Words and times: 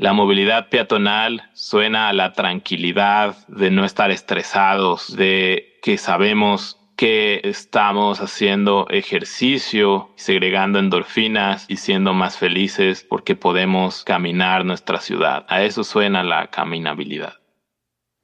La 0.00 0.14
movilidad 0.14 0.70
peatonal 0.70 1.42
suena 1.52 2.08
a 2.08 2.14
la 2.14 2.32
tranquilidad 2.32 3.36
de 3.48 3.70
no 3.70 3.84
estar 3.84 4.10
estresados, 4.10 5.14
de 5.14 5.78
que 5.82 5.98
sabemos 5.98 6.78
que 6.96 7.42
estamos 7.44 8.22
haciendo 8.22 8.86
ejercicio, 8.88 10.08
segregando 10.16 10.78
endorfinas 10.78 11.66
y 11.68 11.76
siendo 11.76 12.14
más 12.14 12.38
felices 12.38 13.04
porque 13.06 13.36
podemos 13.36 14.02
caminar 14.02 14.64
nuestra 14.64 15.00
ciudad. 15.00 15.44
A 15.50 15.64
eso 15.64 15.84
suena 15.84 16.22
la 16.22 16.46
caminabilidad. 16.46 17.39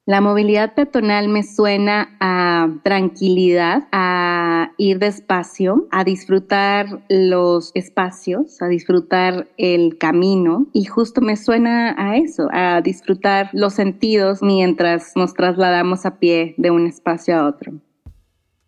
La 0.07 0.21
movilidad 0.21 0.73
peatonal 0.73 1.27
me 1.27 1.43
suena 1.43 2.15
a 2.21 2.69
tranquilidad, 2.81 3.89
a 3.91 4.71
ir 4.77 4.99
despacio, 4.99 5.85
a 5.91 6.05
disfrutar 6.05 7.03
los 7.09 7.71
espacios, 7.73 8.61
a 8.61 8.69
disfrutar 8.69 9.49
el 9.57 9.97
camino 9.97 10.65
y 10.71 10.85
justo 10.85 11.19
me 11.19 11.35
suena 11.35 11.93
a 11.97 12.15
eso, 12.15 12.47
a 12.53 12.79
disfrutar 12.79 13.49
los 13.51 13.73
sentidos 13.73 14.41
mientras 14.41 15.11
nos 15.17 15.33
trasladamos 15.33 16.05
a 16.05 16.19
pie 16.19 16.55
de 16.57 16.71
un 16.71 16.87
espacio 16.87 17.35
a 17.35 17.45
otro. 17.45 17.73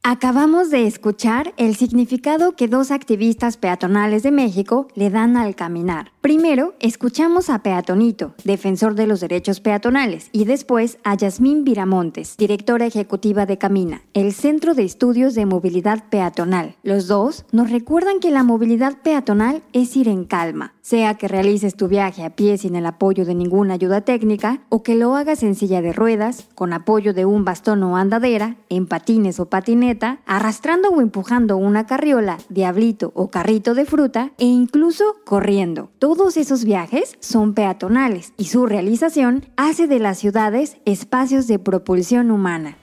Acabamos 0.03 0.71
de 0.71 0.87
escuchar 0.87 1.53
el 1.55 1.77
significado 1.77 2.53
que 2.57 2.67
dos 2.67 2.91
activistas 2.91 3.55
peatonales 3.55 4.23
de 4.23 4.31
México 4.31 4.87
le 4.93 5.09
dan 5.09 5.37
al 5.37 5.55
caminar. 5.55 6.11
Primero, 6.21 6.73
escuchamos 6.81 7.49
a 7.49 7.59
Peatonito, 7.59 8.33
defensor 8.43 8.93
de 8.95 9.07
los 9.07 9.21
derechos 9.21 9.61
peatonales, 9.61 10.27
y 10.33 10.43
después 10.43 10.97
a 11.05 11.15
Yasmín 11.15 11.63
Viramontes, 11.63 12.35
directora 12.35 12.85
ejecutiva 12.85 13.45
de 13.45 13.57
Camina, 13.57 14.01
el 14.13 14.33
Centro 14.33 14.73
de 14.73 14.83
Estudios 14.83 15.33
de 15.33 15.45
Movilidad 15.45 16.09
Peatonal. 16.09 16.75
Los 16.83 17.07
dos 17.07 17.45
nos 17.53 17.71
recuerdan 17.71 18.19
que 18.19 18.31
la 18.31 18.43
movilidad 18.43 18.97
peatonal 19.01 19.63
es 19.71 19.95
ir 19.95 20.09
en 20.09 20.25
calma, 20.25 20.73
sea 20.81 21.13
que 21.13 21.29
realices 21.29 21.75
tu 21.75 21.87
viaje 21.87 22.25
a 22.25 22.31
pie 22.31 22.57
sin 22.57 22.75
el 22.75 22.85
apoyo 22.85 23.23
de 23.23 23.35
ninguna 23.35 23.75
ayuda 23.75 24.01
técnica 24.01 24.59
o 24.67 24.83
que 24.83 24.95
lo 24.95 25.15
hagas 25.15 25.41
en 25.41 25.55
silla 25.55 25.81
de 25.81 25.93
ruedas, 25.93 26.49
con 26.53 26.73
apoyo 26.73 27.13
de 27.13 27.23
un 27.23 27.45
bastón 27.45 27.81
o 27.83 27.95
andadera, 27.95 28.57
en 28.67 28.87
patines 28.87 29.39
o 29.39 29.45
patineta, 29.45 30.19
arrastrando 30.25 30.89
o 30.89 30.99
empujando 30.99 31.55
una 31.55 31.85
carriola, 31.85 32.39
diablito 32.49 33.13
o 33.15 33.29
carrito 33.29 33.73
de 33.73 33.85
fruta 33.85 34.31
e 34.37 34.45
incluso 34.45 35.15
corriendo. 35.23 35.91
Todos 36.11 36.37
esos 36.37 36.65
viajes 36.65 37.17
son 37.19 37.53
peatonales 37.53 38.33
y 38.35 38.45
su 38.45 38.65
realización 38.65 39.45
hace 39.57 39.85
de 39.85 39.99
las 39.99 40.17
ciudades 40.17 40.77
espacios 40.85 41.45
de 41.45 41.59
propulsión 41.59 42.31
humana. 42.31 42.77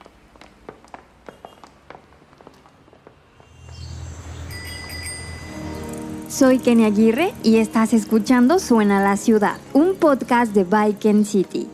Soy 6.29 6.59
Kenny 6.59 6.85
Aguirre 6.85 7.33
y 7.43 7.57
estás 7.57 7.91
escuchando 7.91 8.59
Suena 8.59 9.03
la 9.03 9.17
Ciudad, 9.17 9.57
un 9.73 9.95
podcast 9.95 10.53
de 10.53 10.63
Bike 10.63 11.25
City. 11.25 11.67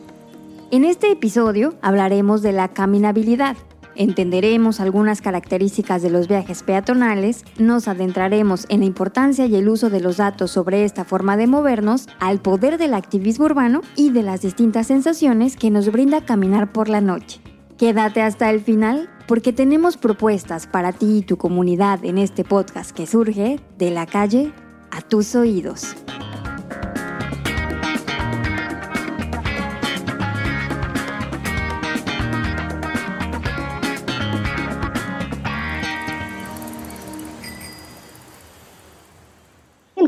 En 0.72 0.84
este 0.84 1.12
episodio 1.12 1.76
hablaremos 1.82 2.42
de 2.42 2.50
la 2.50 2.66
caminabilidad. 2.66 3.56
Entenderemos 3.96 4.80
algunas 4.80 5.20
características 5.20 6.02
de 6.02 6.10
los 6.10 6.28
viajes 6.28 6.62
peatonales, 6.62 7.44
nos 7.58 7.86
adentraremos 7.86 8.66
en 8.68 8.80
la 8.80 8.86
importancia 8.86 9.46
y 9.46 9.54
el 9.56 9.68
uso 9.68 9.90
de 9.90 10.00
los 10.00 10.16
datos 10.16 10.50
sobre 10.50 10.84
esta 10.84 11.04
forma 11.04 11.36
de 11.36 11.46
movernos, 11.46 12.08
al 12.18 12.40
poder 12.40 12.78
del 12.78 12.94
activismo 12.94 13.44
urbano 13.44 13.82
y 13.96 14.10
de 14.10 14.22
las 14.22 14.42
distintas 14.42 14.88
sensaciones 14.88 15.56
que 15.56 15.70
nos 15.70 15.90
brinda 15.92 16.24
caminar 16.24 16.72
por 16.72 16.88
la 16.88 17.00
noche. 17.00 17.40
Quédate 17.78 18.22
hasta 18.22 18.50
el 18.50 18.60
final 18.60 19.10
porque 19.26 19.52
tenemos 19.52 19.96
propuestas 19.96 20.66
para 20.66 20.92
ti 20.92 21.18
y 21.18 21.22
tu 21.22 21.36
comunidad 21.36 22.04
en 22.04 22.18
este 22.18 22.44
podcast 22.44 22.90
que 22.90 23.06
surge 23.06 23.60
de 23.78 23.90
la 23.90 24.06
calle 24.06 24.52
a 24.90 25.00
tus 25.00 25.34
oídos. 25.34 25.96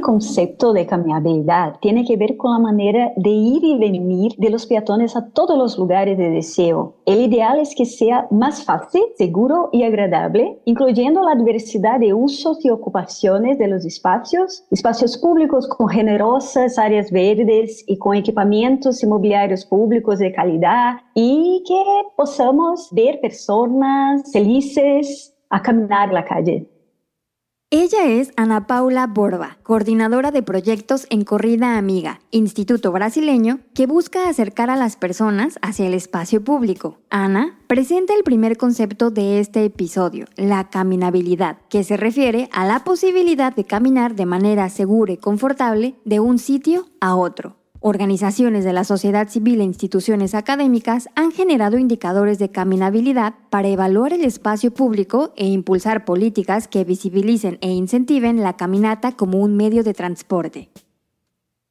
Concepto 0.06 0.72
de 0.72 0.86
caminabilidad 0.86 1.80
tiene 1.80 2.04
que 2.04 2.16
ver 2.16 2.36
con 2.36 2.52
la 2.52 2.60
manera 2.60 3.12
de 3.16 3.30
ir 3.30 3.64
y 3.64 3.76
venir 3.76 4.34
de 4.38 4.50
los 4.50 4.64
peatones 4.64 5.16
a 5.16 5.30
todos 5.30 5.58
los 5.58 5.76
lugares 5.76 6.16
de 6.16 6.30
deseo. 6.30 6.94
El 7.06 7.22
ideal 7.22 7.58
es 7.58 7.74
que 7.74 7.84
sea 7.84 8.28
más 8.30 8.64
fácil, 8.64 9.02
seguro 9.18 9.68
y 9.72 9.82
agradable, 9.82 10.60
incluyendo 10.64 11.24
la 11.24 11.34
diversidad 11.34 11.98
de 11.98 12.14
usos 12.14 12.64
y 12.64 12.70
ocupaciones 12.70 13.58
de 13.58 13.66
los 13.66 13.84
espacios, 13.84 14.62
espacios 14.70 15.18
públicos 15.18 15.66
con 15.66 15.88
generosas 15.88 16.78
áreas 16.78 17.10
verdes 17.10 17.82
y 17.88 17.98
con 17.98 18.14
equipamientos 18.14 19.02
inmobiliarios 19.02 19.64
públicos 19.64 20.20
de 20.20 20.32
calidad 20.32 20.98
y 21.16 21.64
que 21.66 21.82
podamos 22.16 22.90
ver 22.92 23.18
personas 23.20 24.30
felices 24.32 25.34
a 25.50 25.60
caminar 25.60 26.12
la 26.12 26.24
calle. 26.24 26.75
Ella 27.72 28.04
es 28.04 28.30
Ana 28.36 28.68
Paula 28.68 29.08
Borba, 29.08 29.58
coordinadora 29.64 30.30
de 30.30 30.40
proyectos 30.40 31.04
en 31.10 31.24
Corrida 31.24 31.76
Amiga, 31.76 32.20
instituto 32.30 32.92
brasileño 32.92 33.58
que 33.74 33.88
busca 33.88 34.28
acercar 34.28 34.70
a 34.70 34.76
las 34.76 34.94
personas 34.94 35.58
hacia 35.62 35.88
el 35.88 35.94
espacio 35.94 36.44
público. 36.44 37.00
Ana 37.10 37.58
presenta 37.66 38.14
el 38.14 38.22
primer 38.22 38.56
concepto 38.56 39.10
de 39.10 39.40
este 39.40 39.64
episodio, 39.64 40.26
la 40.36 40.70
caminabilidad, 40.70 41.58
que 41.68 41.82
se 41.82 41.96
refiere 41.96 42.48
a 42.52 42.64
la 42.66 42.84
posibilidad 42.84 43.52
de 43.52 43.64
caminar 43.64 44.14
de 44.14 44.26
manera 44.26 44.68
segura 44.68 45.14
y 45.14 45.16
confortable 45.16 45.96
de 46.04 46.20
un 46.20 46.38
sitio 46.38 46.86
a 47.00 47.16
otro. 47.16 47.56
Organizaciones 47.88 48.64
de 48.64 48.72
la 48.72 48.82
sociedad 48.82 49.28
civil 49.28 49.60
e 49.60 49.64
instituciones 49.64 50.34
académicas 50.34 51.08
han 51.14 51.30
generado 51.30 51.78
indicadores 51.78 52.36
de 52.40 52.50
caminabilidad 52.50 53.34
para 53.48 53.68
evaluar 53.68 54.12
el 54.12 54.24
espacio 54.24 54.74
público 54.74 55.30
e 55.36 55.46
impulsar 55.46 56.04
políticas 56.04 56.66
que 56.66 56.82
visibilicen 56.82 57.58
e 57.60 57.70
incentiven 57.70 58.42
la 58.42 58.56
caminata 58.56 59.12
como 59.12 59.38
un 59.38 59.56
medio 59.56 59.84
de 59.84 59.94
transporte. 59.94 60.68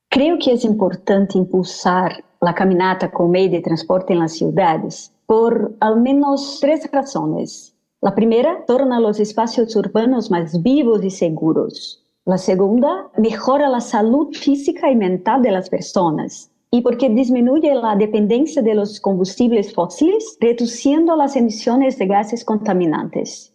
Creo 0.08 0.38
que 0.40 0.54
es 0.54 0.64
importante 0.64 1.38
impulsar 1.38 2.24
la 2.40 2.56
caminata 2.56 3.12
como 3.12 3.32
medio 3.32 3.58
de 3.58 3.64
transporte 3.64 4.14
en 4.14 4.20
las 4.20 4.32
ciudades 4.38 5.12
por 5.26 5.76
al 5.82 6.00
menos 6.00 6.60
tres 6.62 6.90
razones. 6.94 7.76
La 8.00 8.16
primera, 8.16 8.64
torna 8.66 9.02
los 9.02 9.20
espacios 9.20 9.76
urbanos 9.76 10.32
más 10.32 10.64
vivos 10.64 11.04
y 11.04 11.10
seguros. 11.10 12.05
La 12.28 12.40
segunda, 12.40 13.12
mejora 13.18 13.70
la 13.70 13.82
salud 13.82 14.34
física 14.34 14.90
y 14.90 14.96
mental 14.96 15.44
de 15.44 15.52
las 15.52 15.70
personas. 15.70 16.52
Y 16.72 16.82
porque 16.82 17.08
disminuye 17.08 17.76
la 17.76 17.96
dependencia 17.96 18.64
de 18.64 18.74
los 18.74 19.00
combustibles 19.00 19.76
fósiles, 19.76 20.36
reduciendo 20.42 21.16
las 21.16 21.36
emisiones 21.36 22.00
de 22.00 22.08
gases 22.08 22.44
contaminantes. 22.44 23.54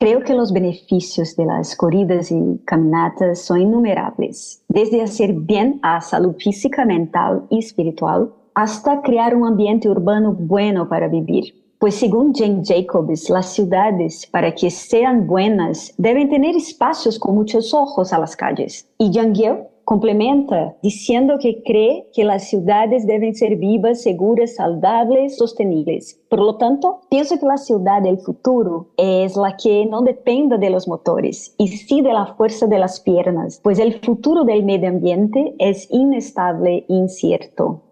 Creo 0.00 0.24
que 0.24 0.34
los 0.34 0.52
beneficios 0.52 1.36
de 1.36 1.46
las 1.46 1.76
corridas 1.76 2.32
y 2.32 2.60
caminatas 2.66 3.40
son 3.40 3.60
innumerables, 3.60 4.64
desde 4.68 5.00
hacer 5.00 5.32
bien 5.32 5.78
a 5.82 6.00
salud 6.00 6.34
física, 6.40 6.84
mental 6.84 7.46
y 7.50 7.60
espiritual, 7.60 8.34
hasta 8.52 9.00
crear 9.02 9.36
un 9.36 9.46
ambiente 9.46 9.88
urbano 9.88 10.32
bueno 10.32 10.88
para 10.88 11.06
vivir. 11.06 11.67
Pues 11.78 11.94
según 11.94 12.34
Jane 12.34 12.62
Jacobs, 12.64 13.30
las 13.30 13.52
ciudades, 13.52 14.26
para 14.32 14.52
que 14.52 14.68
sean 14.68 15.28
buenas, 15.28 15.94
deben 15.96 16.28
tener 16.28 16.56
espacios 16.56 17.20
con 17.20 17.36
muchos 17.36 17.72
ojos 17.72 18.12
a 18.12 18.18
las 18.18 18.34
calles. 18.34 18.90
Y 18.98 19.12
Yang 19.12 19.34
Yeo 19.34 19.68
complementa 19.84 20.76
diciendo 20.82 21.38
que 21.40 21.62
cree 21.62 22.08
que 22.12 22.24
las 22.24 22.48
ciudades 22.48 23.06
deben 23.06 23.32
ser 23.36 23.54
vivas, 23.54 24.02
seguras, 24.02 24.56
saludables, 24.56 25.36
sostenibles. 25.36 26.20
Por 26.28 26.40
lo 26.40 26.56
tanto, 26.56 27.02
pienso 27.10 27.38
que 27.38 27.46
la 27.46 27.56
ciudad 27.58 28.02
del 28.02 28.18
futuro 28.18 28.88
es 28.96 29.36
la 29.36 29.56
que 29.56 29.86
no 29.86 30.02
dependa 30.02 30.58
de 30.58 30.70
los 30.70 30.88
motores 30.88 31.54
y 31.58 31.68
sí 31.68 32.02
de 32.02 32.12
la 32.12 32.34
fuerza 32.34 32.66
de 32.66 32.80
las 32.80 32.98
piernas, 32.98 33.60
pues 33.62 33.78
el 33.78 34.00
futuro 34.00 34.42
del 34.42 34.64
medio 34.64 34.88
ambiente 34.88 35.54
es 35.60 35.86
inestable 35.92 36.84
e 36.88 36.92
incierto. 36.92 37.84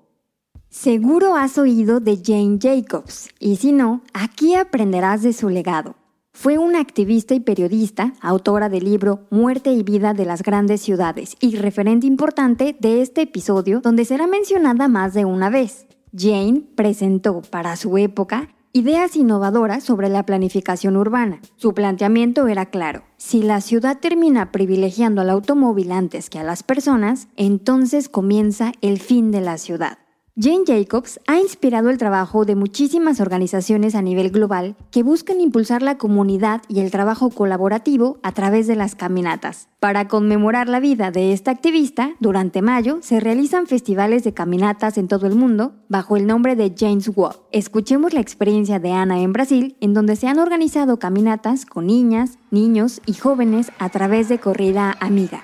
Seguro 0.79 1.37
has 1.37 1.57
oído 1.57 2.01
de 2.01 2.21
Jane 2.23 2.59
Jacobs, 2.61 3.31
y 3.41 3.57
si 3.57 3.73
no, 3.73 4.03
aquí 4.13 4.55
aprenderás 4.55 5.23
de 5.23 5.33
su 5.33 5.49
legado. 5.49 5.97
Fue 6.35 6.59
una 6.59 6.81
activista 6.81 7.35
y 7.35 7.41
periodista, 7.41 8.13
autora 8.21 8.69
del 8.69 8.85
libro 8.85 9.21
Muerte 9.31 9.73
y 9.73 9.83
Vida 9.83 10.13
de 10.13 10.27
las 10.27 10.43
Grandes 10.43 10.83
Ciudades 10.83 11.35
y 11.41 11.57
referente 11.57 12.07
importante 12.07 12.77
de 12.79 13.01
este 13.01 13.23
episodio 13.23 13.81
donde 13.81 14.05
será 14.05 14.27
mencionada 14.27 14.87
más 14.87 15.15
de 15.15 15.25
una 15.25 15.49
vez. 15.49 15.87
Jane 16.15 16.65
presentó 16.77 17.41
para 17.41 17.75
su 17.77 17.97
época 17.97 18.51
ideas 18.75 19.17
innovadoras 19.17 19.83
sobre 19.83 20.11
la 20.11 20.27
planificación 20.27 20.99
urbana. 20.99 21.41
Su 21.57 21.73
planteamiento 21.73 22.49
era 22.49 22.67
claro. 22.67 23.03
Si 23.17 23.43
la 23.43 23.63
ciudad 23.63 23.99
termina 23.99 24.53
privilegiando 24.53 25.23
al 25.23 25.31
automóvil 25.31 25.91
antes 25.91 26.29
que 26.29 26.39
a 26.39 26.45
las 26.45 26.63
personas, 26.63 27.29
entonces 27.37 28.11
comienza 28.11 28.73
el 28.83 29.01
fin 29.01 29.31
de 29.31 29.41
la 29.41 29.57
ciudad. 29.57 29.97
Jane 30.39 30.65
Jacobs 30.67 31.19
ha 31.27 31.39
inspirado 31.39 31.89
el 31.89 31.97
trabajo 31.97 32.45
de 32.45 32.57
muchísimas 32.57 33.21
organizaciones 33.21 33.95
a 33.95 34.03
nivel 34.03 34.31
global 34.31 34.77
que 34.91 35.03
buscan 35.03 35.41
impulsar 35.41 35.81
la 35.81 35.97
comunidad 35.97 36.61
y 36.69 36.81
el 36.81 36.91
trabajo 36.91 37.31
colaborativo 37.31 38.19
a 38.23 38.33
través 38.33 38.67
de 38.67 38.77
las 38.77 38.95
caminatas. 38.95 39.71
Para 39.81 40.09
conmemorar 40.09 40.69
la 40.69 40.79
vida 40.79 41.11
de 41.11 41.33
esta 41.33 41.53
activista, 41.53 42.17
durante 42.21 42.61
mayo 42.61 42.99
se 43.01 43.19
realizan 43.19 43.67
festivales 43.67 44.25
de 44.25 44.35
caminatas 44.35 44.99
en 44.99 45.09
todo 45.09 45.27
el 45.27 45.37
mundo 45.37 45.73
bajo 45.89 46.19
el 46.19 46.27
nombre 46.27 46.55
de 46.55 46.75
Jane's 46.77 47.11
Walk. 47.17 47.41
Escuchemos 47.51 48.13
la 48.13 48.21
experiencia 48.21 48.79
de 48.79 48.93
Ana 48.93 49.23
en 49.23 49.33
Brasil, 49.33 49.79
en 49.81 49.95
donde 49.95 50.17
se 50.17 50.29
han 50.29 50.39
organizado 50.39 50.99
caminatas 50.99 51.65
con 51.65 51.87
niñas, 51.87 52.37
niños 52.51 53.01
y 53.07 53.15
jóvenes 53.15 53.73
a 53.79 53.89
través 53.89 54.29
de 54.29 54.39
Corrida 54.39 54.99
Amiga. 55.01 55.43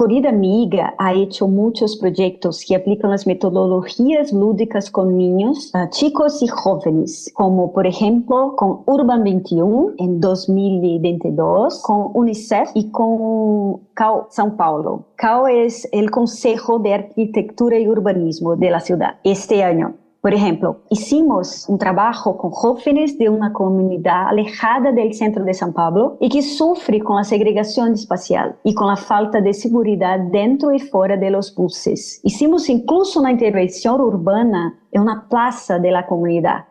Corrida 0.00 0.30
Amiga 0.30 0.94
ha 0.96 1.12
hecho 1.12 1.46
muchos 1.46 1.98
proyectos 1.98 2.64
que 2.66 2.74
aplican 2.74 3.10
las 3.10 3.26
metodologías 3.26 4.32
lúdicas 4.32 4.90
con 4.90 5.18
niños, 5.18 5.70
uh, 5.74 5.90
chicos 5.90 6.42
y 6.42 6.48
jóvenes, 6.48 7.30
como 7.34 7.74
por 7.74 7.86
ejemplo 7.86 8.54
con 8.56 8.80
Urban 8.86 9.22
21 9.24 9.96
en 9.98 10.18
2022, 10.18 11.82
con 11.82 12.12
UNICEF 12.14 12.70
y 12.72 12.90
con 12.90 13.80
CAO 13.92 14.26
São 14.30 14.56
Paulo. 14.56 15.04
CAO 15.16 15.48
es 15.48 15.86
el 15.92 16.10
Consejo 16.10 16.78
de 16.78 16.94
Arquitectura 16.94 17.78
y 17.78 17.86
Urbanismo 17.86 18.56
de 18.56 18.70
la 18.70 18.80
ciudad 18.80 19.16
este 19.22 19.62
año. 19.62 19.96
Por 20.20 20.34
ejemplo, 20.34 20.82
hicimos 20.90 21.66
un 21.66 21.78
trabajo 21.78 22.36
con 22.36 22.50
jóvenes 22.50 23.16
de 23.16 23.30
una 23.30 23.54
comunidad 23.54 24.28
alejada 24.28 24.92
del 24.92 25.14
centro 25.14 25.44
de 25.44 25.54
San 25.54 25.72
Pablo 25.72 26.18
y 26.20 26.28
que 26.28 26.42
sufre 26.42 27.00
con 27.00 27.16
la 27.16 27.24
segregación 27.24 27.94
espacial 27.94 28.58
y 28.62 28.74
con 28.74 28.88
la 28.88 28.96
falta 28.96 29.40
de 29.40 29.54
seguridad 29.54 30.18
dentro 30.18 30.72
y 30.74 30.78
fuera 30.78 31.16
de 31.16 31.30
los 31.30 31.54
buses. 31.54 32.20
Hicimos 32.22 32.68
incluso 32.68 33.18
una 33.18 33.32
intervención 33.32 33.98
urbana 33.98 34.79
en 34.92 35.02
una 35.02 35.26
plaza 35.28 35.78
de 35.78 35.90
la. 35.90 36.06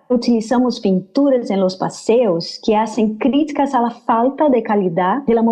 Utilizamos 0.09 0.79
pinturas 0.79 1.51
en 1.51 1.59
los 1.59 1.77
paseos 1.77 2.59
que 2.65 2.75
hacen 2.75 3.17
críticas 3.17 3.75
la 3.81 3.91
falta 3.91 4.49
de 4.49 4.63
calidad 4.63 5.21
de 5.27 5.35
la 5.35 5.43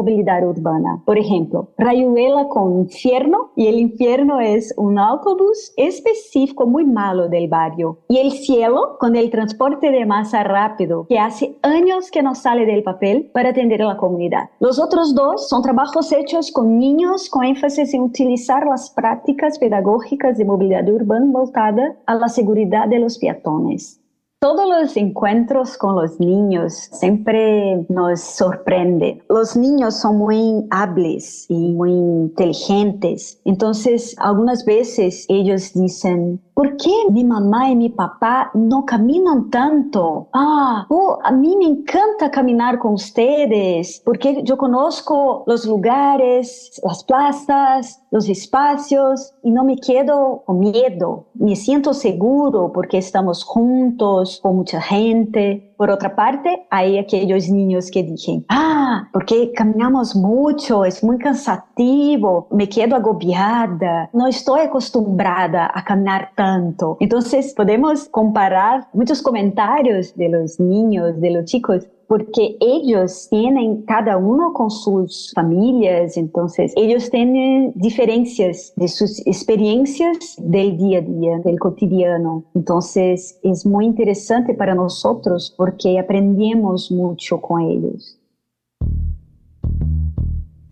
urbana. 0.43 1.01
Por 1.05 1.17
ejemplo, 1.17 1.69
Rayuela 1.77 2.47
con 2.47 2.79
Infierno, 2.79 3.51
y 3.55 3.67
el 3.67 3.77
infierno 3.77 4.39
es 4.39 4.73
un 4.75 4.97
autobús 4.97 5.73
específico 5.77 6.65
muy 6.65 6.85
malo 6.85 7.29
del 7.29 7.47
barrio. 7.47 7.99
Y 8.07 8.17
el 8.17 8.31
cielo 8.31 8.97
con 8.99 9.15
el 9.15 9.29
transporte 9.29 9.91
de 9.91 10.05
masa 10.05 10.43
rápido, 10.43 11.05
que 11.07 11.19
hace 11.19 11.55
años 11.61 12.09
que 12.09 12.23
no 12.23 12.33
sale 12.33 12.65
del 12.65 12.83
papel 12.83 13.29
para 13.33 13.49
atender 13.49 13.83
a 13.83 13.87
la 13.87 13.97
comunidad. 13.97 14.49
Los 14.59 14.79
otros 14.79 15.13
dos 15.13 15.49
son 15.49 15.61
trabajos 15.61 16.11
hechos 16.11 16.51
con 16.51 16.79
niños 16.79 17.29
con 17.29 17.43
énfasis 17.43 17.93
en 17.93 18.01
utilizar 18.01 18.65
las 18.65 18.89
prácticas 18.89 19.59
pedagógicas 19.59 20.37
de 20.37 20.45
movilidad 20.45 20.89
urbana 20.89 21.27
voltada 21.31 21.95
a 22.05 22.15
la 22.15 22.27
de 22.65 22.99
los 22.99 23.17
peatones. 23.17 24.01
Todos 24.39 24.69
los 24.69 24.95
encuentros 24.97 25.77
con 25.77 25.95
los 25.95 26.19
niños 26.19 26.73
siempre 26.91 27.87
nos 27.89 28.21
sorprenden. 28.21 29.23
Los 29.29 29.57
niños 29.57 29.95
son 29.99 30.17
muy 30.17 30.63
hábiles 30.69 31.47
y 31.49 31.71
muy 31.71 31.91
inteligentes. 31.91 33.41
Entonces, 33.45 34.15
algunas 34.19 34.63
veces 34.63 35.25
ellos 35.27 35.73
dicen, 35.73 36.39
¿Por 36.57 36.75
qué 36.77 36.89
mi 37.11 37.23
mamá 37.23 37.69
y 37.69 37.75
mi 37.75 37.89
papá 37.89 38.49
no 38.55 38.83
caminan 38.83 39.51
tanto? 39.51 40.27
Ah, 40.33 40.87
oh, 40.89 41.19
a 41.23 41.31
mí 41.31 41.55
me 41.55 41.65
encanta 41.65 42.31
caminar 42.31 42.79
con 42.79 42.93
ustedes 42.93 44.01
porque 44.03 44.41
yo 44.43 44.57
conozco 44.57 45.43
los 45.45 45.67
lugares, 45.67 46.81
las 46.83 47.03
plazas, 47.03 48.01
los 48.09 48.27
espacios 48.27 49.35
y 49.43 49.51
no 49.51 49.63
me 49.63 49.75
quedo 49.75 50.41
con 50.47 50.57
miedo. 50.57 51.27
Me 51.35 51.55
siento 51.55 51.93
seguro 51.93 52.71
porque 52.73 52.97
estamos 52.97 53.43
juntos 53.43 54.39
con 54.41 54.55
mucha 54.55 54.81
gente. 54.81 55.66
Por 55.77 55.91
otra 55.91 56.15
parte, 56.15 56.65
hay 56.71 56.97
aquellos 56.97 57.49
niños 57.49 57.91
que 57.91 58.01
dicen, 58.01 58.43
ah, 58.49 59.07
porque 59.13 59.51
caminamos 59.53 60.15
mucho, 60.15 60.83
es 60.83 61.03
muy 61.03 61.19
cansativo, 61.19 62.47
me 62.49 62.67
quedo 62.67 62.95
agobiada, 62.95 64.09
no 64.11 64.25
estoy 64.25 64.61
acostumbrada 64.61 65.69
a 65.71 65.83
caminar 65.83 66.31
tanto. 66.35 66.97
Entonces, 66.99 67.53
podemos 67.53 68.09
comparar 68.09 68.87
muchos 68.91 69.21
comentarios 69.21 70.15
de 70.15 70.29
los 70.29 70.59
niños, 70.59 71.21
de 71.21 71.29
los 71.29 71.45
chicos, 71.45 71.87
porque 72.07 72.57
ellos 72.59 73.27
tienen 73.29 73.83
cada 73.83 74.17
uno 74.17 74.53
con 74.53 74.71
sus 74.71 75.31
familias, 75.35 76.17
entonces 76.17 76.73
ellos 76.75 77.09
tienen 77.09 77.73
diferencias 77.75 78.73
de 78.75 78.87
sus 78.87 79.25
experiencias 79.27 80.35
del 80.37 80.77
día 80.77 80.99
a 80.99 81.01
día, 81.01 81.39
del 81.39 81.59
cotidiano. 81.59 82.45
Entonces 82.55 83.39
es 83.43 83.65
muy 83.65 83.85
interesante 83.85 84.53
para 84.53 84.73
nosotros 84.73 85.53
porque 85.57 85.99
aprendemos 85.99 86.91
mucho 86.91 87.41
con 87.41 87.61
ellos. 87.61 88.16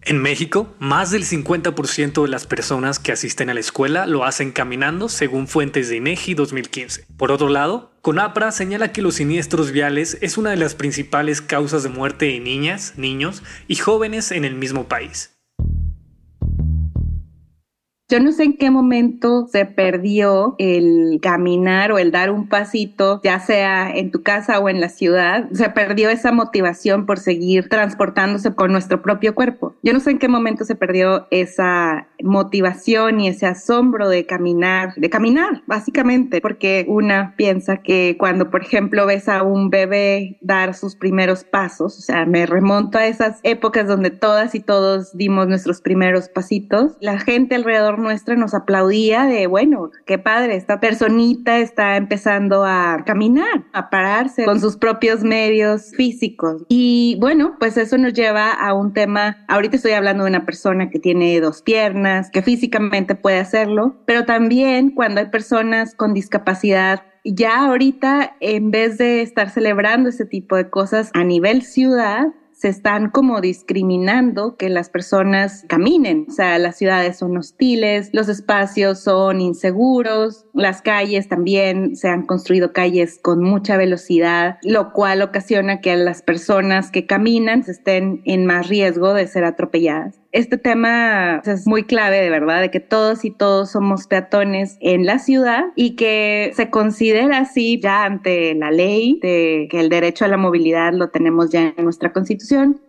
En 0.08 0.22
México, 0.22 0.72
más 0.78 1.10
del 1.10 1.24
50% 1.24 2.22
de 2.22 2.28
las 2.28 2.46
personas 2.46 3.00
que 3.00 3.12
asisten 3.12 3.50
a 3.50 3.56
la 3.56 3.60
escuela 3.60 4.06
lo 4.06 4.24
hacen 4.24 4.52
caminando, 4.52 5.10
según 5.10 5.48
fuentes 5.48 5.90
de 5.90 5.96
INEGI 5.96 6.36
2015. 6.36 7.08
Por 7.18 7.32
otro 7.32 7.50
lado, 7.50 7.92
CONAPRA 8.02 8.52
señala 8.52 8.92
que 8.92 9.02
los 9.02 9.16
siniestros 9.16 9.72
viales 9.72 10.20
es 10.22 10.38
una 10.38 10.52
de 10.52 10.58
las 10.58 10.76
principales 10.76 11.42
causas 11.42 11.82
de 11.82 11.90
muerte 11.90 12.36
en 12.36 12.44
niñas, 12.44 12.94
niños 12.98 13.42
y 13.68 13.78
jóvenes 13.78 14.32
en 14.32 14.46
el 14.46 14.54
mismo 14.54 14.88
país. 14.88 15.35
Yo 18.08 18.20
no 18.20 18.32
sé 18.32 18.44
en 18.44 18.58
qué 18.58 18.70
momento 18.70 19.48
se 19.48 19.66
perdió 19.66 20.56
el 20.60 21.18
caminar 21.24 21.92
o 21.92 21.98
el 21.98 22.12
dar 22.12 22.30
un 22.30 22.48
pasito, 22.48 23.20
ya 23.24 23.40
sea 23.40 23.90
en 23.90 24.12
tu 24.12 24.22
casa 24.22 24.60
o 24.60 24.70
en 24.70 24.80
la 24.80 24.90
ciudad. 24.90 25.50
Se 25.54 25.72
perdió 25.72 26.12
esa 26.12 26.32
motivación 26.32 27.08
por 27.08 27.18
seguir 27.18 27.68
transportándose 27.68 28.54
con 28.54 28.72
nuestro 28.72 29.02
propio 29.02 29.34
cuerpo. 29.34 29.74
Yo 29.82 29.92
no 29.92 30.00
sé 30.00 30.12
en 30.12 30.20
qué 30.20 30.28
momento 30.28 30.66
se 30.66 30.76
perdió 30.76 31.26
esa 31.32 32.08
motivación 32.24 33.20
y 33.20 33.28
ese 33.28 33.46
asombro 33.46 34.10
de 34.10 34.26
caminar, 34.26 34.94
de 34.96 35.10
caminar, 35.10 35.64
básicamente, 35.68 36.42
porque 36.42 36.86
una 36.88 37.36
piensa 37.36 37.78
que 37.78 38.16
cuando, 38.18 38.50
por 38.50 38.62
ejemplo, 38.62 39.06
ves 39.06 39.30
a 39.30 39.44
un 39.44 39.70
bebé 39.70 40.38
dar 40.42 40.74
sus 40.74 40.96
primeros 40.96 41.44
pasos, 41.44 41.98
o 41.98 42.02
sea, 42.02 42.26
me 42.26 42.46
remonto 42.46 42.98
a 42.98 43.06
esas 43.06 43.40
épocas 43.44 43.88
donde 43.88 44.12
todas 44.12 44.56
y 44.56 44.60
todos 44.60 45.16
dimos 45.16 45.48
nuestros 45.48 45.82
primeros 45.82 46.30
pasitos, 46.30 46.98
la 47.00 47.20
gente 47.20 47.56
alrededor 47.56 48.00
nuestra 48.00 48.36
nos 48.36 48.54
aplaudía 48.54 49.26
de, 49.26 49.48
bueno, 49.48 49.92
qué 50.06 50.18
padre, 50.18 50.56
esta 50.56 50.80
personita 50.80 51.60
está 51.60 51.98
empezando 51.98 52.66
a 52.66 53.04
caminar, 53.06 53.66
a 53.74 53.90
pararse 53.90 54.46
con 54.46 54.60
sus 54.60 54.78
propios 54.78 55.24
medios 55.24 55.92
físicos. 55.96 56.64
Y 56.70 57.18
bueno, 57.20 57.56
pues 57.60 57.78
eso 57.78 57.98
nos 57.98 58.14
lleva 58.14 58.52
a 58.52 58.74
un 58.74 58.94
tema, 58.94 59.46
ahorita 59.48 59.76
estoy 59.76 59.92
hablando 59.94 60.24
de 60.24 60.30
una 60.30 60.46
persona 60.46 60.90
que 60.90 61.00
tiene 61.00 61.40
dos 61.40 61.62
piernas, 61.62 62.06
que 62.32 62.42
físicamente 62.42 63.16
puede 63.16 63.40
hacerlo, 63.40 63.96
pero 64.06 64.26
también 64.26 64.92
cuando 64.92 65.22
hay 65.22 65.28
personas 65.28 65.96
con 65.96 66.14
discapacidad 66.14 67.02
ya 67.26 67.66
ahorita, 67.66 68.36
en 68.40 68.70
vez 68.70 69.00
de 69.00 69.24
estar 69.24 69.50
celebrando 69.50 70.10
ese 70.10 70.26
tipo 70.26 70.56
de 70.56 70.70
cosas 70.70 71.10
a 71.16 71.24
nivel 71.24 71.64
ciudad, 71.64 72.28
se 72.52 72.70
están 72.70 73.10
como 73.10 73.42
discriminando 73.42 74.56
que 74.56 74.70
las 74.70 74.90
personas 74.90 75.66
caminen. 75.68 76.26
O 76.30 76.32
sea, 76.32 76.58
las 76.58 76.78
ciudades 76.78 77.18
son 77.18 77.36
hostiles, 77.36 78.12
los 78.14 78.30
espacios 78.30 79.00
son 79.00 79.42
inseguros, 79.42 80.46
las 80.54 80.82
calles 80.82 81.28
también 81.28 81.96
se 81.96 82.08
han 82.08 82.26
construido 82.26 82.72
calles 82.72 83.20
con 83.22 83.44
mucha 83.44 83.76
velocidad, 83.76 84.58
lo 84.62 84.94
cual 84.94 85.22
ocasiona 85.22 85.82
que 85.82 85.98
las 85.98 86.22
personas 86.22 86.92
que 86.92 87.06
caminan 87.06 87.64
estén 87.68 88.22
en 88.26 88.46
más 88.46 88.70
riesgo 88.70 89.14
de 89.14 89.28
ser 89.28 89.44
atropelladas 89.44 90.22
este 90.36 90.58
tema 90.58 91.42
es 91.46 91.66
muy 91.66 91.84
clave, 91.84 92.20
de 92.20 92.30
verdad, 92.30 92.60
de 92.60 92.70
que 92.70 92.82
todos 92.82 93.24
y 93.24 93.32
todos 93.32 93.72
somos 93.72 94.06
peatones 94.06 94.78
en 94.82 95.06
la 95.06 95.18
ciudad 95.18 95.68
y 95.78 95.96
que 95.96 96.52
se 96.56 96.70
considera 96.70 97.38
así 97.38 97.80
ya 97.80 98.04
ante 98.04 98.54
la 98.54 98.70
ley 98.70 99.18
de 99.22 99.70
que 99.72 99.80
el 99.80 99.88
derecho 99.88 100.26
a 100.26 100.28
la 100.28 100.36
movilidad 100.36 100.92
lo 100.92 101.10
tenemos 101.10 101.52
ya 101.52 101.74
en 101.78 101.86
nuestra 101.86 102.12
constitución. 102.12 102.82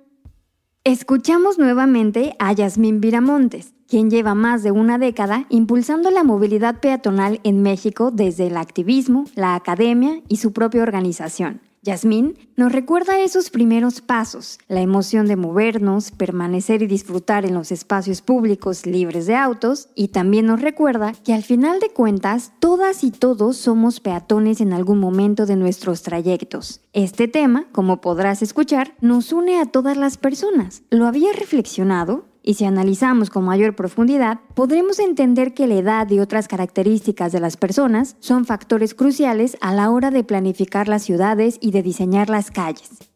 Escuchamos 0.83 1.57
nuevamente 1.57 2.35
a 2.41 2.53
Yasmín 2.53 3.01
Viramontes, 3.01 3.75
quien 3.89 4.11
lleva 4.11 4.35
más 4.35 4.65
de 4.65 4.73
una 4.73 4.99
década 4.99 5.47
impulsando 5.49 6.11
la 6.11 6.25
movilidad 6.25 6.81
peatonal 6.81 7.39
en 7.45 7.63
México 7.63 8.11
desde 8.11 8.49
el 8.49 8.57
activismo, 8.57 9.25
la 9.37 9.55
academia 9.55 10.21
y 10.27 10.39
su 10.39 10.53
propia 10.53 10.83
organización. 10.83 11.61
Yasmín 11.87 12.37
nos 12.57 12.73
recuerda 12.73 13.21
esos 13.21 13.51
primeros 13.51 14.01
pasos, 14.01 14.59
la 14.67 14.81
emoción 14.81 15.29
de 15.29 15.37
movernos, 15.37 16.11
permanecer 16.11 16.83
y 16.83 16.89
disfrutar 16.89 17.47
en 17.47 17.55
los 17.55 17.71
espacios 17.71 18.23
públicos 18.23 18.87
libres 18.87 19.27
de 19.27 19.37
autos 19.37 19.89
y 19.95 20.09
también 20.09 20.47
nos 20.47 20.61
recuerda 20.61 21.13
que 21.25 21.33
al 21.33 21.45
final 21.45 21.79
de 21.79 21.91
cuentas 21.91 22.53
todas 22.59 23.05
y 23.05 23.13
todos 23.13 23.57
somos 23.57 24.01
peatones 24.01 24.61
en 24.61 24.73
algún 24.73 24.99
momento 24.99 25.47
de 25.47 25.55
nuestros 25.55 26.03
trayectos. 26.03 26.81
Este 26.93 27.29
tema, 27.29 27.69
como 27.71 28.01
podrás 28.01 28.43
escuchar, 28.43 28.95
nos 29.01 29.33
une 29.33 29.61
a 29.61 29.67
todas 29.67 29.97
las 29.97 30.19
personas. 30.19 30.83
¿Lo 30.91 31.07
había 31.07 31.33
reflexionado? 31.35 32.25
Y 32.49 32.55
si 32.55 32.65
analizamos 32.65 33.29
con 33.29 33.45
mayor 33.45 33.75
profundidad, 33.75 34.39
podremos 34.55 35.01
entender 35.01 35.53
que 35.53 35.67
la 35.67 35.75
edad 35.75 36.09
y 36.09 36.21
otras 36.21 36.47
características 36.47 37.33
de 37.33 37.41
las 37.41 37.57
personas 37.57 38.15
son 38.21 38.45
factores 38.45 38.95
cruciales 38.95 39.57
a 39.61 39.75
la 39.75 39.91
hora 39.91 40.13
de 40.13 40.23
planificar 40.23 40.87
las 40.87 41.03
ciudades 41.03 41.59
y 41.61 41.73
de 41.73 41.83
diseñar 41.83 42.31
las 42.31 42.53
calles. 42.53 43.16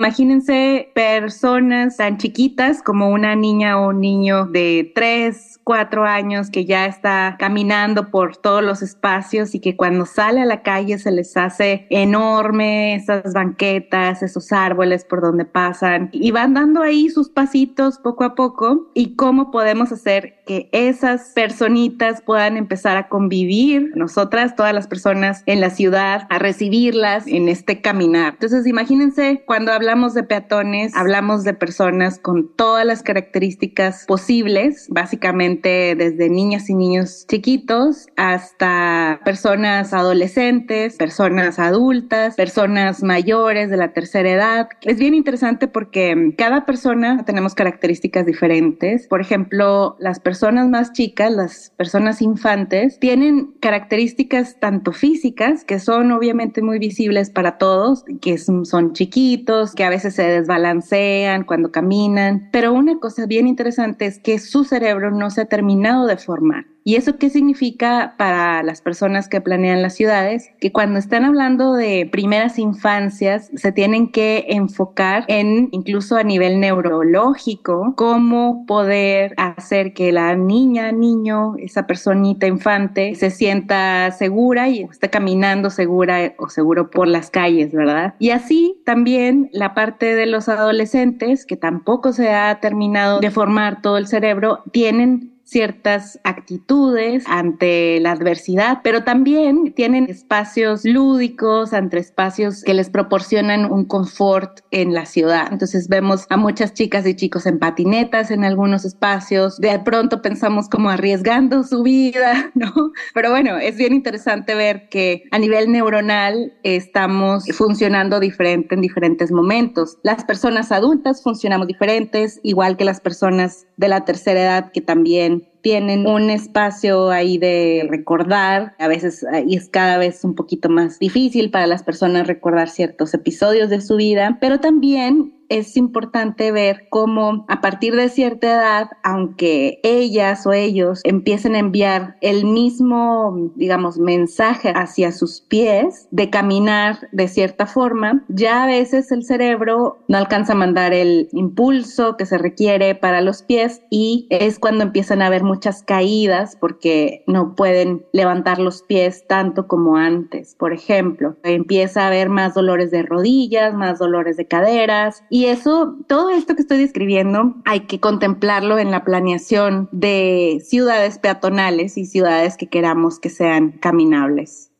Imagínense 0.00 0.92
personas 0.94 1.96
tan 1.96 2.18
chiquitas 2.18 2.84
como 2.84 3.10
una 3.10 3.34
niña 3.34 3.80
o 3.80 3.88
un 3.88 4.00
niño 4.00 4.46
de 4.46 4.92
3, 4.94 5.58
cuatro 5.64 6.04
años 6.04 6.50
que 6.50 6.64
ya 6.64 6.86
está 6.86 7.34
caminando 7.36 8.12
por 8.12 8.36
todos 8.36 8.62
los 8.62 8.80
espacios 8.80 9.56
y 9.56 9.60
que 9.60 9.76
cuando 9.76 10.06
sale 10.06 10.40
a 10.40 10.44
la 10.46 10.62
calle 10.62 10.98
se 11.00 11.10
les 11.10 11.36
hace 11.36 11.88
enorme 11.90 12.94
esas 12.94 13.32
banquetas, 13.34 14.22
esos 14.22 14.52
árboles 14.52 15.04
por 15.04 15.20
donde 15.20 15.44
pasan 15.44 16.10
y 16.12 16.30
van 16.30 16.54
dando 16.54 16.80
ahí 16.80 17.10
sus 17.10 17.28
pasitos 17.28 17.98
poco 17.98 18.22
a 18.22 18.36
poco 18.36 18.92
y 18.94 19.16
cómo 19.16 19.50
podemos 19.50 19.90
hacer 19.90 20.44
que 20.46 20.68
esas 20.70 21.32
personitas 21.34 22.22
puedan 22.22 22.56
empezar 22.56 22.96
a 22.96 23.08
convivir, 23.08 23.92
nosotras, 23.96 24.54
todas 24.54 24.72
las 24.72 24.86
personas 24.86 25.42
en 25.46 25.60
la 25.60 25.70
ciudad, 25.70 26.28
a 26.30 26.38
recibirlas 26.38 27.26
en 27.26 27.48
este 27.48 27.82
caminar. 27.82 28.34
Entonces, 28.34 28.66
imagínense, 28.66 29.42
cuando 29.44 29.72
hablamos 29.72 29.87
de 29.88 30.22
peatones, 30.22 30.94
hablamos 30.94 31.44
de 31.44 31.54
personas 31.54 32.18
con 32.18 32.46
todas 32.46 32.84
las 32.84 33.02
características 33.02 34.04
posibles, 34.06 34.86
básicamente 34.90 35.94
desde 35.96 36.28
niñas 36.28 36.68
y 36.68 36.74
niños 36.74 37.24
chiquitos 37.26 38.06
hasta 38.16 39.18
personas 39.24 39.94
adolescentes, 39.94 40.96
personas 40.96 41.58
adultas, 41.58 42.36
personas 42.36 43.02
mayores 43.02 43.70
de 43.70 43.78
la 43.78 43.94
tercera 43.94 44.30
edad. 44.30 44.68
Es 44.82 44.98
bien 44.98 45.14
interesante 45.14 45.68
porque 45.68 46.34
cada 46.36 46.66
persona 46.66 47.24
tenemos 47.24 47.54
características 47.54 48.26
diferentes. 48.26 49.06
Por 49.06 49.22
ejemplo, 49.22 49.96
las 50.00 50.20
personas 50.20 50.68
más 50.68 50.92
chicas, 50.92 51.32
las 51.32 51.72
personas 51.78 52.20
infantes, 52.20 52.98
tienen 52.98 53.54
características 53.60 54.60
tanto 54.60 54.92
físicas, 54.92 55.64
que 55.64 55.78
son 55.78 56.12
obviamente 56.12 56.60
muy 56.60 56.78
visibles 56.78 57.30
para 57.30 57.56
todos, 57.56 58.04
que 58.20 58.36
son 58.36 58.92
chiquitos, 58.92 59.74
que 59.78 59.84
a 59.84 59.90
veces 59.90 60.16
se 60.16 60.24
desbalancean 60.24 61.44
cuando 61.44 61.70
caminan, 61.70 62.48
pero 62.50 62.72
una 62.72 62.98
cosa 62.98 63.26
bien 63.26 63.46
interesante 63.46 64.06
es 64.06 64.18
que 64.18 64.40
su 64.40 64.64
cerebro 64.64 65.12
no 65.12 65.30
se 65.30 65.42
ha 65.42 65.44
terminado 65.44 66.08
de 66.08 66.16
formar. 66.16 66.66
¿Y 66.88 66.96
eso 66.96 67.18
qué 67.18 67.28
significa 67.28 68.14
para 68.16 68.62
las 68.62 68.80
personas 68.80 69.28
que 69.28 69.42
planean 69.42 69.82
las 69.82 69.94
ciudades? 69.94 70.52
Que 70.58 70.72
cuando 70.72 70.98
están 70.98 71.26
hablando 71.26 71.74
de 71.74 72.08
primeras 72.10 72.58
infancias, 72.58 73.50
se 73.54 73.72
tienen 73.72 74.10
que 74.10 74.46
enfocar 74.48 75.26
en, 75.28 75.68
incluso 75.72 76.16
a 76.16 76.22
nivel 76.22 76.60
neurológico, 76.60 77.92
cómo 77.94 78.64
poder 78.64 79.34
hacer 79.36 79.92
que 79.92 80.12
la 80.12 80.34
niña, 80.34 80.90
niño, 80.90 81.56
esa 81.58 81.86
personita 81.86 82.46
infante, 82.46 83.14
se 83.16 83.28
sienta 83.28 84.10
segura 84.12 84.70
y 84.70 84.84
esté 84.84 85.10
caminando 85.10 85.68
segura 85.68 86.32
o 86.38 86.48
seguro 86.48 86.88
por 86.88 87.06
las 87.06 87.28
calles, 87.28 87.70
¿verdad? 87.74 88.14
Y 88.18 88.30
así 88.30 88.80
también 88.86 89.50
la 89.52 89.74
parte 89.74 90.14
de 90.14 90.24
los 90.24 90.48
adolescentes, 90.48 91.44
que 91.44 91.58
tampoco 91.58 92.14
se 92.14 92.30
ha 92.30 92.60
terminado 92.60 93.20
de 93.20 93.30
formar 93.30 93.82
todo 93.82 93.98
el 93.98 94.06
cerebro, 94.06 94.62
tienen 94.72 95.37
ciertas 95.48 96.20
actitudes 96.24 97.24
ante 97.26 98.00
la 98.00 98.12
adversidad, 98.12 98.80
pero 98.84 99.02
también 99.02 99.72
tienen 99.74 100.04
espacios 100.04 100.84
lúdicos, 100.84 101.72
ante 101.72 101.98
espacios 101.98 102.62
que 102.62 102.74
les 102.74 102.90
proporcionan 102.90 103.70
un 103.70 103.86
confort 103.86 104.60
en 104.70 104.92
la 104.92 105.06
ciudad. 105.06 105.48
Entonces 105.50 105.88
vemos 105.88 106.26
a 106.28 106.36
muchas 106.36 106.74
chicas 106.74 107.06
y 107.06 107.14
chicos 107.14 107.46
en 107.46 107.58
patinetas 107.58 108.30
en 108.30 108.44
algunos 108.44 108.84
espacios, 108.84 109.56
de 109.58 109.78
pronto 109.78 110.20
pensamos 110.20 110.68
como 110.68 110.90
arriesgando 110.90 111.64
su 111.64 111.82
vida, 111.82 112.50
¿no? 112.54 112.92
Pero 113.14 113.30
bueno, 113.30 113.56
es 113.56 113.76
bien 113.76 113.94
interesante 113.94 114.54
ver 114.54 114.88
que 114.90 115.24
a 115.30 115.38
nivel 115.38 115.72
neuronal 115.72 116.52
estamos 116.62 117.44
funcionando 117.56 118.20
diferente 118.20 118.74
en 118.74 118.82
diferentes 118.82 119.32
momentos. 119.32 119.96
Las 120.02 120.24
personas 120.24 120.72
adultas 120.72 121.22
funcionamos 121.22 121.68
diferentes, 121.68 122.38
igual 122.42 122.76
que 122.76 122.84
las 122.84 123.00
personas 123.00 123.67
de 123.78 123.88
la 123.88 124.04
tercera 124.04 124.42
edad 124.42 124.72
que 124.72 124.80
también 124.80 125.48
tienen 125.62 126.06
un 126.06 126.30
espacio 126.30 127.10
ahí 127.10 127.38
de 127.38 127.86
recordar, 127.88 128.74
a 128.78 128.88
veces 128.88 129.24
y 129.46 129.56
es 129.56 129.68
cada 129.68 129.98
vez 129.98 130.24
un 130.24 130.34
poquito 130.34 130.68
más 130.68 130.98
difícil 130.98 131.50
para 131.50 131.66
las 131.66 131.84
personas 131.84 132.26
recordar 132.26 132.68
ciertos 132.68 133.14
episodios 133.14 133.70
de 133.70 133.80
su 133.80 133.96
vida, 133.96 134.38
pero 134.40 134.58
también 134.58 135.37
es 135.48 135.76
importante 135.76 136.52
ver 136.52 136.86
cómo 136.90 137.44
a 137.48 137.60
partir 137.60 137.94
de 137.96 138.08
cierta 138.08 138.46
edad, 138.46 138.88
aunque 139.02 139.80
ellas 139.82 140.46
o 140.46 140.52
ellos 140.52 141.00
empiecen 141.04 141.54
a 141.54 141.60
enviar 141.60 142.16
el 142.20 142.44
mismo, 142.44 143.52
digamos, 143.56 143.98
mensaje 143.98 144.72
hacia 144.74 145.12
sus 145.12 145.40
pies 145.40 146.08
de 146.10 146.30
caminar 146.30 147.08
de 147.12 147.28
cierta 147.28 147.66
forma, 147.66 148.24
ya 148.28 148.64
a 148.64 148.66
veces 148.66 149.10
el 149.12 149.24
cerebro 149.24 149.98
no 150.08 150.18
alcanza 150.18 150.52
a 150.52 150.56
mandar 150.56 150.92
el 150.92 151.28
impulso 151.32 152.16
que 152.16 152.26
se 152.26 152.38
requiere 152.38 152.94
para 152.94 153.20
los 153.20 153.42
pies 153.42 153.82
y 153.90 154.26
es 154.30 154.58
cuando 154.58 154.84
empiezan 154.84 155.22
a 155.22 155.26
haber 155.26 155.44
muchas 155.44 155.82
caídas 155.82 156.56
porque 156.60 157.24
no 157.26 157.54
pueden 157.54 158.04
levantar 158.12 158.58
los 158.58 158.82
pies 158.82 159.26
tanto 159.26 159.66
como 159.66 159.96
antes. 159.96 160.54
Por 160.54 160.72
ejemplo, 160.72 161.36
empieza 161.42 162.02
a 162.02 162.06
haber 162.08 162.28
más 162.28 162.54
dolores 162.54 162.90
de 162.90 163.02
rodillas, 163.02 163.74
más 163.74 163.98
dolores 163.98 164.36
de 164.36 164.46
caderas 164.46 165.22
eso, 165.46 165.96
todo 166.06 166.30
esto 166.30 166.54
que 166.54 166.62
estoy 166.62 166.78
describiendo, 166.78 167.54
hay 167.64 167.80
que 167.80 168.00
contemplarlo 168.00 168.78
en 168.78 168.90
la 168.90 169.04
planeación 169.04 169.88
de 169.92 170.62
ciudades 170.64 171.18
peatonales 171.18 171.98
y 171.98 172.06
ciudades 172.06 172.56
que 172.56 172.68
queramos 172.68 173.18
que 173.18 173.30
sean 173.30 173.72
caminables. 173.72 174.70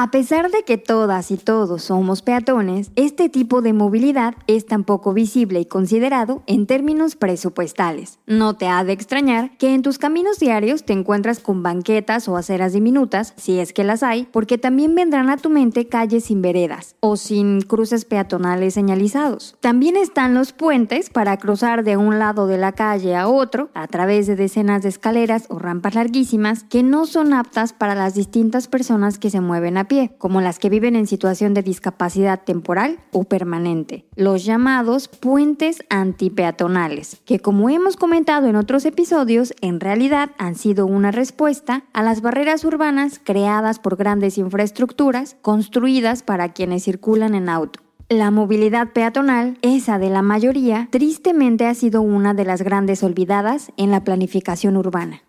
A 0.00 0.12
pesar 0.12 0.52
de 0.52 0.62
que 0.62 0.78
todas 0.78 1.32
y 1.32 1.36
todos 1.36 1.82
somos 1.82 2.22
peatones, 2.22 2.92
este 2.94 3.28
tipo 3.28 3.62
de 3.62 3.72
movilidad 3.72 4.36
es 4.46 4.64
tan 4.64 4.84
poco 4.84 5.12
visible 5.12 5.58
y 5.58 5.64
considerado 5.64 6.44
en 6.46 6.68
términos 6.68 7.16
presupuestales. 7.16 8.20
No 8.24 8.54
te 8.54 8.68
ha 8.68 8.84
de 8.84 8.92
extrañar 8.92 9.58
que 9.58 9.74
en 9.74 9.82
tus 9.82 9.98
caminos 9.98 10.38
diarios 10.38 10.84
te 10.84 10.92
encuentras 10.92 11.40
con 11.40 11.64
banquetas 11.64 12.28
o 12.28 12.36
aceras 12.36 12.74
diminutas, 12.74 13.34
si 13.36 13.58
es 13.58 13.72
que 13.72 13.82
las 13.82 14.04
hay, 14.04 14.28
porque 14.30 14.56
también 14.56 14.94
vendrán 14.94 15.30
a 15.30 15.36
tu 15.36 15.50
mente 15.50 15.88
calles 15.88 16.26
sin 16.26 16.42
veredas 16.42 16.94
o 17.00 17.16
sin 17.16 17.62
cruces 17.62 18.04
peatonales 18.04 18.74
señalizados. 18.74 19.56
También 19.58 19.96
están 19.96 20.32
los 20.32 20.52
puentes 20.52 21.10
para 21.10 21.38
cruzar 21.38 21.82
de 21.82 21.96
un 21.96 22.20
lado 22.20 22.46
de 22.46 22.58
la 22.58 22.70
calle 22.70 23.16
a 23.16 23.26
otro 23.26 23.68
a 23.74 23.88
través 23.88 24.28
de 24.28 24.36
decenas 24.36 24.82
de 24.82 24.90
escaleras 24.90 25.46
o 25.48 25.58
rampas 25.58 25.96
larguísimas 25.96 26.62
que 26.62 26.84
no 26.84 27.04
son 27.04 27.34
aptas 27.34 27.72
para 27.72 27.96
las 27.96 28.14
distintas 28.14 28.68
personas 28.68 29.18
que 29.18 29.30
se 29.30 29.40
mueven 29.40 29.76
a 29.76 29.87
pie, 29.88 30.12
como 30.18 30.40
las 30.40 30.58
que 30.58 30.70
viven 30.70 30.94
en 30.94 31.06
situación 31.06 31.54
de 31.54 31.62
discapacidad 31.62 32.42
temporal 32.44 33.00
o 33.12 33.24
permanente, 33.24 34.06
los 34.14 34.44
llamados 34.44 35.08
puentes 35.08 35.82
antipeatonales, 35.90 37.20
que 37.24 37.40
como 37.40 37.70
hemos 37.70 37.96
comentado 37.96 38.46
en 38.46 38.56
otros 38.56 38.84
episodios, 38.84 39.54
en 39.60 39.80
realidad 39.80 40.30
han 40.38 40.54
sido 40.54 40.86
una 40.86 41.10
respuesta 41.10 41.84
a 41.92 42.02
las 42.02 42.20
barreras 42.20 42.64
urbanas 42.64 43.20
creadas 43.22 43.78
por 43.78 43.96
grandes 43.96 44.38
infraestructuras 44.38 45.36
construidas 45.42 46.22
para 46.22 46.52
quienes 46.52 46.84
circulan 46.84 47.34
en 47.34 47.48
auto. 47.48 47.80
La 48.10 48.30
movilidad 48.30 48.94
peatonal, 48.94 49.58
esa 49.60 49.98
de 49.98 50.08
la 50.08 50.22
mayoría, 50.22 50.88
tristemente 50.90 51.66
ha 51.66 51.74
sido 51.74 52.00
una 52.00 52.32
de 52.32 52.46
las 52.46 52.62
grandes 52.62 53.02
olvidadas 53.02 53.70
en 53.76 53.90
la 53.90 54.02
planificación 54.02 54.78
urbana. 54.78 55.22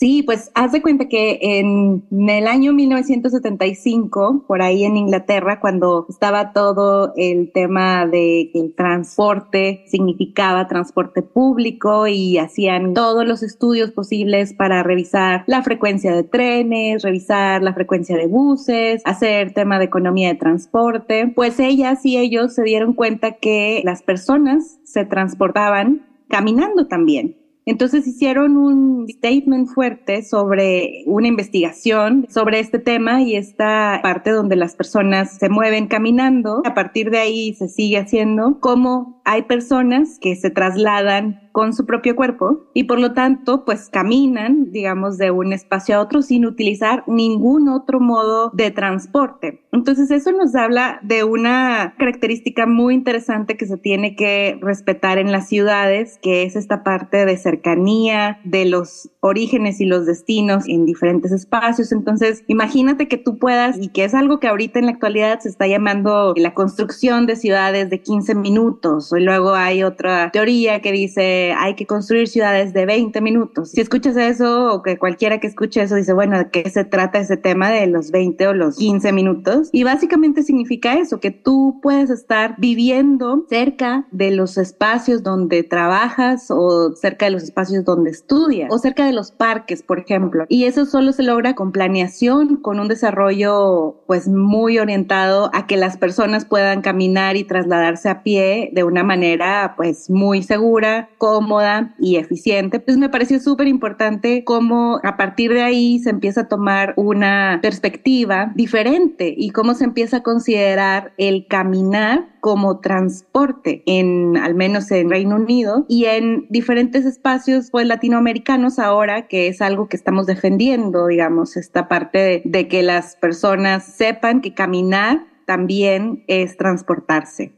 Sí, 0.00 0.22
pues 0.22 0.50
haz 0.54 0.72
de 0.72 0.80
cuenta 0.80 1.10
que 1.10 1.38
en, 1.42 2.06
el 2.10 2.46
año 2.46 2.72
1975, 2.72 4.46
por 4.48 4.62
ahí 4.62 4.84
en 4.84 4.96
Inglaterra, 4.96 5.60
cuando 5.60 6.06
estaba 6.08 6.54
todo 6.54 7.12
el 7.16 7.52
tema 7.52 8.06
de 8.06 8.48
que 8.50 8.60
el 8.60 8.74
transporte 8.74 9.84
significaba 9.88 10.68
transporte 10.68 11.20
público 11.20 12.06
y 12.06 12.38
hacían 12.38 12.94
todos 12.94 13.26
los 13.26 13.42
estudios 13.42 13.90
posibles 13.90 14.54
para 14.54 14.82
revisar 14.82 15.44
la 15.46 15.62
frecuencia 15.62 16.16
de 16.16 16.22
trenes, 16.22 17.02
revisar 17.02 17.62
la 17.62 17.74
frecuencia 17.74 18.16
de 18.16 18.26
buses, 18.26 19.02
hacer 19.04 19.52
tema 19.52 19.78
de 19.78 19.84
economía 19.84 20.28
de 20.28 20.36
transporte, 20.36 21.30
pues 21.36 21.60
ellas 21.60 22.06
y 22.06 22.16
ellos 22.16 22.54
se 22.54 22.62
dieron 22.62 22.94
cuenta 22.94 23.32
que 23.32 23.82
las 23.84 24.02
personas 24.02 24.78
se 24.82 25.04
transportaban 25.04 26.06
caminando 26.30 26.86
también. 26.86 27.39
Entonces 27.70 28.04
hicieron 28.08 28.56
un 28.56 29.06
statement 29.08 29.68
fuerte 29.68 30.24
sobre 30.24 31.04
una 31.06 31.28
investigación 31.28 32.26
sobre 32.28 32.58
este 32.58 32.80
tema 32.80 33.22
y 33.22 33.36
esta 33.36 34.00
parte 34.02 34.32
donde 34.32 34.56
las 34.56 34.74
personas 34.74 35.38
se 35.38 35.48
mueven 35.48 35.86
caminando. 35.86 36.62
A 36.64 36.74
partir 36.74 37.10
de 37.10 37.18
ahí 37.18 37.54
se 37.54 37.68
sigue 37.68 37.98
haciendo 37.98 38.58
cómo 38.58 39.20
hay 39.24 39.42
personas 39.42 40.18
que 40.20 40.34
se 40.34 40.50
trasladan 40.50 41.48
con 41.52 41.72
su 41.72 41.86
propio 41.86 42.16
cuerpo 42.16 42.64
y 42.74 42.84
por 42.84 42.98
lo 42.98 43.12
tanto 43.12 43.64
pues 43.64 43.88
caminan, 43.88 44.70
digamos, 44.70 45.18
de 45.18 45.30
un 45.30 45.52
espacio 45.52 45.96
a 45.96 46.00
otro 46.00 46.22
sin 46.22 46.46
utilizar 46.46 47.04
ningún 47.06 47.68
otro 47.68 48.00
modo 48.00 48.50
de 48.52 48.70
transporte. 48.70 49.62
Entonces 49.72 50.10
eso 50.10 50.32
nos 50.32 50.54
habla 50.54 51.00
de 51.02 51.24
una 51.24 51.94
característica 51.98 52.66
muy 52.66 52.94
interesante 52.94 53.56
que 53.56 53.66
se 53.66 53.76
tiene 53.76 54.16
que 54.16 54.58
respetar 54.60 55.18
en 55.18 55.32
las 55.32 55.48
ciudades, 55.48 56.18
que 56.22 56.44
es 56.44 56.56
esta 56.56 56.82
parte 56.82 57.24
de 57.24 57.36
cercanía, 57.60 58.40
de 58.44 58.64
los 58.64 59.10
orígenes 59.20 59.80
y 59.80 59.84
los 59.84 60.06
destinos 60.06 60.64
en 60.66 60.86
diferentes 60.86 61.30
espacios. 61.30 61.92
Entonces 61.92 62.42
imagínate 62.46 63.06
que 63.06 63.18
tú 63.18 63.38
puedas, 63.38 63.78
y 63.78 63.88
que 63.88 64.04
es 64.04 64.14
algo 64.14 64.40
que 64.40 64.48
ahorita 64.48 64.78
en 64.78 64.86
la 64.86 64.92
actualidad 64.92 65.40
se 65.40 65.48
está 65.48 65.66
llamando 65.66 66.34
la 66.36 66.54
construcción 66.54 67.26
de 67.26 67.36
ciudades 67.36 67.90
de 67.90 68.00
15 68.00 68.34
minutos, 68.34 69.12
y 69.16 69.20
luego 69.20 69.54
hay 69.54 69.82
otra 69.82 70.30
teoría 70.30 70.80
que 70.80 70.92
dice 70.92 71.52
hay 71.56 71.74
que 71.74 71.86
construir 71.86 72.28
ciudades 72.28 72.72
de 72.72 72.86
20 72.86 73.20
minutos. 73.20 73.70
Si 73.72 73.80
escuchas 73.80 74.16
eso 74.16 74.72
o 74.72 74.82
que 74.82 74.98
cualquiera 74.98 75.38
que 75.38 75.46
escuche 75.46 75.82
eso 75.82 75.96
dice, 75.96 76.12
bueno, 76.12 76.38
¿de 76.38 76.50
qué 76.50 76.68
se 76.70 76.84
trata 76.84 77.18
ese 77.18 77.36
tema 77.36 77.70
de 77.70 77.86
los 77.86 78.10
20 78.10 78.48
o 78.48 78.54
los 78.54 78.76
15 78.76 79.12
minutos? 79.12 79.68
Y 79.72 79.84
básicamente 79.84 80.42
significa 80.42 80.94
eso, 80.94 81.20
que 81.20 81.30
tú 81.30 81.78
puedes 81.82 82.10
estar 82.10 82.54
viviendo 82.58 83.44
cerca 83.48 84.06
de 84.10 84.30
los 84.30 84.56
espacios 84.56 85.22
donde 85.22 85.62
trabajas 85.62 86.50
o 86.50 86.94
cerca 86.94 87.26
de 87.26 87.32
los 87.32 87.42
espacios 87.50 87.84
donde 87.84 88.10
estudias 88.10 88.72
o 88.72 88.78
cerca 88.78 89.04
de 89.04 89.12
los 89.12 89.32
parques, 89.32 89.82
por 89.82 89.98
ejemplo. 89.98 90.46
Y 90.48 90.64
eso 90.64 90.86
solo 90.86 91.12
se 91.12 91.22
logra 91.22 91.54
con 91.54 91.72
planeación, 91.72 92.56
con 92.56 92.80
un 92.80 92.88
desarrollo 92.88 93.96
pues 94.06 94.28
muy 94.28 94.78
orientado 94.78 95.50
a 95.52 95.66
que 95.66 95.76
las 95.76 95.96
personas 95.96 96.44
puedan 96.44 96.82
caminar 96.82 97.36
y 97.36 97.44
trasladarse 97.44 98.08
a 98.08 98.22
pie 98.22 98.70
de 98.72 98.84
una 98.84 99.02
manera 99.02 99.74
pues 99.76 100.10
muy 100.10 100.42
segura, 100.42 101.08
cómoda 101.18 101.94
y 101.98 102.16
eficiente. 102.16 102.80
Pues 102.80 102.96
me 102.96 103.08
pareció 103.08 103.40
súper 103.40 103.66
importante 103.68 104.44
cómo 104.44 105.00
a 105.02 105.16
partir 105.16 105.52
de 105.52 105.62
ahí 105.62 105.98
se 105.98 106.10
empieza 106.10 106.42
a 106.42 106.48
tomar 106.48 106.94
una 106.96 107.58
perspectiva 107.62 108.52
diferente 108.54 109.34
y 109.36 109.50
cómo 109.50 109.74
se 109.74 109.84
empieza 109.84 110.18
a 110.18 110.22
considerar 110.22 111.12
el 111.16 111.46
caminar 111.46 112.28
como 112.40 112.80
transporte 112.80 113.82
en 113.86 114.36
al 114.36 114.54
menos 114.54 114.90
en 114.90 115.10
Reino 115.10 115.36
Unido 115.36 115.84
y 115.88 116.06
en 116.06 116.46
diferentes 116.50 117.04
espacios 117.04 117.70
pues 117.70 117.86
latinoamericanos 117.86 118.78
ahora 118.78 119.28
que 119.28 119.48
es 119.48 119.60
algo 119.60 119.88
que 119.88 119.96
estamos 119.96 120.26
defendiendo 120.26 121.06
digamos 121.06 121.56
esta 121.56 121.88
parte 121.88 122.18
de, 122.18 122.42
de 122.44 122.68
que 122.68 122.82
las 122.82 123.16
personas 123.16 123.84
sepan 123.84 124.40
que 124.40 124.54
caminar 124.54 125.26
también 125.50 126.22
es 126.28 126.56
transportarse. 126.56 127.52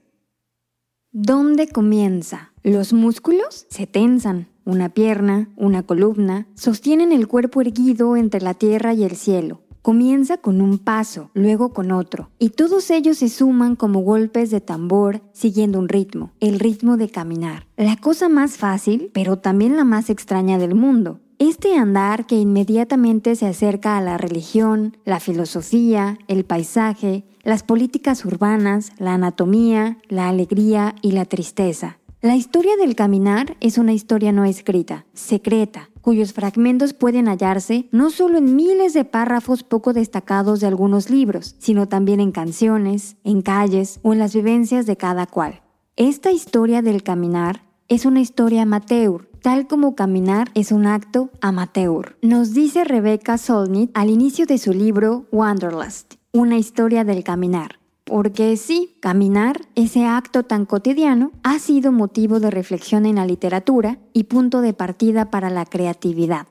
¿Dónde 1.11 1.69
comienza? 1.69 2.55
Los 2.63 2.95
músculos 2.95 3.67
se 3.69 3.87
tensan. 3.87 4.49
Una 4.65 4.89
pierna, 4.89 5.51
una 5.57 5.83
columna, 5.83 6.47
sostienen 6.55 7.13
el 7.13 7.29
cuerpo 7.29 7.61
erguido 7.61 8.17
entre 8.17 8.41
la 8.41 8.55
tierra 8.55 8.95
y 8.95 9.05
el 9.05 9.17
cielo. 9.17 9.61
Comienza 9.83 10.37
con 10.37 10.61
un 10.61 10.79
paso, 10.79 11.33
luego 11.35 11.73
con 11.73 11.91
otro, 11.91 12.31
y 12.39 12.51
todos 12.51 12.89
ellos 12.93 13.19
se 13.19 13.29
suman 13.29 13.75
como 13.75 13.99
golpes 14.03 14.53
de 14.53 14.61
tambor 14.61 15.23
siguiendo 15.33 15.81
un 15.81 15.89
ritmo, 15.89 16.31
el 16.39 16.61
ritmo 16.61 16.97
de 16.97 17.11
caminar. 17.11 17.67
La 17.77 17.97
cosa 17.97 18.29
más 18.29 18.59
fácil, 18.59 19.11
pero 19.13 19.39
también 19.39 19.77
la 19.77 19.83
más 19.83 20.09
extraña 20.09 20.57
del 20.57 20.77
mundo. 20.77 21.19
Este 21.41 21.75
andar 21.77 22.27
que 22.27 22.37
inmediatamente 22.37 23.35
se 23.35 23.49
acerca 23.49 23.99
a 23.99 24.01
la 24.01 24.19
religión, 24.19 24.97
la 25.05 25.19
filosofía, 25.19 26.17
el 26.29 26.45
paisaje, 26.45 27.25
las 27.43 27.65
políticas 27.65 28.25
urbanas, 28.25 28.93
la 28.99 29.15
anatomía, 29.15 29.99
la 30.09 30.29
alegría 30.29 30.95
y 31.03 31.11
la 31.11 31.25
tristeza. 31.25 31.99
La 32.23 32.37
historia 32.37 32.77
del 32.77 32.95
caminar 32.95 33.57
es 33.59 33.79
una 33.79 33.93
historia 33.93 34.31
no 34.31 34.45
escrita, 34.45 35.07
secreta, 35.13 35.91
cuyos 36.03 36.33
fragmentos 36.33 36.95
pueden 36.95 37.27
hallarse 37.27 37.89
no 37.91 38.11
solo 38.11 38.39
en 38.39 38.55
miles 38.55 38.95
de 38.95 39.05
párrafos 39.05 39.65
poco 39.65 39.93
destacados 39.93 40.61
de 40.61 40.69
algunos 40.69 41.11
libros, 41.11 41.57
sino 41.59 41.89
también 41.89 42.21
en 42.21 42.31
canciones, 42.31 43.17
en 43.25 43.43
calles 43.43 43.99
o 44.05 44.13
en 44.13 44.21
las 44.21 44.37
vivencias 44.37 44.87
de 44.87 44.97
cada 44.97 45.27
cual. 45.27 45.63
Esta 45.97 46.31
historia 46.31 46.81
del 46.81 47.03
caminar 47.03 47.65
es 47.89 48.07
una 48.07 48.21
historia 48.21 48.63
amateur, 48.63 49.29
tal 49.43 49.67
como 49.67 49.97
caminar 49.97 50.49
es 50.55 50.71
un 50.71 50.87
acto 50.87 51.31
amateur. 51.41 52.17
Nos 52.23 52.55
dice 52.55 52.85
Rebecca 52.85 53.37
Solnit 53.37 53.91
al 53.95 54.11
inicio 54.11 54.47
de 54.47 54.59
su 54.59 54.73
libro 54.73 55.27
Wanderlust 55.33 56.15
una 56.35 56.57
historia 56.57 57.05
del 57.05 57.25
caminar. 57.25 57.82
Porque 58.05 58.57
sí, 58.57 58.97
caminar, 59.01 59.61
ese 59.75 60.07
acto 60.07 60.43
tan 60.43 60.67
cotidiano, 60.67 61.33
ha 61.43 61.59
sido 61.59 61.93
motivo 61.93 62.41
de 62.41 62.51
reflexión 62.51 63.07
en 63.07 63.17
la 63.17 63.27
literatura 63.27 63.99
y 64.13 64.25
punto 64.25 64.61
de 64.61 64.73
partida 64.73 65.31
para 65.31 65.51
la 65.51 65.65
creatividad. 65.65 66.47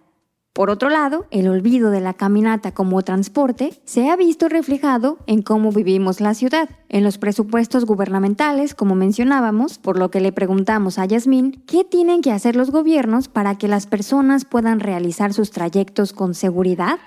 Por 0.53 0.69
otro 0.69 0.89
lado, 0.89 1.27
el 1.31 1.47
olvido 1.47 1.91
de 1.91 2.01
la 2.01 2.13
caminata 2.13 2.73
como 2.73 3.01
transporte 3.03 3.81
se 3.85 4.09
ha 4.09 4.17
visto 4.17 4.49
reflejado 4.49 5.17
en 5.25 5.43
cómo 5.43 5.71
vivimos 5.71 6.19
la 6.19 6.33
ciudad, 6.33 6.69
en 6.89 7.05
los 7.05 7.17
presupuestos 7.17 7.85
gubernamentales, 7.85 8.75
como 8.75 8.93
mencionábamos, 8.93 9.77
por 9.77 9.97
lo 9.97 10.11
que 10.11 10.19
le 10.19 10.33
preguntamos 10.33 10.99
a 10.99 11.05
Yasmín 11.05 11.63
qué 11.67 11.85
tienen 11.85 12.21
que 12.21 12.33
hacer 12.33 12.57
los 12.57 12.69
gobiernos 12.69 13.29
para 13.29 13.57
que 13.57 13.69
las 13.69 13.87
personas 13.87 14.43
puedan 14.43 14.81
realizar 14.81 15.33
sus 15.33 15.51
trayectos 15.51 16.11
con 16.11 16.33
seguridad. 16.33 16.99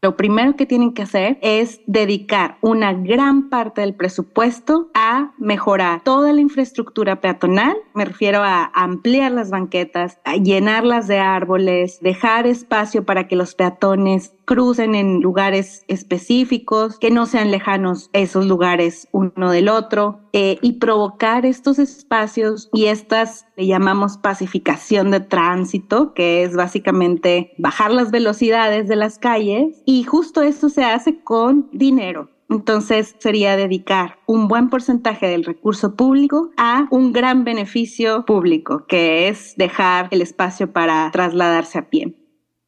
Lo 0.00 0.16
primero 0.16 0.54
que 0.54 0.64
tienen 0.64 0.94
que 0.94 1.02
hacer 1.02 1.38
es 1.42 1.80
dedicar 1.88 2.56
una 2.60 2.92
gran 2.92 3.48
parte 3.48 3.80
del 3.80 3.96
presupuesto 3.96 4.90
a 4.94 5.32
mejorar 5.38 6.04
toda 6.04 6.32
la 6.32 6.40
infraestructura 6.40 7.20
peatonal. 7.20 7.76
Me 7.94 8.04
refiero 8.04 8.44
a 8.44 8.70
ampliar 8.74 9.32
las 9.32 9.50
banquetas, 9.50 10.20
a 10.24 10.36
llenarlas 10.36 11.08
de 11.08 11.18
árboles, 11.18 11.98
dejar 12.00 12.46
espacio 12.46 13.04
para 13.04 13.26
que 13.26 13.34
los 13.34 13.56
peatones 13.56 14.34
crucen 14.44 14.94
en 14.94 15.20
lugares 15.20 15.84
específicos, 15.88 16.98
que 16.98 17.10
no 17.10 17.26
sean 17.26 17.50
lejanos 17.50 18.08
esos 18.12 18.46
lugares 18.46 19.08
uno 19.12 19.50
del 19.50 19.68
otro, 19.68 20.20
eh, 20.32 20.58
y 20.62 20.74
provocar 20.74 21.44
estos 21.44 21.78
espacios 21.78 22.70
y 22.72 22.86
estas 22.86 23.46
le 23.56 23.66
llamamos 23.66 24.16
pacificación 24.16 25.10
de 25.10 25.20
tránsito, 25.20 26.14
que 26.14 26.44
es 26.44 26.54
básicamente 26.54 27.52
bajar 27.58 27.90
las 27.90 28.10
velocidades 28.10 28.88
de 28.88 28.96
las 28.96 29.18
calles, 29.18 29.82
y 29.90 30.02
justo 30.02 30.42
esto 30.42 30.68
se 30.68 30.84
hace 30.84 31.22
con 31.22 31.70
dinero. 31.72 32.28
Entonces 32.50 33.16
sería 33.20 33.56
dedicar 33.56 34.18
un 34.26 34.46
buen 34.46 34.68
porcentaje 34.68 35.28
del 35.28 35.44
recurso 35.44 35.96
público 35.96 36.50
a 36.58 36.86
un 36.90 37.14
gran 37.14 37.42
beneficio 37.42 38.26
público, 38.26 38.84
que 38.86 39.28
es 39.28 39.54
dejar 39.56 40.08
el 40.10 40.20
espacio 40.20 40.74
para 40.74 41.10
trasladarse 41.10 41.78
a 41.78 41.88
pie. 41.88 42.14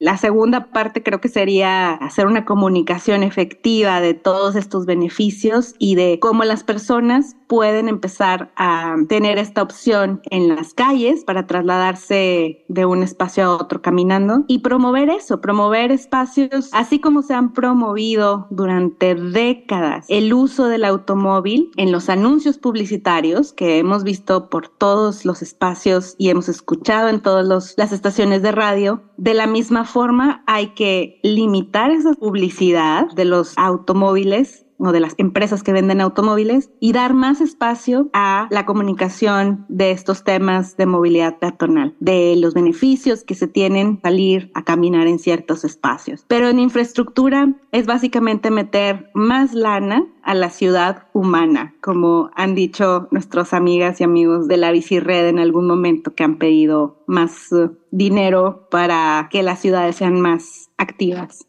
La 0.01 0.17
segunda 0.17 0.73
parte 0.73 1.03
creo 1.03 1.21
que 1.21 1.29
sería 1.29 1.93
hacer 1.93 2.27
una 2.27 2.47
comunicación 2.47 3.23
efectiva 3.23 4.01
de 4.01 4.15
todos 4.15 4.57
estos 4.57 4.87
beneficios 4.87 5.75
y 5.79 5.95
de 5.95 6.19
cómo 6.19 6.45
las 6.45 6.65
personas 6.65 7.37
pueden 7.49 7.87
empezar 7.87 8.51
a 8.57 8.97
tener 9.11 9.37
esta 9.37 9.63
opción 9.63 10.23
en 10.31 10.49
las 10.49 10.73
calles 10.73 11.23
para 11.25 11.47
trasladarse 11.47 12.65
de 12.69 12.87
un 12.87 13.03
espacio 13.03 13.45
a 13.45 13.57
otro 13.57 13.83
caminando 13.83 14.45
y 14.49 14.61
promover 14.61 15.11
eso, 15.11 15.43
promover 15.43 15.93
espacios 15.93 16.71
así 16.73 16.99
como 16.99 17.21
se 17.21 17.35
han 17.35 17.53
promovido 17.53 18.47
durante 18.51 19.15
décadas 19.15 20.07
el 20.09 20.33
uso 20.33 20.69
del 20.69 20.87
automóvil 20.87 21.73
en 21.77 21.93
los 21.93 22.09
anuncios 22.09 22.57
publicitarios 22.57 23.53
que 23.53 23.77
hemos 23.77 24.03
visto 24.05 24.49
por 24.49 24.69
todos 24.69 25.27
los 25.27 25.43
espacios 25.43 26.15
y 26.17 26.31
hemos 26.31 26.49
escuchado 26.49 27.09
en 27.09 27.21
todas 27.21 27.75
las 27.77 27.93
estaciones 27.93 28.41
de 28.41 28.53
radio. 28.53 29.03
De 29.19 29.35
la 29.35 29.47
misma 29.47 29.85
forma 29.90 30.42
hay 30.46 30.68
que 30.68 31.20
limitar 31.22 31.90
esa 31.90 32.14
publicidad 32.14 33.11
de 33.14 33.24
los 33.24 33.53
automóviles 33.57 34.66
o 34.81 34.93
de 34.93 35.01
las 35.01 35.14
empresas 35.19 35.62
que 35.62 35.73
venden 35.73 36.01
automóviles 36.01 36.71
y 36.81 36.93
dar 36.93 37.14
más 37.14 37.40
espacio 37.40 38.09
a 38.12 38.49
la 38.51 38.66
comunicación 38.66 39.64
de 39.69 39.90
estos 39.90 40.25
temas 40.25 40.77
de 40.77 40.87
movilidad 40.87 41.38
peatonal, 41.38 41.95
de 42.01 42.35
los 42.37 42.55
beneficios 42.55 43.25
que 43.25 43.35
se 43.35 43.47
tienen 43.47 44.01
salir 44.03 44.51
a 44.55 44.64
caminar 44.64 45.07
en 45.07 45.19
ciertos 45.19 45.64
espacios. 45.64 46.25
Pero 46.29 46.49
en 46.49 46.59
infraestructura 46.59 47.55
es 47.73 47.87
básicamente 47.87 48.51
meter 48.51 49.11
más 49.14 49.55
lana 49.55 50.07
a 50.23 50.35
la 50.35 50.51
ciudad 50.51 51.05
humana, 51.12 51.75
como 51.81 52.31
han 52.35 52.55
dicho 52.55 53.09
nuestras 53.11 53.53
amigas 53.53 54.01
y 54.01 54.05
amigos 54.05 54.49
de 54.49 54.57
la 54.57 54.71
bicirred 54.71 55.29
en 55.29 55.38
algún 55.38 55.66
momento 55.66 56.14
que 56.14 56.25
han 56.25 56.37
pedido 56.37 57.03
más 57.07 57.53
uh, 57.53 57.77
dinero 57.90 58.69
para 58.71 59.29
que 59.31 59.43
las 59.43 59.61
ciudades 59.61 59.97
sean 59.97 60.21
más 60.21 60.71
activas. 60.77 61.47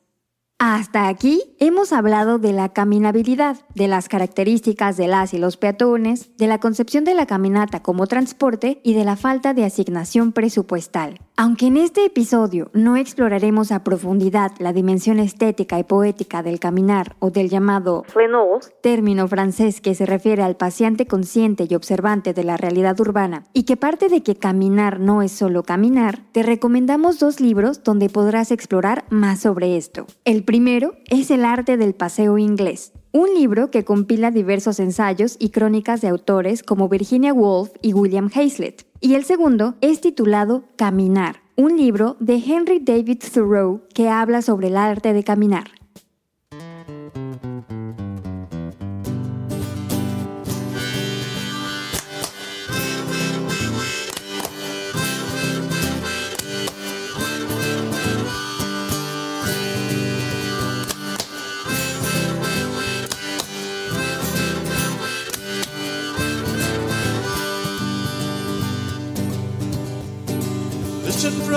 Hasta 0.63 1.08
aquí 1.08 1.41
hemos 1.58 1.91
hablado 1.91 2.38
de 2.38 2.54
la 2.54 2.69
caminabilidad, 2.69 3.58
de 3.74 3.88
las 3.88 4.08
características 4.08 4.95
de 4.95 5.08
las 5.08 5.34
y 5.34 5.39
los 5.39 5.58
peatones, 5.58 6.38
de 6.38 6.45
la 6.45 6.60
concepción 6.60 7.04
de 7.04 7.15
la 7.15 7.26
caminata 7.26 7.82
como 7.82 8.06
transporte 8.06 8.80
y 8.84 8.93
de 8.93 9.04
la 9.04 9.15
falta 9.15 9.56
de 9.56 9.65
asignación 9.65 10.34
presupuestal. 10.34 11.19
Aunque 11.36 11.65
en 11.65 11.78
este 11.78 12.06
episodio 12.06 12.69
no 12.74 12.95
exploraremos 12.95 13.71
a 13.71 13.84
profundidad 13.84 14.52
la 14.60 14.71
dimensión 14.71 15.17
estética 15.17 15.80
y 15.80 15.84
poética 15.84 16.43
del 16.43 16.60
caminar 16.60 17.15
o 17.17 17.32
del 17.32 17.50
llamado 17.50 18.04
flenos, 18.08 18.71
término 18.84 19.28
francés 19.28 19.82
que 19.82 19.95
se 19.95 20.06
refiere 20.06 20.43
al 20.43 20.58
paciente 20.58 21.08
consciente 21.08 21.65
y 21.67 21.74
observante 21.74 22.36
de 22.36 22.43
la 22.43 22.58
realidad 22.58 23.00
urbana, 23.00 23.45
y 23.54 23.63
que 23.63 23.78
parte 23.78 24.10
de 24.10 24.21
que 24.21 24.36
caminar 24.36 25.00
no 25.00 25.24
es 25.24 25.32
solo 25.32 25.63
caminar, 25.63 26.19
te 26.34 26.43
recomendamos 26.43 27.17
dos 27.17 27.39
libros 27.39 27.84
donde 27.84 28.10
podrás 28.10 28.52
explorar 28.52 29.06
más 29.10 29.39
sobre 29.39 29.78
esto. 29.78 30.06
El 30.24 30.43
primero 30.52 30.96
es 31.10 31.32
El 31.32 31.46
arte 31.46 31.78
del 31.78 31.94
paseo 31.94 32.38
inglés, 32.38 32.92
un 33.14 33.34
libro 33.34 33.72
que 33.72 33.86
compila 33.86 34.32
diversos 34.32 34.82
ensayos 34.82 35.38
y 35.40 35.52
crónicas 35.52 36.02
de 36.02 36.10
autores 36.10 36.62
como 36.62 36.90
Virginia 36.90 37.32
Woolf 37.32 37.70
y 37.82 37.94
William 37.94 38.30
Hazlitt 38.36 38.82
y 39.00 39.14
el 39.14 39.24
segundo 39.24 39.76
es 39.80 40.02
titulado 40.02 40.66
Caminar, 40.76 41.38
un 41.56 41.78
libro 41.78 42.18
de 42.20 42.36
Henry 42.46 42.80
David 42.80 43.24
Thoreau 43.34 43.84
que 43.94 44.10
habla 44.10 44.42
sobre 44.42 44.68
el 44.68 44.76
arte 44.76 45.14
de 45.14 45.24
caminar. 45.24 45.72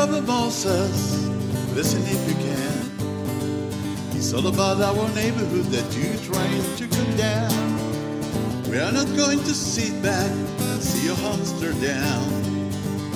Brother 0.06 0.20
Moses, 0.20 1.24
listen 1.72 2.02
if 2.02 2.28
you 2.28 2.34
can. 2.34 4.14
It's 4.14 4.34
all 4.34 4.46
about 4.48 4.82
our 4.82 5.08
neighborhood 5.14 5.64
that 5.72 5.96
you're 5.96 6.20
trying 6.20 6.76
to 6.76 6.86
condemn. 6.94 8.68
We 8.68 8.78
are 8.80 8.92
not 8.92 9.06
going 9.16 9.38
to 9.38 9.54
sit 9.54 10.02
back 10.02 10.30
and 10.30 10.82
see 10.82 11.06
your 11.06 11.16
hamster 11.16 11.72
down. 11.80 12.28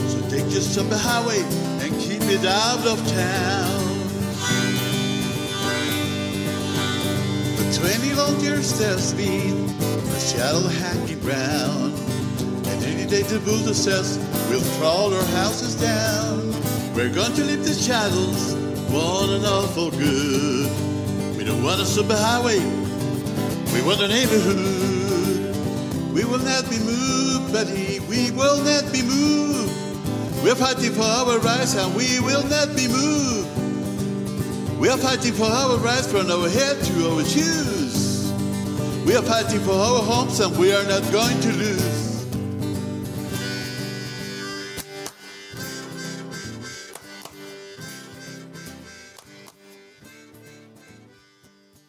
So 0.09 0.19
take 0.31 0.49
just 0.49 0.79
up 0.79 0.89
the 0.89 0.97
highway 0.97 1.43
and 1.85 1.93
keep 2.01 2.23
it 2.23 2.47
out 2.47 2.81
of 2.87 2.97
town. 3.07 3.85
For 7.55 7.81
20 7.85 8.15
long 8.15 8.41
years 8.41 8.79
there's 8.79 9.13
been 9.13 9.69
a 9.69 10.21
shadow 10.21 10.67
hanging 10.67 11.21
round. 11.21 11.93
And 12.67 12.83
any 12.83 13.05
day 13.05 13.25
the 13.25 13.41
builder 13.41 13.75
says 13.75 14.17
we'll 14.49 14.65
crawl 14.79 15.13
our 15.13 15.25
houses 15.37 15.75
down. 15.79 16.48
We're 16.99 17.15
going 17.15 17.33
to 17.35 17.45
leave 17.45 17.65
the 17.65 17.75
shadows, 17.75 18.55
one 18.91 19.31
and 19.31 19.47
all 19.47 19.69
for 19.69 19.89
good. 19.93 20.69
We 21.37 21.45
don't 21.45 21.63
want 21.63 21.81
a 21.81 21.85
superhighway, 21.85 22.59
we 23.73 23.83
want 23.87 24.01
a 24.01 24.09
neighborhood. 24.09 25.55
We 26.13 26.25
will 26.25 26.41
not 26.41 26.69
be 26.69 26.81
moved, 26.81 27.53
buddy, 27.53 28.01
we 28.11 28.33
will 28.33 28.59
not 28.65 28.93
be 28.93 29.03
moved. 29.03 29.73
We're 30.43 30.57
fighting 30.57 30.91
for 30.91 31.03
our 31.05 31.39
rights 31.39 31.77
and 31.77 31.95
we 31.95 32.19
will 32.19 32.43
not 32.49 32.75
be 32.75 32.89
moved. 32.89 33.47
We 34.81 34.89
are 34.89 34.99
fighting 34.99 35.35
for 35.35 35.47
our 35.47 35.77
rights 35.77 36.11
from 36.11 36.29
our 36.29 36.49
head 36.49 36.83
to 36.83 37.11
our 37.13 37.25
shoes. 37.25 38.33
We 39.07 39.15
are 39.15 39.23
fighting 39.23 39.61
for 39.61 39.71
our 39.71 40.03
homes 40.03 40.41
and 40.41 40.59
we 40.59 40.75
are 40.75 40.83
not 40.83 41.05
going 41.13 41.39
to 41.43 41.53
lose. 41.53 41.88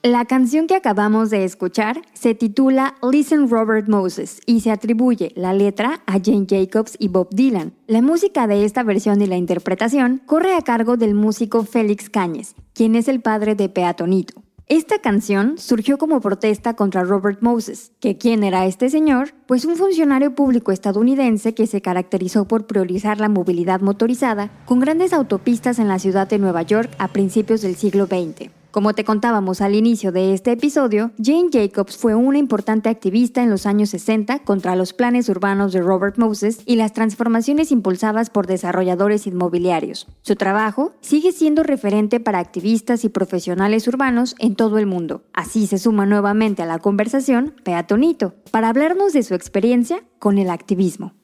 La 0.04 0.24
canción 0.24 0.68
que 0.68 0.76
acabamos 0.76 1.30
de 1.30 1.44
escuchar 1.44 2.02
se 2.14 2.34
titula 2.34 2.96
Listen 3.04 3.50
Robert 3.50 3.90
Moses 3.90 4.40
y 4.46 4.62
se 4.62 4.72
atribuye 4.72 5.34
la 5.36 5.52
letra 5.52 6.00
a 6.06 6.14
Jane 6.24 6.46
Jacobs 6.50 6.96
y 7.00 7.10
Bob 7.10 7.28
Dylan. 7.32 7.74
La 7.86 8.02
música 8.02 8.48
de 8.48 8.64
esta 8.64 8.84
versión 8.84 9.22
y 9.22 9.26
la 9.26 9.36
interpretación 9.36 10.22
corre 10.26 10.56
a 10.56 10.62
cargo 10.62 10.96
del 10.96 11.16
músico 11.16 11.66
Félix 11.66 12.10
Cáñez, 12.10 12.56
quien 12.74 12.96
es 12.96 13.10
el 13.10 13.20
padre 13.20 13.56
de 13.56 13.68
Peatonito. 13.68 14.42
Esta 14.68 15.00
canción 15.00 15.58
surgió 15.58 15.98
como 15.98 16.22
protesta 16.22 16.76
contra 16.76 17.04
Robert 17.04 17.42
Moses, 17.42 17.92
que 18.00 18.18
quién 18.18 18.46
era 18.46 18.66
este 18.68 18.90
señor, 18.90 19.34
pues 19.48 19.66
un 19.66 19.76
funcionario 19.76 20.34
público 20.34 20.72
estadounidense 20.72 21.54
que 21.54 21.68
se 21.68 21.82
caracterizó 21.82 22.48
por 22.48 22.68
priorizar 22.68 23.20
la 23.20 23.28
movilidad 23.28 23.82
motorizada 23.82 24.50
con 24.66 24.80
grandes 24.80 25.12
autopistas 25.12 25.78
en 25.78 25.90
la 25.90 26.00
ciudad 26.00 26.30
de 26.30 26.40
Nueva 26.40 26.62
York 26.62 26.90
a 27.00 27.10
principios 27.10 27.62
del 27.62 27.76
siglo 27.76 28.06
XX. 28.06 28.59
Como 28.72 28.94
te 28.94 29.04
contábamos 29.04 29.62
al 29.62 29.74
inicio 29.74 30.12
de 30.12 30.32
este 30.36 30.52
episodio, 30.52 31.10
Jane 31.18 31.50
Jacobs 31.52 31.98
fue 31.98 32.14
una 32.14 32.38
importante 32.38 32.90
activista 32.90 33.42
en 33.42 33.50
los 33.50 33.66
años 33.66 33.90
60 33.90 34.44
contra 34.44 34.76
los 34.76 34.94
planes 34.94 35.28
urbanos 35.28 35.74
de 35.74 35.82
Robert 35.82 36.20
Moses 36.20 36.62
y 36.68 36.76
las 36.76 36.94
transformaciones 36.94 37.72
impulsadas 37.72 38.30
por 38.30 38.46
desarrolladores 38.46 39.26
inmobiliarios. 39.26 40.08
Su 40.22 40.36
trabajo 40.36 40.94
sigue 41.02 41.32
siendo 41.32 41.64
referente 41.64 42.20
para 42.20 42.38
activistas 42.38 43.04
y 43.06 43.10
profesionales 43.10 43.88
urbanos 43.88 44.36
en 44.38 44.56
todo 44.56 44.78
el 44.78 44.86
mundo. 44.86 45.24
Así 45.34 45.66
se 45.66 45.80
suma 45.80 46.06
nuevamente 46.06 46.62
a 46.62 46.68
la 46.68 46.78
conversación 46.78 47.56
Peatonito, 47.64 48.36
para 48.52 48.70
hablarnos 48.70 49.14
de 49.14 49.24
su 49.24 49.34
experiencia 49.34 50.04
con 50.20 50.38
el 50.38 50.52
activismo. 50.52 51.16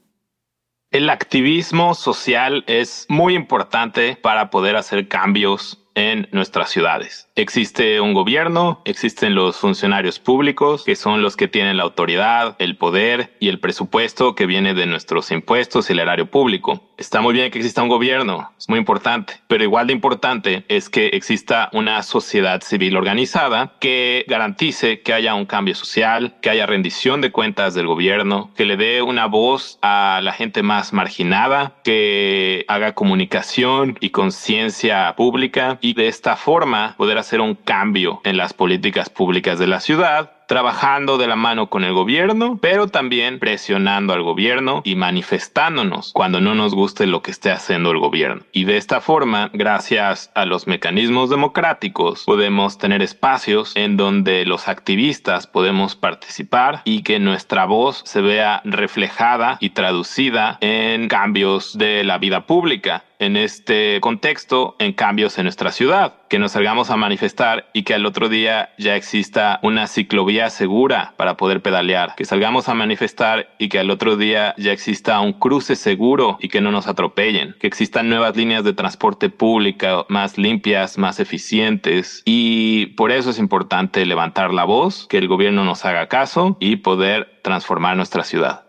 El 0.90 1.12
activismo 1.12 1.94
social 1.94 2.64
es 2.66 3.06
muy 3.08 3.36
importante 3.36 4.18
para 4.20 4.50
poder 4.50 4.78
hacer 4.78 5.08
cambios 5.08 5.85
en 5.96 6.28
nuestras 6.32 6.70
ciudades. 6.70 7.28
Existe 7.36 8.00
un 8.02 8.14
gobierno, 8.14 8.82
existen 8.86 9.34
los 9.34 9.58
funcionarios 9.58 10.20
públicos, 10.20 10.84
que 10.84 10.96
son 10.96 11.22
los 11.22 11.36
que 11.36 11.48
tienen 11.48 11.78
la 11.78 11.84
autoridad, 11.84 12.56
el 12.60 12.78
poder 12.78 13.36
y 13.40 13.50
el 13.50 13.60
presupuesto 13.60 14.36
que 14.36 14.46
viene 14.46 14.74
de 14.74 14.86
nuestros 14.86 15.32
impuestos 15.32 15.90
y 15.90 15.94
el 15.94 16.00
erario 16.00 16.30
público. 16.30 16.84
Está 16.98 17.20
muy 17.20 17.34
bien 17.34 17.52
que 17.52 17.58
exista 17.58 17.84
un 17.84 17.90
gobierno, 17.90 18.54
es 18.58 18.70
muy 18.70 18.80
importante, 18.80 19.34
pero 19.48 19.64
igual 19.64 19.88
de 19.88 19.94
importante 19.94 20.64
es 20.70 20.90
que 20.90 21.08
exista 21.08 21.70
una 21.74 22.02
sociedad 22.04 22.62
civil 22.62 22.96
organizada 22.96 23.74
que 23.80 24.24
garantice 24.30 25.02
que 25.02 25.14
haya 25.14 25.36
un 25.36 25.46
cambio 25.46 25.76
social, 25.76 26.36
que 26.42 26.50
haya 26.50 26.66
rendición 26.66 27.20
de 27.20 27.34
cuentas 27.34 27.74
del 27.74 27.88
gobierno, 27.88 28.50
que 28.56 28.66
le 28.66 28.78
dé 28.78 29.02
una 29.02 29.26
voz 29.26 29.78
a 29.82 30.22
la 30.24 30.32
gente 30.32 30.64
más 30.64 30.94
marginada, 30.94 31.74
que 31.84 32.64
haga 32.70 32.94
comunicación 32.94 33.98
y 34.00 34.12
conciencia 34.12 35.14
pública 35.18 35.78
y 35.82 35.96
de 35.96 36.08
esta 36.08 36.38
forma 36.38 36.96
poder 36.98 37.18
hacer 37.18 37.42
un 37.42 37.56
cambio 37.56 38.22
en 38.24 38.38
las 38.38 38.54
políticas 38.54 39.10
públicas 39.10 39.60
de 39.60 39.68
la 39.68 39.82
ciudad 39.82 40.35
trabajando 40.48 41.18
de 41.18 41.28
la 41.28 41.36
mano 41.36 41.70
con 41.70 41.84
el 41.84 41.94
gobierno, 41.94 42.58
pero 42.62 42.88
también 42.88 43.40
presionando 43.40 44.14
al 44.14 44.24
gobierno 44.24 44.82
y 44.84 44.96
manifestándonos 44.96 46.12
cuando 46.14 46.42
no 46.42 46.56
nos 46.56 46.74
guste 46.74 47.08
lo 47.08 47.22
que 47.22 47.32
esté 47.32 47.52
haciendo 47.52 47.92
el 47.92 48.00
gobierno. 48.00 48.44
Y 48.52 48.66
de 48.66 48.78
esta 48.78 49.02
forma, 49.02 49.50
gracias 49.54 50.32
a 50.36 50.46
los 50.46 50.68
mecanismos 50.68 51.30
democráticos, 51.30 52.24
podemos 52.26 52.78
tener 52.78 53.02
espacios 53.02 53.76
en 53.76 53.98
donde 53.98 54.46
los 54.46 54.68
activistas 54.68 55.48
podemos 55.48 55.96
participar 55.96 56.82
y 56.86 57.04
que 57.04 57.20
nuestra 57.20 57.66
voz 57.66 58.02
se 58.06 58.22
vea 58.22 58.62
reflejada 58.66 59.58
y 59.60 59.72
traducida 59.72 60.58
en 60.62 61.08
cambios 61.08 61.78
de 61.78 62.04
la 62.04 62.18
vida 62.18 62.46
pública 62.46 63.04
en 63.20 63.38
este 63.38 64.00
contexto 64.02 64.76
en 64.80 64.94
cambios 64.94 65.38
en 65.38 65.46
nuestra 65.46 65.72
ciudad, 65.72 66.16
que 66.30 66.40
nos 66.40 66.54
salgamos 66.54 66.90
a 66.90 66.98
manifestar 66.98 67.70
y 67.74 67.84
que 67.84 67.94
al 67.94 68.06
otro 68.06 68.30
día 68.30 68.70
ya 68.78 68.96
exista 68.96 69.60
una 69.64 69.88
ciclovía 69.88 70.50
segura 70.50 71.14
para 71.18 71.38
poder 71.38 71.62
pedalear, 71.62 72.16
que 72.16 72.26
salgamos 72.26 72.70
a 72.70 72.74
manifestar 72.74 73.50
y 73.58 73.70
que 73.70 73.80
al 73.80 73.92
otro 73.92 74.18
día 74.18 74.54
ya 74.58 74.72
exista 74.72 75.20
un 75.22 75.34
cruce 75.34 75.76
seguro 75.76 76.38
y 76.42 76.50
que 76.50 76.62
no 76.62 76.72
nos 76.72 76.88
atropellen, 76.88 77.56
que 77.60 77.68
existan 77.68 78.10
nuevas 78.10 78.36
líneas 78.36 78.64
de 78.64 78.74
transporte 78.74 79.30
pública 79.30 80.06
más 80.10 80.38
limpias, 80.38 80.98
más 80.98 81.20
eficientes. 81.20 82.22
Y 82.26 82.88
por 82.98 83.12
eso 83.12 83.30
es 83.30 83.40
importante 83.40 84.06
levantar 84.06 84.54
la 84.54 84.66
voz, 84.66 85.08
que 85.08 85.18
el 85.18 85.28
gobierno 85.28 85.64
nos 85.64 85.86
haga 85.86 86.08
caso 86.08 86.58
y 86.60 86.78
poder 86.78 87.40
transformar 87.44 87.96
nuestra 87.96 88.24
ciudad. 88.24 88.65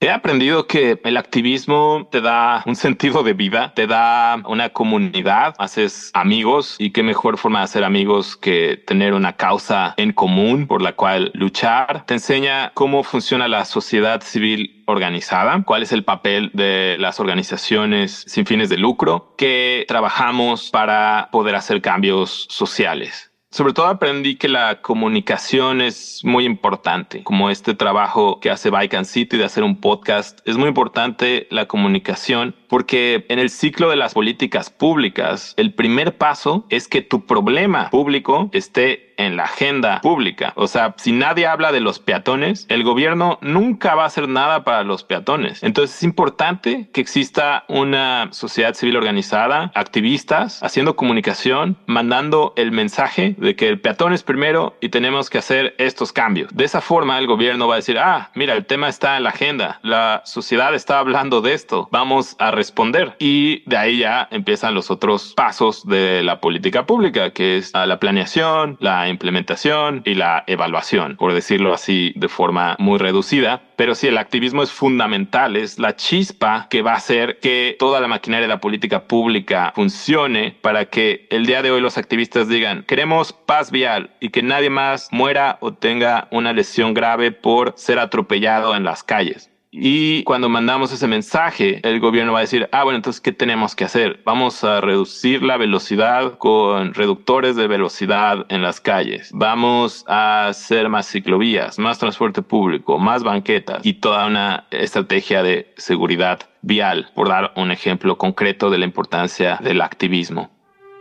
He 0.00 0.10
aprendido 0.10 0.68
que 0.68 1.00
el 1.02 1.16
activismo 1.16 2.06
te 2.12 2.20
da 2.20 2.62
un 2.66 2.76
sentido 2.76 3.24
de 3.24 3.32
vida, 3.32 3.74
te 3.74 3.88
da 3.88 4.40
una 4.46 4.68
comunidad, 4.68 5.56
haces 5.58 6.12
amigos 6.14 6.76
y 6.78 6.92
qué 6.92 7.02
mejor 7.02 7.36
forma 7.36 7.58
de 7.58 7.64
hacer 7.64 7.82
amigos 7.82 8.36
que 8.36 8.76
tener 8.86 9.12
una 9.12 9.32
causa 9.32 9.94
en 9.96 10.12
común 10.12 10.68
por 10.68 10.82
la 10.82 10.92
cual 10.92 11.32
luchar. 11.34 12.06
Te 12.06 12.14
enseña 12.14 12.70
cómo 12.74 13.02
funciona 13.02 13.48
la 13.48 13.64
sociedad 13.64 14.22
civil 14.22 14.84
organizada, 14.86 15.64
cuál 15.64 15.82
es 15.82 15.90
el 15.90 16.04
papel 16.04 16.52
de 16.54 16.94
las 17.00 17.18
organizaciones 17.18 18.22
sin 18.28 18.46
fines 18.46 18.68
de 18.68 18.78
lucro, 18.78 19.34
que 19.36 19.84
trabajamos 19.88 20.70
para 20.70 21.28
poder 21.32 21.56
hacer 21.56 21.82
cambios 21.82 22.46
sociales. 22.48 23.27
Sobre 23.50 23.72
todo 23.72 23.86
aprendí 23.86 24.36
que 24.36 24.48
la 24.48 24.82
comunicación 24.82 25.80
es 25.80 26.20
muy 26.22 26.44
importante, 26.44 27.24
como 27.24 27.48
este 27.48 27.74
trabajo 27.74 28.40
que 28.40 28.50
hace 28.50 28.68
Bike 28.68 28.94
and 28.94 29.06
City 29.06 29.38
de 29.38 29.44
hacer 29.44 29.64
un 29.64 29.80
podcast. 29.80 30.40
Es 30.44 30.58
muy 30.58 30.68
importante 30.68 31.46
la 31.50 31.66
comunicación 31.66 32.54
porque 32.68 33.26
en 33.28 33.38
el 33.38 33.50
ciclo 33.50 33.90
de 33.90 33.96
las 33.96 34.14
políticas 34.14 34.70
públicas, 34.70 35.54
el 35.56 35.74
primer 35.74 36.16
paso 36.16 36.66
es 36.68 36.88
que 36.88 37.02
tu 37.02 37.26
problema 37.26 37.90
público 37.90 38.50
esté 38.52 39.08
en 39.18 39.36
la 39.36 39.44
agenda 39.44 40.00
pública. 40.00 40.52
O 40.56 40.68
sea, 40.68 40.94
si 40.96 41.12
nadie 41.12 41.46
habla 41.46 41.72
de 41.72 41.80
los 41.80 41.98
peatones, 41.98 42.66
el 42.68 42.84
gobierno 42.84 43.38
nunca 43.42 43.94
va 43.94 44.04
a 44.04 44.06
hacer 44.06 44.28
nada 44.28 44.64
para 44.64 44.84
los 44.84 45.04
peatones. 45.04 45.62
Entonces 45.62 45.96
es 45.96 46.02
importante 46.04 46.88
que 46.92 47.00
exista 47.00 47.64
una 47.68 48.28
sociedad 48.30 48.74
civil 48.74 48.96
organizada, 48.96 49.72
activistas, 49.74 50.62
haciendo 50.62 50.96
comunicación, 50.96 51.76
mandando 51.86 52.54
el 52.56 52.70
mensaje 52.70 53.34
de 53.38 53.56
que 53.56 53.68
el 53.68 53.80
peatón 53.80 54.12
es 54.12 54.22
primero 54.22 54.76
y 54.80 54.88
tenemos 54.90 55.28
que 55.28 55.38
hacer 55.38 55.74
estos 55.78 56.12
cambios. 56.12 56.54
De 56.54 56.64
esa 56.64 56.80
forma 56.80 57.18
el 57.18 57.26
gobierno 57.26 57.66
va 57.66 57.74
a 57.74 57.78
decir, 57.78 57.98
ah, 57.98 58.30
mira, 58.34 58.54
el 58.54 58.66
tema 58.66 58.88
está 58.88 59.16
en 59.16 59.24
la 59.24 59.30
agenda, 59.30 59.80
la 59.82 60.22
sociedad 60.24 60.74
está 60.74 61.00
hablando 61.00 61.40
de 61.40 61.54
esto, 61.54 61.88
vamos 61.90 62.36
a 62.38 62.52
responder. 62.58 63.14
Y 63.18 63.62
de 63.64 63.76
ahí 63.76 63.98
ya 63.98 64.28
empiezan 64.30 64.74
los 64.74 64.90
otros 64.90 65.32
pasos 65.34 65.86
de 65.86 66.22
la 66.22 66.40
política 66.40 66.84
pública, 66.84 67.30
que 67.30 67.56
es 67.56 67.72
la 67.72 67.98
planeación, 67.98 68.76
la 68.80 69.08
implementación 69.08 70.02
y 70.04 70.14
la 70.14 70.44
evaluación, 70.46 71.16
por 71.16 71.32
decirlo 71.32 71.72
así 71.72 72.12
de 72.16 72.28
forma 72.28 72.76
muy 72.78 72.98
reducida. 72.98 73.62
Pero 73.76 73.94
sí, 73.94 74.08
el 74.08 74.18
activismo 74.18 74.62
es 74.62 74.72
fundamental, 74.72 75.56
es 75.56 75.78
la 75.78 75.94
chispa 75.96 76.66
que 76.68 76.82
va 76.82 76.92
a 76.92 76.96
hacer 76.96 77.38
que 77.38 77.76
toda 77.78 78.00
la 78.00 78.08
maquinaria 78.08 78.48
de 78.48 78.54
la 78.54 78.60
política 78.60 79.04
pública 79.04 79.72
funcione 79.74 80.56
para 80.60 80.86
que 80.86 81.26
el 81.30 81.46
día 81.46 81.62
de 81.62 81.70
hoy 81.70 81.80
los 81.80 81.96
activistas 81.96 82.48
digan, 82.48 82.82
queremos 82.82 83.32
paz 83.32 83.70
vial 83.70 84.10
y 84.20 84.30
que 84.30 84.42
nadie 84.42 84.68
más 84.68 85.08
muera 85.12 85.58
o 85.60 85.72
tenga 85.72 86.26
una 86.30 86.52
lesión 86.52 86.92
grave 86.92 87.30
por 87.30 87.74
ser 87.76 87.98
atropellado 87.98 88.74
en 88.74 88.84
las 88.84 89.04
calles. 89.04 89.47
Y 89.70 90.24
cuando 90.24 90.48
mandamos 90.48 90.92
ese 90.92 91.06
mensaje, 91.06 91.80
el 91.82 92.00
gobierno 92.00 92.32
va 92.32 92.38
a 92.38 92.42
decir, 92.42 92.68
ah, 92.72 92.84
bueno, 92.84 92.96
entonces, 92.96 93.20
¿qué 93.20 93.32
tenemos 93.32 93.76
que 93.76 93.84
hacer? 93.84 94.20
Vamos 94.24 94.64
a 94.64 94.80
reducir 94.80 95.42
la 95.42 95.58
velocidad 95.58 96.38
con 96.38 96.94
reductores 96.94 97.54
de 97.54 97.66
velocidad 97.66 98.46
en 98.48 98.62
las 98.62 98.80
calles. 98.80 99.30
Vamos 99.34 100.06
a 100.08 100.46
hacer 100.46 100.88
más 100.88 101.06
ciclovías, 101.06 101.78
más 101.78 101.98
transporte 101.98 102.40
público, 102.40 102.98
más 102.98 103.22
banquetas 103.22 103.84
y 103.84 103.94
toda 103.94 104.26
una 104.26 104.66
estrategia 104.70 105.42
de 105.42 105.70
seguridad 105.76 106.40
vial, 106.62 107.10
por 107.14 107.28
dar 107.28 107.52
un 107.56 107.70
ejemplo 107.70 108.16
concreto 108.16 108.70
de 108.70 108.78
la 108.78 108.86
importancia 108.86 109.58
del 109.62 109.82
activismo. 109.82 110.50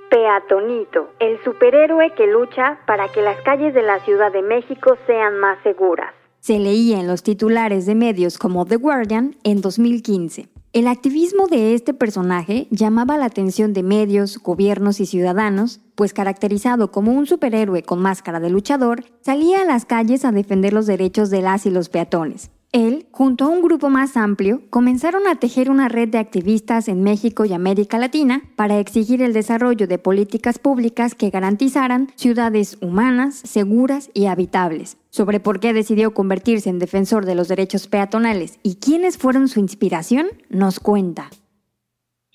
Peatonito, 0.09 1.13
el 1.19 1.41
superhéroe 1.43 2.13
que 2.15 2.27
lucha 2.27 2.79
para 2.85 3.07
que 3.09 3.21
las 3.21 3.37
calles 3.41 3.73
de 3.73 3.81
la 3.81 3.99
Ciudad 3.99 4.31
de 4.31 4.41
México 4.41 4.97
sean 5.05 5.39
más 5.39 5.57
seguras 5.63 6.13
se 6.47 6.59
leía 6.59 7.01
en 7.01 7.07
los 7.07 7.23
titulares 7.23 7.85
de 7.85 7.93
medios 7.93 8.37
como 8.37 8.65
The 8.65 8.77
Guardian 8.77 9.35
en 9.43 9.59
2015. 9.59 10.47
El 10.71 10.87
activismo 10.87 11.47
de 11.47 11.73
este 11.73 11.93
personaje 11.93 12.69
llamaba 12.71 13.17
la 13.17 13.25
atención 13.25 13.73
de 13.73 13.83
medios, 13.83 14.37
gobiernos 14.37 15.01
y 15.01 15.05
ciudadanos, 15.05 15.81
pues 15.95 16.13
caracterizado 16.13 16.89
como 16.89 17.11
un 17.11 17.25
superhéroe 17.25 17.83
con 17.83 17.99
máscara 17.99 18.39
de 18.39 18.49
luchador, 18.49 19.03
salía 19.19 19.63
a 19.63 19.65
las 19.65 19.83
calles 19.83 20.23
a 20.23 20.31
defender 20.31 20.71
los 20.71 20.85
derechos 20.85 21.29
de 21.29 21.41
las 21.41 21.65
y 21.65 21.69
los 21.69 21.89
peatones. 21.89 22.49
Él, 22.71 23.07
junto 23.11 23.45
a 23.45 23.47
un 23.47 23.61
grupo 23.61 23.89
más 23.89 24.15
amplio, 24.15 24.61
comenzaron 24.69 25.27
a 25.27 25.35
tejer 25.35 25.69
una 25.69 25.89
red 25.89 26.09
de 26.09 26.17
activistas 26.17 26.87
en 26.87 27.01
México 27.01 27.43
y 27.43 27.51
América 27.51 27.97
Latina 27.97 28.43
para 28.55 28.79
exigir 28.79 29.21
el 29.21 29.33
desarrollo 29.33 29.87
de 29.87 29.97
políticas 29.97 30.59
públicas 30.59 31.15
que 31.15 31.29
garantizaran 31.29 32.09
ciudades 32.15 32.77
humanas, 32.79 33.35
seguras 33.35 34.09
y 34.13 34.25
habitables. 34.25 34.97
Sobre 35.17 35.39
por 35.39 35.59
qué 35.59 35.73
decidió 35.73 36.13
convertirse 36.13 36.69
en 36.69 36.77
defensor 36.77 37.25
de 37.25 37.33
los 37.33 37.47
derechos 37.47 37.87
peatonales 37.87 38.59
y 38.61 38.75
quiénes 38.75 39.17
fueron 39.17 39.47
su 39.47 39.59
inspiración, 39.59 40.27
nos 40.51 40.79
cuenta 40.79 41.31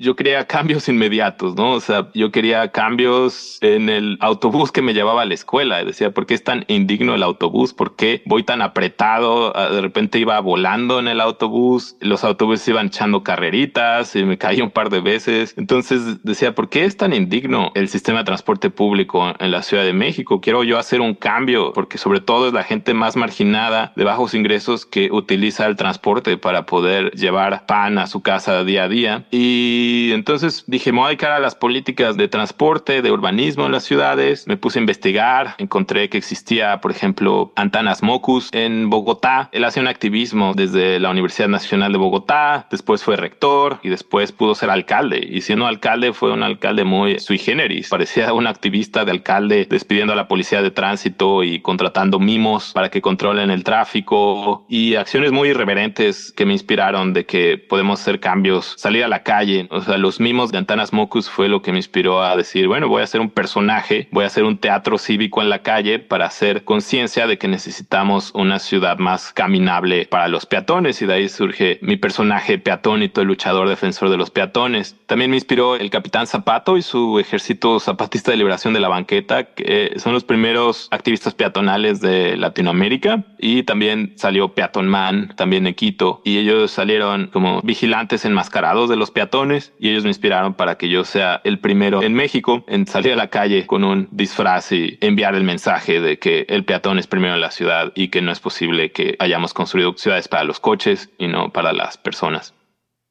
yo 0.03 0.17
quería 0.17 0.47
cambios 0.47 0.88
inmediatos, 0.88 1.55
¿no? 1.57 1.73
O 1.73 1.81
sea, 1.81 2.09
yo 2.15 2.31
quería 2.31 2.69
cambios 2.73 3.59
en 3.62 3.88
el 3.88 4.19
autobús 4.21 4.73
que 4.73 4.83
me 4.83 4.95
llevaba 4.95 5.23
a 5.23 5.25
la 5.25 5.35
escuela. 5.35 5.83
decía, 5.85 6.11
¿por 6.11 6.27
qué 6.27 6.35
es 6.35 6.45
tan 6.45 6.65
indigno 6.69 7.15
el 7.15 7.23
autobús? 7.23 7.73
¿Por 7.73 7.97
qué 7.97 8.23
voy 8.27 8.43
tan 8.43 8.61
apretado? 8.62 9.57
Ah, 9.57 9.71
de 9.71 9.81
repente 9.81 10.19
iba 10.19 10.38
volando 10.41 10.99
en 10.99 11.09
el 11.09 11.21
autobús, 11.21 11.97
los 12.01 12.25
autobuses 12.25 12.67
iban 12.69 12.87
echando 12.87 13.23
carreritas 13.23 14.15
y 14.17 14.25
me 14.25 14.37
caí 14.38 14.61
un 14.61 14.71
par 14.71 14.91
de 14.91 15.01
veces. 15.01 15.55
Entonces 15.57 16.23
decía, 16.25 16.55
¿por 16.55 16.69
qué 16.69 16.85
es 16.85 16.97
tan 16.97 17.12
indigno 17.12 17.71
el 17.75 17.88
sistema 17.88 18.19
de 18.19 18.25
transporte 18.25 18.71
público 18.71 19.33
en 19.38 19.51
la 19.51 19.62
Ciudad 19.62 19.85
de 19.85 19.93
México? 19.93 20.41
Quiero 20.41 20.65
yo 20.65 20.79
hacer 20.79 21.01
un 21.01 21.15
cambio 21.15 21.73
porque 21.73 21.99
sobre 21.99 22.21
todo 22.21 22.49
es 22.49 22.53
la 22.53 22.65
gente 22.65 22.95
más 22.95 23.17
marginada 23.17 23.93
de 23.97 24.05
bajos 24.05 24.35
ingresos 24.35 24.85
que 24.85 25.11
utiliza 25.12 25.67
el 25.67 25.77
transporte 25.77 26.37
para 26.37 26.67
poder 26.67 27.12
llevar 27.12 27.67
pan 27.67 27.99
a 27.99 28.07
su 28.07 28.23
casa 28.23 28.65
día 28.65 28.85
a 28.85 28.88
día. 28.88 29.27
Y 29.31 29.91
y 29.92 30.12
entonces 30.12 30.64
dije, 30.66 30.90
me 30.90 31.00
voy 31.00 31.05
a 31.05 31.09
dedicar 31.09 31.33
a 31.33 31.38
las 31.38 31.55
políticas 31.55 32.16
de 32.16 32.26
transporte, 32.26 33.02
de 33.02 33.12
urbanismo 33.12 33.66
en 33.66 33.72
las 33.72 33.85
ciudades. 33.85 34.46
Me 34.46 34.57
puse 34.57 34.78
a 34.78 34.81
investigar, 34.81 35.55
encontré 35.59 36.09
que 36.09 36.16
existía, 36.16 36.81
por 36.81 36.92
ejemplo, 36.92 37.52
Antanas 37.57 38.02
Mocus 38.02 38.48
en 38.52 38.88
Bogotá. 38.88 39.50
Él 39.52 39.64
hacía 39.64 39.83
un 39.83 39.88
activismo 39.88 40.55
desde 40.55 40.98
la 40.98 41.11
Universidad 41.11 41.48
Nacional 41.48 41.92
de 41.92 41.98
Bogotá, 41.98 42.66
después 42.70 43.05
fue 43.05 43.16
rector 43.16 43.81
y 43.83 43.90
después 43.90 44.33
pudo 44.33 44.55
ser 44.55 44.70
alcalde. 44.70 45.28
Y 45.31 45.42
siendo 45.42 45.66
alcalde 45.66 46.14
fue 46.14 46.33
un 46.33 46.42
alcalde 46.42 46.85
muy 46.85 47.18
sui 47.18 47.37
generis. 47.37 47.90
Parecía 47.90 48.33
un 48.33 48.46
activista 48.46 49.05
de 49.05 49.11
alcalde 49.11 49.66
despidiendo 49.68 50.14
a 50.14 50.16
la 50.16 50.26
policía 50.26 50.62
de 50.62 50.70
tránsito 50.70 51.44
y 51.44 51.61
contratando 51.61 52.18
mimos 52.18 52.72
para 52.72 52.90
que 52.90 53.02
controlen 53.02 53.50
el 53.50 53.62
tráfico 53.62 54.64
y 54.70 54.94
acciones 54.94 55.33
muy 55.33 55.50
irreverentes 55.50 56.33
que 56.33 56.46
me 56.46 56.55
inspiraron 56.55 57.12
de 57.12 57.26
que 57.26 57.59
podemos 57.59 58.00
hacer 58.00 58.20
cambios, 58.20 58.74
salir 58.78 59.05
a 59.05 59.09
la 59.09 59.22
calle. 59.22 59.68
O 59.72 59.80
sea, 59.80 59.96
los 59.96 60.20
mimos 60.20 60.52
de 60.52 60.58
Antanas 60.58 60.92
Mocus 60.92 61.30
fue 61.30 61.48
lo 61.48 61.62
que 61.62 61.72
me 61.72 61.78
inspiró 61.78 62.22
a 62.22 62.37
decir, 62.37 62.68
bueno, 62.68 62.88
voy 62.88 63.00
a 63.00 63.04
hacer 63.04 63.22
un 63.22 63.30
personaje, 63.30 64.06
voy 64.11 64.24
a 64.24 64.26
hacer 64.26 64.44
un 64.44 64.58
teatro 64.58 64.98
cívico 64.98 65.40
en 65.40 65.48
la 65.48 65.62
calle 65.62 65.98
para 65.98 66.26
hacer 66.26 66.64
conciencia 66.64 67.26
de 67.26 67.38
que 67.38 67.48
necesitamos 67.48 68.32
una 68.35 68.58
ciudad 68.58 68.98
más 68.98 69.32
caminable 69.32 70.04
para 70.04 70.28
los 70.28 70.44
peatones 70.44 71.00
y 71.00 71.06
de 71.06 71.14
ahí 71.14 71.28
surge 71.30 71.78
mi 71.80 71.96
personaje 71.96 72.58
peatónito, 72.58 73.22
el 73.22 73.28
luchador 73.28 73.66
defensor 73.66 74.11
de 74.11 74.18
los 74.18 74.28
peatones. 74.28 74.94
También 75.06 75.30
me 75.30 75.38
inspiró 75.38 75.76
el 75.76 75.88
Capitán 75.88 76.26
Zapato 76.26 76.76
y 76.76 76.82
su 76.82 77.18
ejército 77.18 77.80
zapatista 77.80 78.30
de 78.30 78.37
liberación 78.37 78.74
de 78.74 78.80
la 78.80 78.88
banqueta, 78.88 79.54
que 79.54 79.94
son 79.96 80.12
los 80.12 80.24
primeros 80.24 80.88
activistas 80.90 81.32
peatonales 81.32 82.02
de 82.02 82.37
Latinoamérica. 82.37 83.24
Y 83.38 83.62
también 83.62 84.12
salió 84.16 84.54
Peaton 84.54 84.87
Man, 84.87 85.32
también 85.37 85.66
en 85.66 85.74
Quito, 85.74 86.20
y 86.24 86.37
ellos 86.37 86.70
salieron 86.70 87.28
como 87.32 87.62
vigilantes 87.62 88.24
enmascarados 88.24 88.88
de 88.90 88.96
los 88.96 89.11
peatones 89.11 89.62
y 89.79 89.90
ellos 89.90 90.05
me 90.05 90.11
inspiraron 90.11 90.55
para 90.55 90.77
que 90.77 90.88
yo 90.88 91.05
sea 91.05 91.40
el 91.44 91.59
primero 91.59 92.03
en 92.03 92.14
México 92.14 92.64
en 92.66 92.87
salir 92.87 93.12
a 93.12 93.16
la 93.16 93.29
calle 93.29 93.66
con 93.66 93.85
un 93.85 94.09
disfraz 94.11 94.72
y 94.72 94.98
enviar 95.01 95.35
el 95.35 95.44
mensaje 95.44 96.01
de 96.01 96.18
que 96.18 96.46
el 96.48 96.64
peatón 96.64 96.98
es 96.98 97.07
primero 97.07 97.35
en 97.35 97.40
la 97.40 97.51
ciudad 97.51 97.92
y 97.94 98.09
que 98.09 98.22
no 98.22 98.33
es 98.33 98.40
posible 98.40 98.92
que 98.92 99.16
hayamos 99.18 99.55
construido 99.55 99.94
ciudades 99.96 100.29
para 100.29 100.44
los 100.44 100.61
coches 100.61 101.11
y 101.18 101.29
no 101.29 101.53
para 101.53 101.72
las 101.72 101.98
personas. 101.98 102.55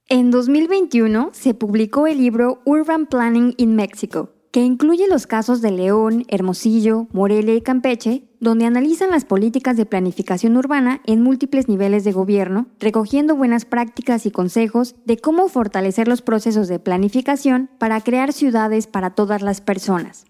En 0.09 0.29
2021 0.29 1.29
se 1.31 1.53
publicó 1.53 2.07
el 2.07 2.17
libro 2.17 2.61
Urban 2.65 3.05
Planning 3.05 3.53
in 3.57 3.75
Mexico, 3.75 4.29
que 4.51 4.61
incluye 4.61 5.07
los 5.07 5.27
casos 5.27 5.61
de 5.61 5.71
León, 5.71 6.25
Hermosillo, 6.27 7.07
Morelia 7.13 7.55
y 7.55 7.61
Campeche, 7.61 8.25
donde 8.39 8.65
analizan 8.65 9.11
las 9.11 9.23
políticas 9.23 9.77
de 9.77 9.85
planificación 9.85 10.57
urbana 10.57 11.01
en 11.05 11.21
múltiples 11.21 11.69
niveles 11.69 12.03
de 12.03 12.11
gobierno, 12.11 12.67
recogiendo 12.79 13.35
buenas 13.35 13.65
prácticas 13.65 14.25
y 14.25 14.31
consejos 14.31 14.95
de 15.05 15.17
cómo 15.17 15.47
fortalecer 15.47 16.07
los 16.07 16.21
procesos 16.21 16.67
de 16.67 16.79
planificación 16.79 17.69
para 17.77 18.01
crear 18.01 18.33
ciudades 18.33 18.87
para 18.87 19.11
todas 19.11 19.41
las 19.41 19.61
personas. 19.61 20.25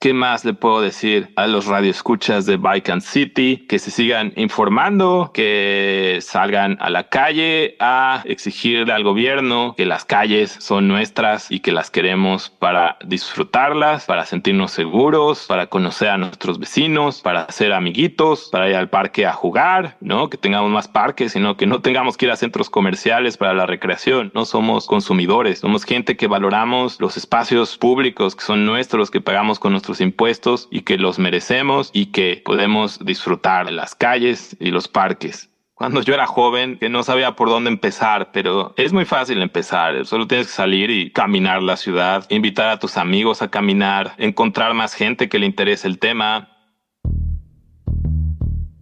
¿Qué 0.00 0.14
más 0.14 0.44
le 0.44 0.54
puedo 0.54 0.80
decir 0.80 1.32
a 1.34 1.48
los 1.48 1.66
radioescuchas 1.66 2.46
de 2.46 2.56
Bike 2.56 2.88
and 2.90 3.02
City? 3.02 3.66
Que 3.68 3.80
se 3.80 3.90
sigan 3.90 4.32
informando, 4.36 5.32
que 5.34 6.20
salgan 6.20 6.76
a 6.80 6.88
la 6.88 7.08
calle 7.08 7.74
a 7.80 8.22
exigirle 8.24 8.92
al 8.92 9.02
gobierno 9.02 9.74
que 9.76 9.86
las 9.86 10.04
calles 10.04 10.56
son 10.60 10.86
nuestras 10.86 11.50
y 11.50 11.58
que 11.58 11.72
las 11.72 11.90
queremos 11.90 12.48
para 12.48 12.96
disfrutarlas, 13.04 14.06
para 14.06 14.24
sentirnos 14.24 14.70
seguros, 14.70 15.46
para 15.48 15.66
conocer 15.66 16.10
a 16.10 16.16
nuestros 16.16 16.60
vecinos, 16.60 17.20
para 17.20 17.50
ser 17.50 17.72
amiguitos, 17.72 18.50
para 18.52 18.70
ir 18.70 18.76
al 18.76 18.90
parque 18.90 19.26
a 19.26 19.32
jugar, 19.32 19.96
¿no? 20.00 20.30
Que 20.30 20.36
tengamos 20.36 20.70
más 20.70 20.86
parques, 20.86 21.32
sino 21.32 21.56
que 21.56 21.66
no 21.66 21.80
tengamos 21.80 22.16
que 22.16 22.26
ir 22.26 22.30
a 22.30 22.36
centros 22.36 22.70
comerciales 22.70 23.36
para 23.36 23.52
la 23.52 23.66
recreación. 23.66 24.30
No 24.32 24.44
somos 24.44 24.86
consumidores, 24.86 25.58
somos 25.58 25.82
gente 25.82 26.16
que 26.16 26.28
valoramos 26.28 27.00
los 27.00 27.16
espacios 27.16 27.76
públicos 27.76 28.36
que 28.36 28.44
son 28.44 28.64
nuestros, 28.64 29.10
que 29.10 29.20
pagamos 29.20 29.58
con 29.58 29.72
nuestros 29.72 29.87
impuestos 30.00 30.68
y 30.70 30.82
que 30.82 30.98
los 30.98 31.18
merecemos 31.18 31.90
y 31.92 32.06
que 32.06 32.42
podemos 32.44 33.04
disfrutar 33.04 33.66
de 33.66 33.72
las 33.72 33.94
calles 33.94 34.56
y 34.60 34.70
los 34.70 34.88
parques. 34.88 35.50
Cuando 35.74 36.02
yo 36.02 36.12
era 36.12 36.26
joven, 36.26 36.76
que 36.76 36.88
no 36.88 37.04
sabía 37.04 37.36
por 37.36 37.48
dónde 37.48 37.70
empezar, 37.70 38.32
pero 38.32 38.74
es 38.76 38.92
muy 38.92 39.04
fácil 39.04 39.40
empezar. 39.40 40.04
Solo 40.06 40.26
tienes 40.26 40.48
que 40.48 40.52
salir 40.52 40.90
y 40.90 41.12
caminar 41.12 41.62
la 41.62 41.76
ciudad, 41.76 42.26
invitar 42.30 42.68
a 42.68 42.80
tus 42.80 42.96
amigos 42.96 43.42
a 43.42 43.48
caminar, 43.48 44.14
encontrar 44.18 44.74
más 44.74 44.94
gente 44.94 45.28
que 45.28 45.38
le 45.38 45.46
interese 45.46 45.86
el 45.86 46.00
tema, 46.00 46.57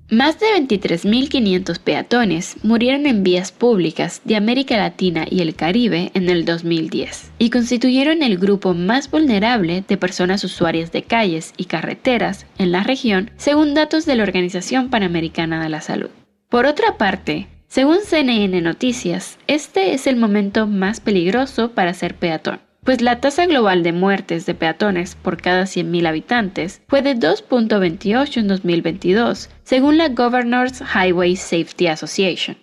Más 0.09 0.38
de 0.38 0.47
23.500 0.57 1.81
peatones 1.81 2.57
murieron 2.62 3.07
en 3.07 3.25
vías 3.25 3.51
públicas 3.51 4.21
de 4.25 4.37
América 4.37 4.77
Latina 4.77 5.27
y 5.29 5.40
el 5.40 5.57
Caribe 5.57 6.12
en 6.14 6.29
el 6.29 6.45
2010 6.45 7.33
y 7.40 7.51
constituyeron 7.51 8.23
el 8.23 8.38
grupo 8.38 8.73
más 8.73 9.11
vulnerable 9.11 9.83
de 9.88 9.97
personas 9.97 10.45
usuarias 10.45 10.92
de 10.92 11.03
calles 11.03 11.55
y 11.57 11.64
carreteras 11.64 12.47
en 12.57 12.71
la 12.71 12.85
región, 12.85 13.33
según 13.37 13.75
datos 13.75 14.07
de 14.07 14.14
la 14.14 14.23
Organización 14.23 14.90
Panamericana 14.90 15.61
de 15.61 15.71
la 15.71 15.81
Salud. 15.81 16.11
Por 16.49 16.66
otra 16.66 16.99
parte, 16.99 17.49
según 17.66 17.99
CNN 18.05 18.61
Noticias, 18.61 19.38
este 19.49 19.92
es 19.92 20.07
el 20.07 20.14
momento 20.14 20.69
más 20.69 21.01
peligroso 21.01 21.73
para 21.73 21.92
ser 21.95 22.14
peatón 22.14 22.61
pues 22.87 23.03
la 23.03 23.20
tasa 23.20 23.46
global 23.46 23.83
de 23.83 23.92
muertes 23.92 24.46
de 24.46 24.55
peatones 24.55 25.16
por 25.16 25.42
cada 25.42 25.64
100.000 25.64 26.07
habitantes 26.07 26.81
fue 26.87 27.03
de 27.03 27.16
2.28 27.16 28.37
en 28.38 28.46
2022, 28.46 29.51
según 29.64 29.99
la 29.99 30.09
Governors 30.09 30.81
Highway 30.94 31.35
Safety 31.35 31.88
Association. 31.88 32.57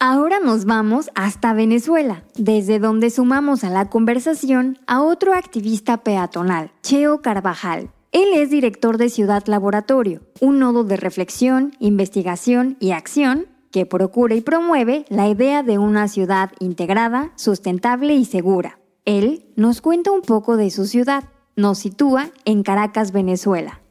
Ahora 0.00 0.40
nos 0.40 0.64
vamos 0.64 1.08
hasta 1.14 1.54
Venezuela, 1.54 2.24
desde 2.34 2.80
donde 2.80 3.10
sumamos 3.10 3.62
a 3.62 3.70
la 3.70 3.88
conversación 3.88 4.78
a 4.88 5.00
otro 5.00 5.32
activista 5.32 5.98
peatonal, 5.98 6.72
Cheo 6.82 7.22
Carvajal. 7.22 7.90
Él 8.10 8.30
es 8.34 8.50
director 8.50 8.98
de 8.98 9.10
Ciudad 9.10 9.44
Laboratorio, 9.46 10.22
un 10.40 10.58
nodo 10.58 10.82
de 10.82 10.96
reflexión, 10.96 11.72
investigación 11.78 12.76
y 12.80 12.90
acción 12.90 13.46
que 13.76 13.84
procura 13.84 14.34
y 14.34 14.40
promueve 14.40 15.04
la 15.10 15.28
idea 15.28 15.62
de 15.62 15.76
una 15.76 16.08
ciudad 16.08 16.50
integrada, 16.60 17.32
sustentable 17.36 18.14
y 18.14 18.24
segura. 18.24 18.78
Él 19.04 19.44
nos 19.54 19.82
cuenta 19.82 20.12
un 20.12 20.22
poco 20.22 20.56
de 20.56 20.70
su 20.70 20.86
ciudad. 20.86 21.24
Nos 21.56 21.80
sitúa 21.80 22.28
en 22.46 22.62
Caracas, 22.62 23.12
Venezuela. 23.12 23.82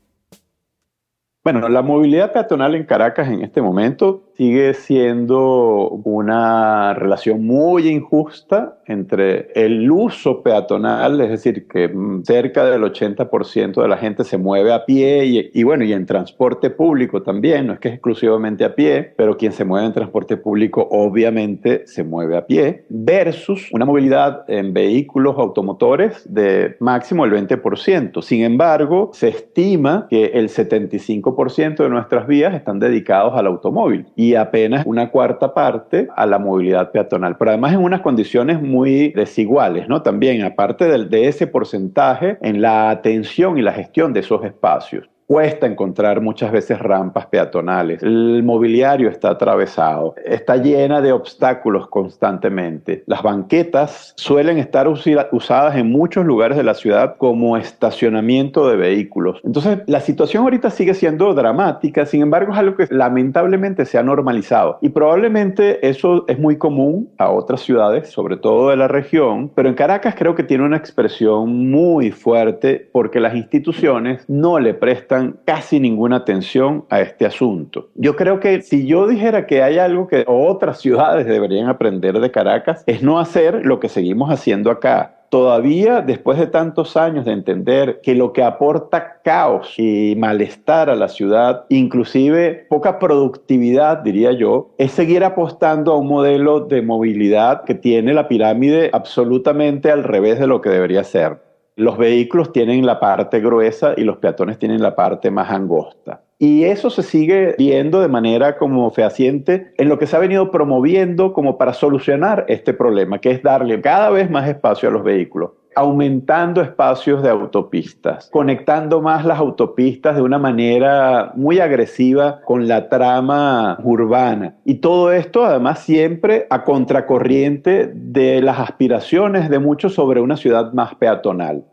Bueno, 1.44 1.70
la 1.70 1.84
movilidad 1.84 2.34
peatonal 2.34 2.74
en 2.74 2.86
Caracas 2.86 3.28
en 3.28 3.44
este 3.44 3.62
momento 3.62 4.25
sigue 4.36 4.74
siendo 4.74 5.90
una 6.04 6.94
relación 6.94 7.46
muy 7.46 7.88
injusta 7.88 8.80
entre 8.86 9.52
el 9.56 9.90
uso 9.90 10.44
peatonal, 10.44 11.22
es 11.22 11.30
decir, 11.30 11.68
que 11.68 11.92
cerca 12.24 12.66
del 12.66 12.84
80% 12.84 13.82
de 13.82 13.88
la 13.88 13.98
gente 13.98 14.24
se 14.24 14.38
mueve 14.38 14.74
a 14.74 14.86
pie 14.86 15.50
y, 15.54 15.64
bueno, 15.64 15.84
y 15.84 15.94
en 15.94 16.06
transporte 16.06 16.70
público 16.70 17.24
también, 17.24 17.68
no 17.68 17.74
es 17.74 17.80
que 17.80 17.88
es 17.90 17.94
exclusivamente 17.96 18.66
a 18.66 18.76
pie, 18.76 19.14
pero 19.16 19.38
quien 19.38 19.54
se 19.54 19.66
mueve 19.66 19.88
en 19.88 19.94
transporte 19.94 20.38
público 20.38 20.88
obviamente 20.92 21.88
se 21.88 22.04
mueve 22.04 22.38
a 22.38 22.46
pie, 22.46 22.86
versus 22.90 23.70
una 23.72 23.86
movilidad 23.86 24.44
en 24.50 24.74
vehículos 24.74 25.38
automotores 25.38 26.22
de 26.32 26.76
máximo 26.80 27.26
el 27.26 27.32
20%. 27.32 28.22
Sin 28.22 28.44
embargo, 28.44 29.12
se 29.14 29.30
estima 29.30 30.08
que 30.10 30.26
el 30.26 30.50
75% 30.50 31.78
de 31.78 31.90
nuestras 31.90 32.28
vías 32.28 32.54
están 32.54 32.80
dedicados 32.80 33.34
al 33.36 33.48
automóvil 33.48 34.06
y 34.16 34.25
apenas 34.34 34.86
una 34.86 35.12
cuarta 35.12 35.54
parte 35.54 36.08
a 36.16 36.26
la 36.26 36.40
movilidad 36.40 36.92
peatonal, 36.92 37.38
pero 37.38 37.52
además 37.52 37.74
en 37.74 37.84
unas 37.84 38.02
condiciones 38.02 38.60
muy 38.62 39.10
desiguales, 39.10 39.88
¿no? 39.88 40.02
También, 40.02 40.44
aparte 40.44 40.86
de, 40.86 41.06
de 41.06 41.28
ese 41.28 41.46
porcentaje, 41.46 42.38
en 42.42 42.62
la 42.62 42.90
atención 42.90 43.58
y 43.58 43.62
la 43.62 43.74
gestión 43.74 44.14
de 44.14 44.22
esos 44.22 44.44
espacios 44.44 45.08
cuesta 45.28 45.66
encontrar 45.66 46.22
muchas 46.22 46.52
veces 46.52 46.80
rampas 46.80 47.26
peatonales. 47.28 48.04
El 48.04 48.44
mobiliario 48.44 49.10
está 49.10 49.32
atravesado, 49.32 50.16
está 50.24 50.58
llena 50.58 51.02
de 51.02 51.12
obstáculos 51.12 51.88
constantemente. 51.88 53.04
Las 53.08 53.24
banquetas 53.24 54.14
suelen 54.18 54.58
estar 54.58 54.88
usadas 54.88 55.76
en 55.76 55.92
muchos 55.92 56.26
lugares 56.26 56.58
de 56.58 56.64
la 56.64 56.74
ciudad 56.74 57.16
como 57.18 57.58
estacionamiento 57.58 58.70
de 58.70 58.76
vehículos. 58.76 59.40
Entonces, 59.44 59.80
la 59.88 60.00
situación 60.00 60.44
ahorita 60.44 60.70
sigue 60.70 60.94
siendo 60.94 61.34
dramática, 61.34 62.06
sin 62.06 62.22
embargo, 62.22 62.54
es 62.54 62.60
algo 62.60 62.78
que 62.78 62.88
lamentablemente 62.90 63.86
se 63.86 63.98
ha 63.98 64.04
normalizado. 64.04 64.78
Y 64.82 64.90
probablemente 64.90 65.88
eso 65.88 66.26
es 66.28 66.38
muy 66.38 66.58
común 66.58 67.10
a 67.18 67.32
otras 67.32 67.62
ciudades, 67.62 68.10
sobre 68.10 68.38
todo 68.38 68.70
de 68.70 68.78
la 68.78 68.88
región, 68.88 69.52
pero 69.56 69.70
en 69.70 69.76
Caracas 69.76 70.16
creo 70.18 70.36
que 70.36 70.44
tiene 70.44 70.64
una 70.64 70.78
expresión 70.78 71.70
muy 71.72 72.12
fuerte 72.12 72.90
porque 72.92 73.20
las 73.20 73.36
instituciones 73.36 74.24
no 74.28 74.60
le 74.60 74.74
prestan 74.74 75.15
casi 75.46 75.80
ninguna 75.80 76.18
atención 76.18 76.86
a 76.90 77.02
este 77.02 77.26
asunto. 77.26 77.90
Yo 77.96 78.16
creo 78.16 78.40
que 78.40 78.62
si 78.62 78.86
yo 78.86 79.08
dijera 79.08 79.46
que 79.46 79.64
hay 79.64 79.78
algo 79.78 80.08
que 80.08 80.24
otras 80.28 80.80
ciudades 80.80 81.26
deberían 81.26 81.68
aprender 81.68 82.20
de 82.20 82.32
Caracas, 82.32 82.84
es 82.88 83.02
no 83.02 83.20
hacer 83.20 83.66
lo 83.66 83.80
que 83.80 83.90
seguimos 83.90 84.30
haciendo 84.30 84.72
acá, 84.72 85.16
todavía 85.30 86.02
después 86.02 86.38
de 86.38 86.48
tantos 86.48 86.96
años 86.96 87.26
de 87.26 87.34
entender 87.34 88.00
que 88.02 88.16
lo 88.16 88.32
que 88.32 88.44
aporta 88.44 89.20
caos 89.24 89.74
y 89.78 90.16
malestar 90.18 90.90
a 90.90 90.96
la 90.96 91.10
ciudad, 91.10 91.66
inclusive 91.70 92.66
poca 92.70 93.00
productividad, 93.00 93.98
diría 93.98 94.32
yo, 94.32 94.74
es 94.78 94.92
seguir 94.92 95.24
apostando 95.24 95.92
a 95.92 95.98
un 95.98 96.08
modelo 96.08 96.62
de 96.62 96.82
movilidad 96.82 97.64
que 97.66 97.76
tiene 97.76 98.14
la 98.14 98.28
pirámide 98.28 98.90
absolutamente 98.94 99.92
al 99.92 100.04
revés 100.04 100.40
de 100.40 100.48
lo 100.48 100.62
que 100.62 100.70
debería 100.70 101.04
ser 101.04 101.45
los 101.76 101.98
vehículos 101.98 102.52
tienen 102.52 102.86
la 102.86 103.00
parte 103.00 103.40
gruesa 103.40 103.94
y 103.98 104.04
los 104.04 104.18
peatones 104.18 104.58
tienen 104.58 104.82
la 104.82 104.96
parte 104.96 105.30
más 105.32 105.50
angosta. 105.52 106.22
Y 106.38 106.64
eso 106.66 106.90
se 106.90 107.04
sigue 107.04 107.56
viendo 107.58 108.02
de 108.02 108.08
manera 108.08 108.58
como 108.58 108.90
fehaciente 108.92 109.74
en 109.78 109.88
lo 109.90 109.98
que 109.98 110.08
se 110.08 110.16
ha 110.16 110.20
venido 110.20 110.52
promoviendo 110.52 111.34
como 111.34 111.58
para 111.58 111.74
solucionar 111.74 112.46
este 112.50 112.74
problema, 112.74 113.20
que 113.20 113.32
es 113.32 113.42
darle 113.42 113.80
cada 113.82 114.10
vez 114.10 114.30
más 114.30 114.48
espacio 114.48 114.90
a 114.90 114.92
los 114.92 115.04
vehículos 115.04 115.52
aumentando 115.76 116.62
espacios 116.62 117.22
de 117.22 117.30
autopistas, 117.30 118.30
conectando 118.32 119.02
más 119.02 119.26
las 119.26 119.40
autopistas 119.40 120.16
de 120.16 120.22
una 120.22 120.40
manera 120.40 121.34
muy 121.36 121.60
agresiva 121.60 122.42
con 122.42 122.68
la 122.68 122.90
trama 122.90 123.78
urbana. 123.84 124.56
Y 124.66 124.76
todo 124.76 125.12
esto 125.12 125.46
además 125.46 125.80
siempre 125.80 126.48
a 126.50 126.64
contracorriente 126.64 127.92
de 127.94 128.42
las 128.42 128.60
aspiraciones 128.60 129.50
de 129.50 129.60
muchos 129.60 129.94
sobre 129.94 130.22
una 130.22 130.38
ciudad 130.38 130.74
más 130.74 130.96
peatonal. 130.96 131.66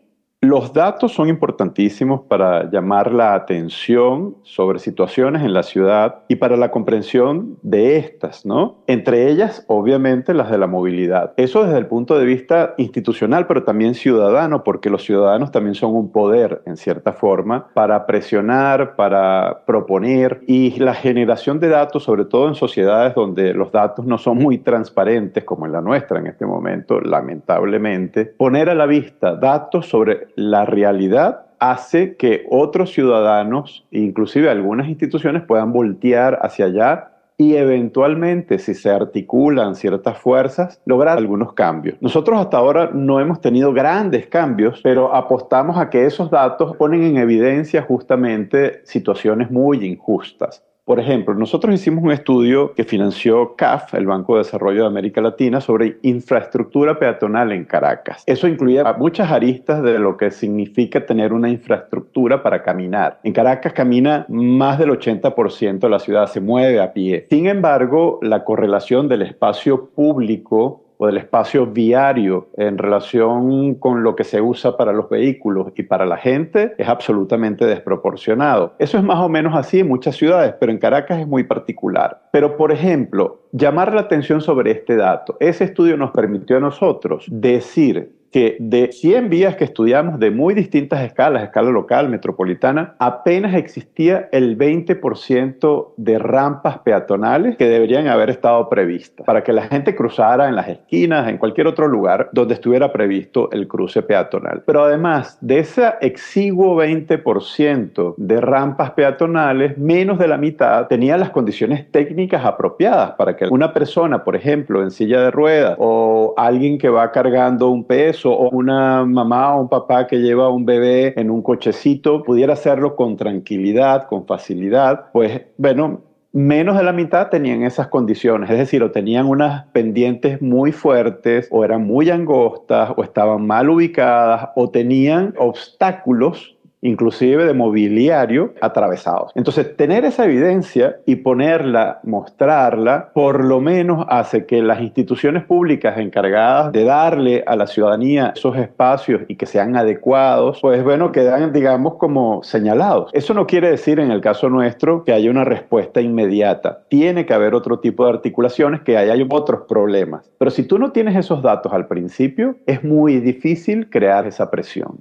Los 0.48 0.74
datos 0.74 1.12
son 1.12 1.28
importantísimos 1.28 2.22
para 2.22 2.70
llamar 2.70 3.12
la 3.12 3.34
atención 3.34 4.36
sobre 4.44 4.78
situaciones 4.78 5.42
en 5.42 5.54
la 5.56 5.64
ciudad 5.64 6.20
y 6.28 6.36
para 6.36 6.56
la 6.56 6.70
comprensión 6.70 7.58
de 7.64 7.98
estas, 7.98 8.46
¿no? 8.46 8.84
Entre 8.86 9.32
ellas, 9.32 9.66
obviamente, 9.68 10.36
las 10.36 10.52
de 10.52 10.60
la 10.60 10.68
movilidad. 10.68 11.34
Eso 11.36 11.64
desde 11.64 11.80
el 11.80 11.88
punto 11.88 12.20
de 12.20 12.26
vista 12.26 12.76
institucional, 12.78 13.48
pero 13.48 13.64
también 13.64 13.96
ciudadano, 13.96 14.64
porque 14.64 14.92
los 14.92 15.04
ciudadanos 15.04 15.50
también 15.50 15.74
son 15.74 15.96
un 15.96 16.12
poder, 16.12 16.62
en 16.68 16.78
cierta 16.78 17.14
forma, 17.14 17.70
para 17.74 18.06
presionar, 18.06 18.96
para 18.96 19.64
proponer 19.66 20.42
y 20.46 20.78
la 20.78 20.94
generación 20.94 21.60
de 21.60 21.70
datos, 21.70 22.04
sobre 22.04 22.26
todo 22.26 22.48
en 22.50 22.54
sociedades 22.54 23.16
donde 23.16 23.56
los 23.56 23.72
datos 23.72 24.06
no 24.06 24.20
son 24.20 24.38
muy 24.38 24.60
transparentes, 24.60 25.44
como 25.44 25.66
en 25.66 25.72
la 25.72 25.82
nuestra 25.82 26.20
en 26.20 26.28
este 26.28 26.46
momento, 26.46 27.02
lamentablemente, 27.02 28.26
poner 28.26 28.70
a 28.70 28.76
la 28.76 28.86
vista 28.86 29.36
datos 29.36 29.88
sobre 29.88 30.28
la 30.36 30.66
realidad 30.66 31.46
hace 31.60 32.16
que 32.16 32.46
otros 32.50 32.92
ciudadanos, 32.92 33.86
inclusive 33.92 34.50
algunas 34.50 34.88
instituciones, 34.88 35.44
puedan 35.44 35.72
voltear 35.72 36.40
hacia 36.42 36.66
allá 36.66 37.12
y 37.38 37.56
eventualmente, 37.56 38.60
si 38.60 38.74
se 38.74 38.90
articulan 38.90 39.76
ciertas 39.76 40.18
fuerzas, 40.18 40.82
lograr 40.86 41.18
algunos 41.18 41.54
cambios. 41.54 41.98
Nosotros 42.02 42.40
hasta 42.40 42.58
ahora 42.58 42.92
no 42.94 43.20
hemos 43.20 43.42
tenido 43.42 43.74
grandes 43.74 44.28
cambios, 44.28 44.80
pero 44.82 45.14
apostamos 45.14 45.78
a 45.78 45.90
que 45.90 46.06
esos 46.06 46.32
datos 46.32 46.78
ponen 46.78 47.04
en 47.04 47.18
evidencia 47.18 47.82
justamente 47.82 48.82
situaciones 48.86 49.52
muy 49.52 49.86
injustas. 49.86 50.64
Por 50.86 51.00
ejemplo, 51.00 51.34
nosotros 51.34 51.74
hicimos 51.74 52.04
un 52.04 52.12
estudio 52.12 52.76
que 52.76 52.84
financió 52.84 53.56
CAF, 53.56 53.96
el 53.96 54.06
Banco 54.06 54.36
de 54.36 54.44
Desarrollo 54.44 54.82
de 54.82 54.88
América 54.88 55.20
Latina, 55.20 55.60
sobre 55.60 55.98
infraestructura 56.04 57.00
peatonal 57.00 57.52
en 57.54 57.66
Caracas. 57.66 58.22
Eso 58.28 58.48
incluía 58.48 58.94
muchas 58.94 59.32
aristas 59.32 59.82
de 59.82 59.98
lo 59.98 60.16
que 60.16 60.30
significa 60.30 61.04
tener 61.04 61.34
una 61.34 61.50
infraestructura 61.50 62.44
para 62.44 62.62
caminar. 62.62 63.20
En 63.24 63.34
Caracas 63.34 63.74
camina 63.74 64.28
más 64.30 64.78
del 64.78 64.92
80% 64.92 65.80
de 65.80 65.90
la 65.90 65.98
ciudad, 65.98 66.28
se 66.28 66.40
mueve 66.40 66.80
a 66.80 66.94
pie. 66.94 67.26
Sin 67.32 67.48
embargo, 67.48 68.20
la 68.22 68.44
correlación 68.44 69.08
del 69.08 69.24
espacio 69.24 69.90
público 69.90 70.85
o 70.98 71.08
del 71.08 71.18
espacio 71.18 71.66
viario 71.66 72.50
en 72.58 72.78
relación 72.78 73.76
con 73.76 74.04
lo 74.04 74.16
que 74.16 74.24
se 74.24 74.42
usa 74.42 74.78
para 74.78 74.94
los 74.94 75.10
vehículos 75.10 75.68
y 75.76 75.84
para 75.84 76.06
la 76.06 76.18
gente 76.18 76.74
es 76.78 76.88
absolutamente 76.88 77.66
desproporcionado. 77.66 78.74
Eso 78.80 78.98
es 78.98 79.04
más 79.04 79.20
o 79.20 79.30
menos 79.30 79.56
así 79.56 79.80
en 79.80 79.88
muchas 79.88 80.16
ciudades, 80.16 80.54
pero 80.60 80.72
en 80.72 80.78
Caracas 80.78 81.20
es 81.20 81.28
muy 81.28 81.44
particular. 81.44 82.30
Pero, 82.32 82.58
por 82.58 82.72
ejemplo, 82.72 83.42
llamar 83.52 83.94
la 83.94 84.02
atención 84.02 84.42
sobre 84.42 84.72
este 84.72 84.96
dato. 84.96 85.38
Ese 85.40 85.66
estudio 85.66 85.98
nos 85.98 86.12
permitió 86.12 86.58
a 86.58 86.62
nosotros 86.62 87.26
decir 87.30 88.12
que 88.36 88.58
de 88.60 88.92
100 88.92 89.30
vías 89.30 89.56
que 89.56 89.64
estudiamos 89.64 90.20
de 90.20 90.30
muy 90.30 90.54
distintas 90.54 91.02
escalas, 91.06 91.42
escala 91.42 91.70
local, 91.70 92.10
metropolitana, 92.10 92.96
apenas 93.00 93.56
existía 93.56 94.28
el 94.34 94.58
20% 94.58 95.94
de 95.96 96.20
rampas 96.20 96.80
peatonales 96.80 97.56
que 97.56 97.70
deberían 97.70 98.10
haber 98.10 98.30
estado 98.30 98.68
previstas 98.68 99.26
para 99.26 99.42
que 99.42 99.54
la 99.54 99.62
gente 99.68 99.96
cruzara 99.96 100.50
en 100.50 100.58
las 100.58 100.68
esquinas, 100.68 101.30
en 101.30 101.38
cualquier 101.38 101.68
otro 101.68 101.88
lugar 101.88 102.28
donde 102.34 102.56
estuviera 102.56 102.92
previsto 102.92 103.50
el 103.54 103.70
cruce 103.70 104.02
peatonal. 104.02 104.64
Pero 104.66 104.84
además 104.84 105.38
de 105.40 105.60
ese 105.60 105.94
exiguo 106.02 106.76
20% 106.76 108.16
de 108.18 108.42
rampas 108.42 108.92
peatonales, 108.92 109.78
menos 109.78 110.20
de 110.20 110.28
la 110.28 110.38
mitad 110.38 110.88
tenía 110.88 111.16
las 111.16 111.30
condiciones 111.30 111.90
técnicas 111.90 112.44
apropiadas 112.44 113.12
para 113.12 113.38
que 113.38 113.48
una 113.48 113.72
persona, 113.72 114.26
por 114.26 114.36
ejemplo, 114.36 114.84
en 114.84 114.92
silla 114.92 115.22
de 115.22 115.32
ruedas 115.32 115.78
o 115.80 116.34
alguien 116.36 116.78
que 116.78 116.90
va 116.90 117.14
cargando 117.14 117.70
un 117.70 117.86
peso 117.86 118.25
o 118.32 118.50
una 118.50 119.06
mamá 119.06 119.56
o 119.56 119.62
un 119.62 119.70
papá 119.70 120.08
que 120.08 120.18
lleva 120.18 120.50
un 120.50 120.66
bebé 120.66 121.14
en 121.20 121.30
un 121.30 121.42
cochecito 121.42 122.24
pudiera 122.24 122.54
hacerlo 122.54 122.96
con 122.96 123.18
tranquilidad, 123.18 124.08
con 124.08 124.26
facilidad, 124.26 125.12
pues 125.12 125.42
bueno, 125.58 126.02
menos 126.36 126.78
de 126.78 126.84
la 126.84 126.92
mitad 126.92 127.30
tenían 127.30 127.64
esas 127.64 127.88
condiciones, 127.88 128.50
es 128.50 128.58
decir, 128.58 128.84
o 128.84 128.92
tenían 128.92 129.26
unas 129.26 129.68
pendientes 129.68 130.42
muy 130.42 130.74
fuertes, 130.74 131.48
o 131.50 131.64
eran 131.64 131.86
muy 131.86 132.10
angostas, 132.10 132.92
o 132.98 133.04
estaban 133.04 133.48
mal 133.48 133.70
ubicadas, 133.70 134.50
o 134.56 134.70
tenían 134.70 135.34
obstáculos 135.38 136.55
inclusive 136.86 137.46
de 137.46 137.54
mobiliario 137.54 138.54
atravesados. 138.62 139.32
Entonces, 139.36 139.76
tener 139.76 140.06
esa 140.06 140.26
evidencia 140.26 140.98
y 141.06 141.18
ponerla, 141.18 142.00
mostrarla, 142.04 143.12
por 143.14 143.44
lo 143.44 143.60
menos 143.60 144.06
hace 144.10 144.46
que 144.46 144.62
las 144.62 144.82
instituciones 144.82 145.44
públicas 145.44 145.98
encargadas 145.98 146.72
de 146.72 146.84
darle 146.86 147.44
a 147.46 147.56
la 147.56 147.68
ciudadanía 147.68 148.34
esos 148.36 148.58
espacios 148.58 149.22
y 149.28 149.36
que 149.36 149.46
sean 149.46 149.76
adecuados, 149.76 150.60
pues 150.62 150.84
bueno, 150.84 151.12
quedan, 151.12 151.52
digamos, 151.52 151.96
como 151.96 152.44
señalados. 152.44 153.10
Eso 153.14 153.34
no 153.34 153.48
quiere 153.48 153.70
decir 153.70 154.00
en 154.00 154.12
el 154.12 154.22
caso 154.22 154.50
nuestro 154.50 155.04
que 155.04 155.14
haya 155.14 155.30
una 155.30 155.44
respuesta 155.44 156.02
inmediata. 156.02 156.84
Tiene 156.90 157.26
que 157.26 157.34
haber 157.34 157.54
otro 157.56 157.80
tipo 157.80 158.06
de 158.06 158.12
articulaciones, 158.12 158.82
que 158.82 158.98
haya 158.98 159.16
otros 159.30 159.62
problemas. 159.68 160.30
Pero 160.38 160.52
si 160.52 160.64
tú 160.64 160.78
no 160.78 160.92
tienes 160.92 161.16
esos 161.16 161.42
datos 161.42 161.74
al 161.74 161.88
principio, 161.88 162.58
es 162.66 162.84
muy 162.84 163.20
difícil 163.20 163.90
crear 163.90 164.28
esa 164.28 164.52
presión. 164.52 165.00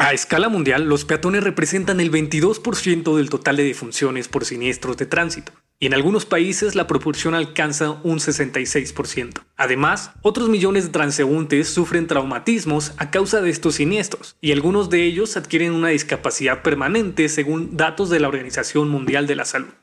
A 0.00 0.12
escala 0.12 0.48
mundial, 0.48 0.84
los 0.84 1.04
peatones 1.04 1.42
representan 1.42 2.00
el 2.00 2.12
22% 2.12 3.16
del 3.16 3.30
total 3.30 3.56
de 3.56 3.64
defunciones 3.64 4.28
por 4.28 4.44
siniestros 4.44 4.96
de 4.96 5.06
tránsito, 5.06 5.52
y 5.80 5.86
en 5.86 5.94
algunos 5.94 6.24
países 6.24 6.74
la 6.74 6.86
proporción 6.86 7.34
alcanza 7.34 7.90
un 8.04 8.18
66%. 8.18 9.42
Además, 9.56 10.12
otros 10.22 10.48
millones 10.48 10.84
de 10.84 10.90
transeúntes 10.90 11.68
sufren 11.68 12.06
traumatismos 12.06 12.92
a 12.96 13.10
causa 13.10 13.40
de 13.40 13.50
estos 13.50 13.74
siniestros, 13.74 14.36
y 14.40 14.52
algunos 14.52 14.88
de 14.88 15.04
ellos 15.04 15.36
adquieren 15.36 15.72
una 15.72 15.88
discapacidad 15.88 16.62
permanente 16.62 17.28
según 17.28 17.76
datos 17.76 18.08
de 18.08 18.20
la 18.20 18.28
Organización 18.28 18.88
Mundial 18.88 19.26
de 19.26 19.36
la 19.36 19.44
Salud. 19.44 19.74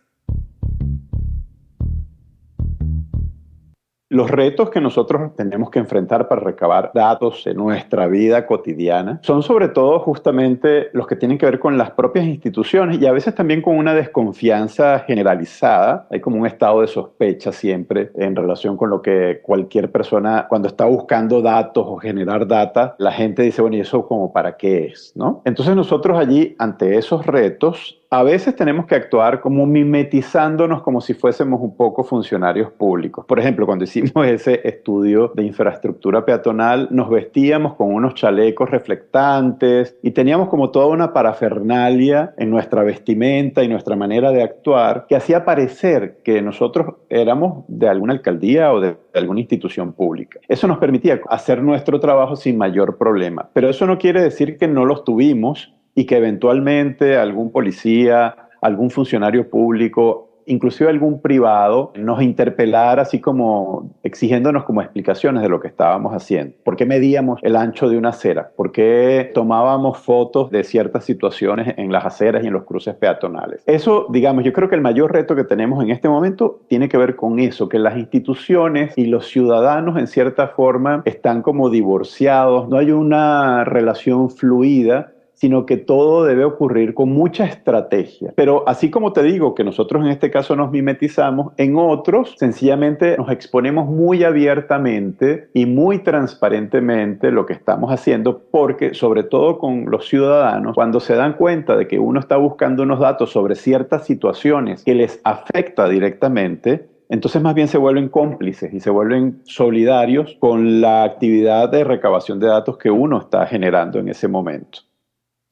Los 4.10 4.30
retos 4.30 4.70
que 4.70 4.80
nosotros 4.80 5.36
tenemos 5.36 5.72
que 5.72 5.80
enfrentar 5.80 6.28
para 6.28 6.42
recabar 6.42 6.92
datos 6.94 7.48
en 7.48 7.58
nuestra 7.58 8.06
vida 8.06 8.46
cotidiana 8.46 9.20
son 9.24 9.42
sobre 9.42 9.70
todo 9.70 10.00
justamente 10.00 10.90
los 10.94 11.08
que 11.08 11.16
tienen 11.16 11.40
que 11.40 11.48
ver 11.48 11.60
con 11.60 11.76
las 11.76 11.90
propias 11.90 12.28
instituciones 12.28 13.02
y 13.02 13.08
a 13.08 13.12
veces 13.12 13.34
también 13.34 13.64
con 13.64 13.76
una 13.78 13.96
desconfianza 13.96 15.00
generalizada. 15.00 16.08
Hay 16.12 16.22
como 16.22 16.38
un 16.38 16.46
estado 16.46 16.82
de 16.82 16.88
sospecha 16.88 17.52
siempre 17.52 18.12
en 18.14 18.36
relación 18.36 18.78
con 18.78 18.92
lo 18.92 19.02
que 19.02 19.40
cualquier 19.42 19.92
persona 19.92 20.46
cuando 20.48 20.68
está 20.68 20.86
buscando 20.86 21.42
datos 21.42 21.84
o 21.88 21.98
generar 21.98 22.46
data, 22.48 22.96
la 23.00 23.12
gente 23.12 23.42
dice, 23.42 23.64
bueno, 23.64 23.78
¿y 23.78 23.80
eso 23.80 24.08
como 24.08 24.32
para 24.32 24.56
qué 24.56 24.86
es? 24.86 25.14
¿no? 25.16 25.42
Entonces 25.46 25.76
nosotros 25.76 26.20
allí, 26.20 26.56
ante 26.60 26.96
esos 27.00 27.26
retos, 27.26 28.00
a 28.10 28.24
veces 28.24 28.56
tenemos 28.56 28.86
que 28.86 28.96
actuar 28.96 29.42
como 29.42 29.66
mimetizándonos 29.66 30.82
como 30.82 31.02
si 31.02 31.14
fuésemos 31.14 31.60
un 31.62 31.76
poco 31.76 32.04
funcionarios 32.04 32.72
públicos. 32.72 33.26
Por 33.26 33.40
ejemplo, 33.40 33.66
cuando 33.66 33.84
hicimos 33.84 34.12
ese 34.26 34.62
estudio 34.64 35.32
de 35.36 35.44
infraestructura 35.44 36.26
peatonal, 36.26 36.88
nos 36.92 37.10
vestíamos 37.10 37.76
con 37.76 37.94
unos 37.94 38.16
chalecos 38.16 38.70
reflectantes 38.70 39.98
y 40.02 40.12
teníamos 40.12 40.50
como 40.50 40.72
toda 40.72 40.88
una 40.88 41.14
parafernalia 41.14 42.34
en 42.38 42.50
nuestra 42.50 42.84
vestimenta 42.84 43.64
y 43.64 43.68
nuestra 43.68 43.96
manera 43.96 44.32
de 44.32 44.44
actuar 44.44 45.06
que 45.08 45.16
hacía 45.16 45.46
parecer 45.46 46.18
que 46.24 46.42
nosotros 46.42 46.96
éramos 47.10 47.66
de 47.68 47.90
alguna 47.90 48.14
alcaldía 48.14 48.72
o 48.72 48.80
de 48.80 48.98
alguna 49.14 49.40
institución 49.40 49.94
pública. 49.94 50.40
Eso 50.48 50.68
nos 50.68 50.78
permitía 50.78 51.22
hacer 51.30 51.62
nuestro 51.62 52.00
trabajo 52.00 52.36
sin 52.36 52.58
mayor 52.58 52.98
problema, 52.98 53.50
pero 53.54 53.70
eso 53.70 53.86
no 53.86 53.98
quiere 53.98 54.22
decir 54.22 54.58
que 54.58 54.68
no 54.68 54.86
los 54.86 55.04
tuvimos 55.04 55.75
y 55.96 56.06
que 56.06 56.18
eventualmente 56.18 57.18
algún 57.18 57.52
policía, 57.52 58.36
algún 58.62 58.92
funcionario 58.92 59.50
público, 59.50 60.30
inclusive 60.46 60.90
algún 60.90 61.22
privado, 61.22 61.92
nos 61.96 62.22
interpelara 62.22 63.02
así 63.02 63.20
como 63.20 63.92
exigiéndonos 64.04 64.64
como 64.64 64.82
explicaciones 64.82 65.42
de 65.42 65.50
lo 65.50 65.60
que 65.60 65.68
estábamos 65.68 66.14
haciendo. 66.14 66.56
¿Por 66.64 66.76
qué 66.76 66.86
medíamos 66.86 67.40
el 67.44 67.56
ancho 67.56 67.90
de 67.90 67.98
una 67.98 68.10
acera? 68.10 68.52
¿Por 68.56 68.72
qué 68.72 69.32
tomábamos 69.34 69.98
fotos 69.98 70.52
de 70.52 70.64
ciertas 70.64 71.06
situaciones 71.06 71.74
en 71.78 71.92
las 71.92 72.06
aceras 72.06 72.44
y 72.44 72.48
en 72.48 72.54
los 72.54 72.64
cruces 72.64 72.96
peatonales? 72.96 73.64
Eso, 73.66 74.08
digamos, 74.10 74.44
yo 74.44 74.54
creo 74.54 74.70
que 74.70 74.76
el 74.76 74.82
mayor 74.82 75.14
reto 75.14 75.36
que 75.36 75.44
tenemos 75.44 75.84
en 75.84 75.90
este 75.90 76.10
momento 76.10 76.62
tiene 76.68 76.90
que 76.90 76.98
ver 76.98 77.16
con 77.16 77.40
eso, 77.40 77.70
que 77.70 77.80
las 77.80 77.98
instituciones 77.98 78.98
y 78.98 79.06
los 79.06 79.28
ciudadanos 79.28 79.98
en 79.98 80.08
cierta 80.08 80.50
forma 80.50 81.02
están 81.06 81.42
como 81.42 81.70
divorciados, 81.70 82.70
no 82.70 82.78
hay 82.78 82.92
una 82.92 83.64
relación 83.64 84.30
fluida 84.30 85.15
sino 85.36 85.66
que 85.66 85.78
todo 85.78 86.26
debe 86.26 86.44
ocurrir 86.44 86.94
con 86.94 87.10
mucha 87.10 87.46
estrategia. 87.46 88.34
Pero 88.36 88.64
así 88.68 88.90
como 88.90 89.14
te 89.14 89.24
digo 89.24 89.54
que 89.54 89.64
nosotros 89.64 90.04
en 90.04 90.12
este 90.12 90.32
caso 90.32 90.56
nos 90.56 90.72
mimetizamos, 90.72 91.54
en 91.58 91.78
otros 91.78 92.36
sencillamente 92.38 93.18
nos 93.18 93.30
exponemos 93.30 93.88
muy 93.88 94.24
abiertamente 94.24 95.50
y 95.54 95.66
muy 95.66 96.00
transparentemente 96.00 97.32
lo 97.32 97.46
que 97.46 97.54
estamos 97.54 97.92
haciendo, 97.92 98.42
porque 98.52 98.94
sobre 98.94 99.24
todo 99.24 99.60
con 99.60 99.92
los 99.92 100.08
ciudadanos, 100.08 100.76
cuando 100.76 101.00
se 101.00 101.16
dan 101.16 101.34
cuenta 101.34 101.76
de 101.76 101.88
que 101.88 102.00
uno 102.00 102.20
está 102.20 102.38
buscando 102.38 102.84
unos 102.84 103.00
datos 103.00 103.32
sobre 103.32 103.56
ciertas 103.56 104.06
situaciones 104.06 104.84
que 104.84 104.96
les 104.96 105.20
afecta 105.24 105.88
directamente, 105.88 106.88
entonces 107.10 107.42
más 107.42 107.54
bien 107.54 107.68
se 107.68 107.78
vuelven 107.78 108.10
cómplices 108.10 108.74
y 108.74 108.80
se 108.80 108.90
vuelven 108.90 109.42
solidarios 109.44 110.38
con 110.40 110.82
la 110.82 111.04
actividad 111.04 111.70
de 111.70 111.84
recabación 111.84 112.40
de 112.40 112.48
datos 112.48 112.78
que 112.78 112.90
uno 112.90 113.20
está 113.20 113.46
generando 113.46 114.00
en 114.00 114.10
ese 114.10 114.28
momento. 114.28 114.80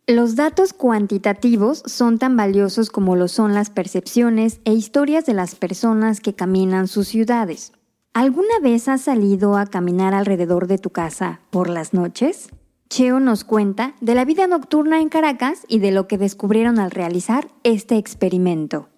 Los 0.07 0.35
datos 0.35 0.73
cuantitativos 0.73 1.81
son 1.85 2.19
tan 2.19 2.35
valiosos 2.35 2.89
como 2.89 3.15
lo 3.15 3.29
son 3.29 3.53
las 3.53 3.69
percepciones 3.69 4.59
e 4.65 4.73
historias 4.73 5.25
de 5.25 5.33
las 5.33 5.55
personas 5.55 6.19
que 6.19 6.33
caminan 6.33 6.89
sus 6.89 7.07
ciudades. 7.07 7.71
¿Alguna 8.13 8.59
vez 8.61 8.89
has 8.89 8.99
salido 8.99 9.55
a 9.55 9.65
caminar 9.65 10.13
alrededor 10.13 10.67
de 10.67 10.77
tu 10.77 10.89
casa 10.89 11.39
por 11.51 11.69
las 11.69 11.93
noches? 11.93 12.49
Cheo 12.89 13.21
nos 13.21 13.45
cuenta 13.45 13.93
de 14.01 14.13
la 14.13 14.25
vida 14.25 14.45
nocturna 14.45 14.99
en 14.99 15.07
Caracas 15.07 15.63
y 15.69 15.79
de 15.79 15.93
lo 15.93 16.05
que 16.09 16.17
descubrieron 16.17 16.79
al 16.79 16.91
realizar 16.91 17.47
este 17.63 17.95
experimento. 17.95 18.89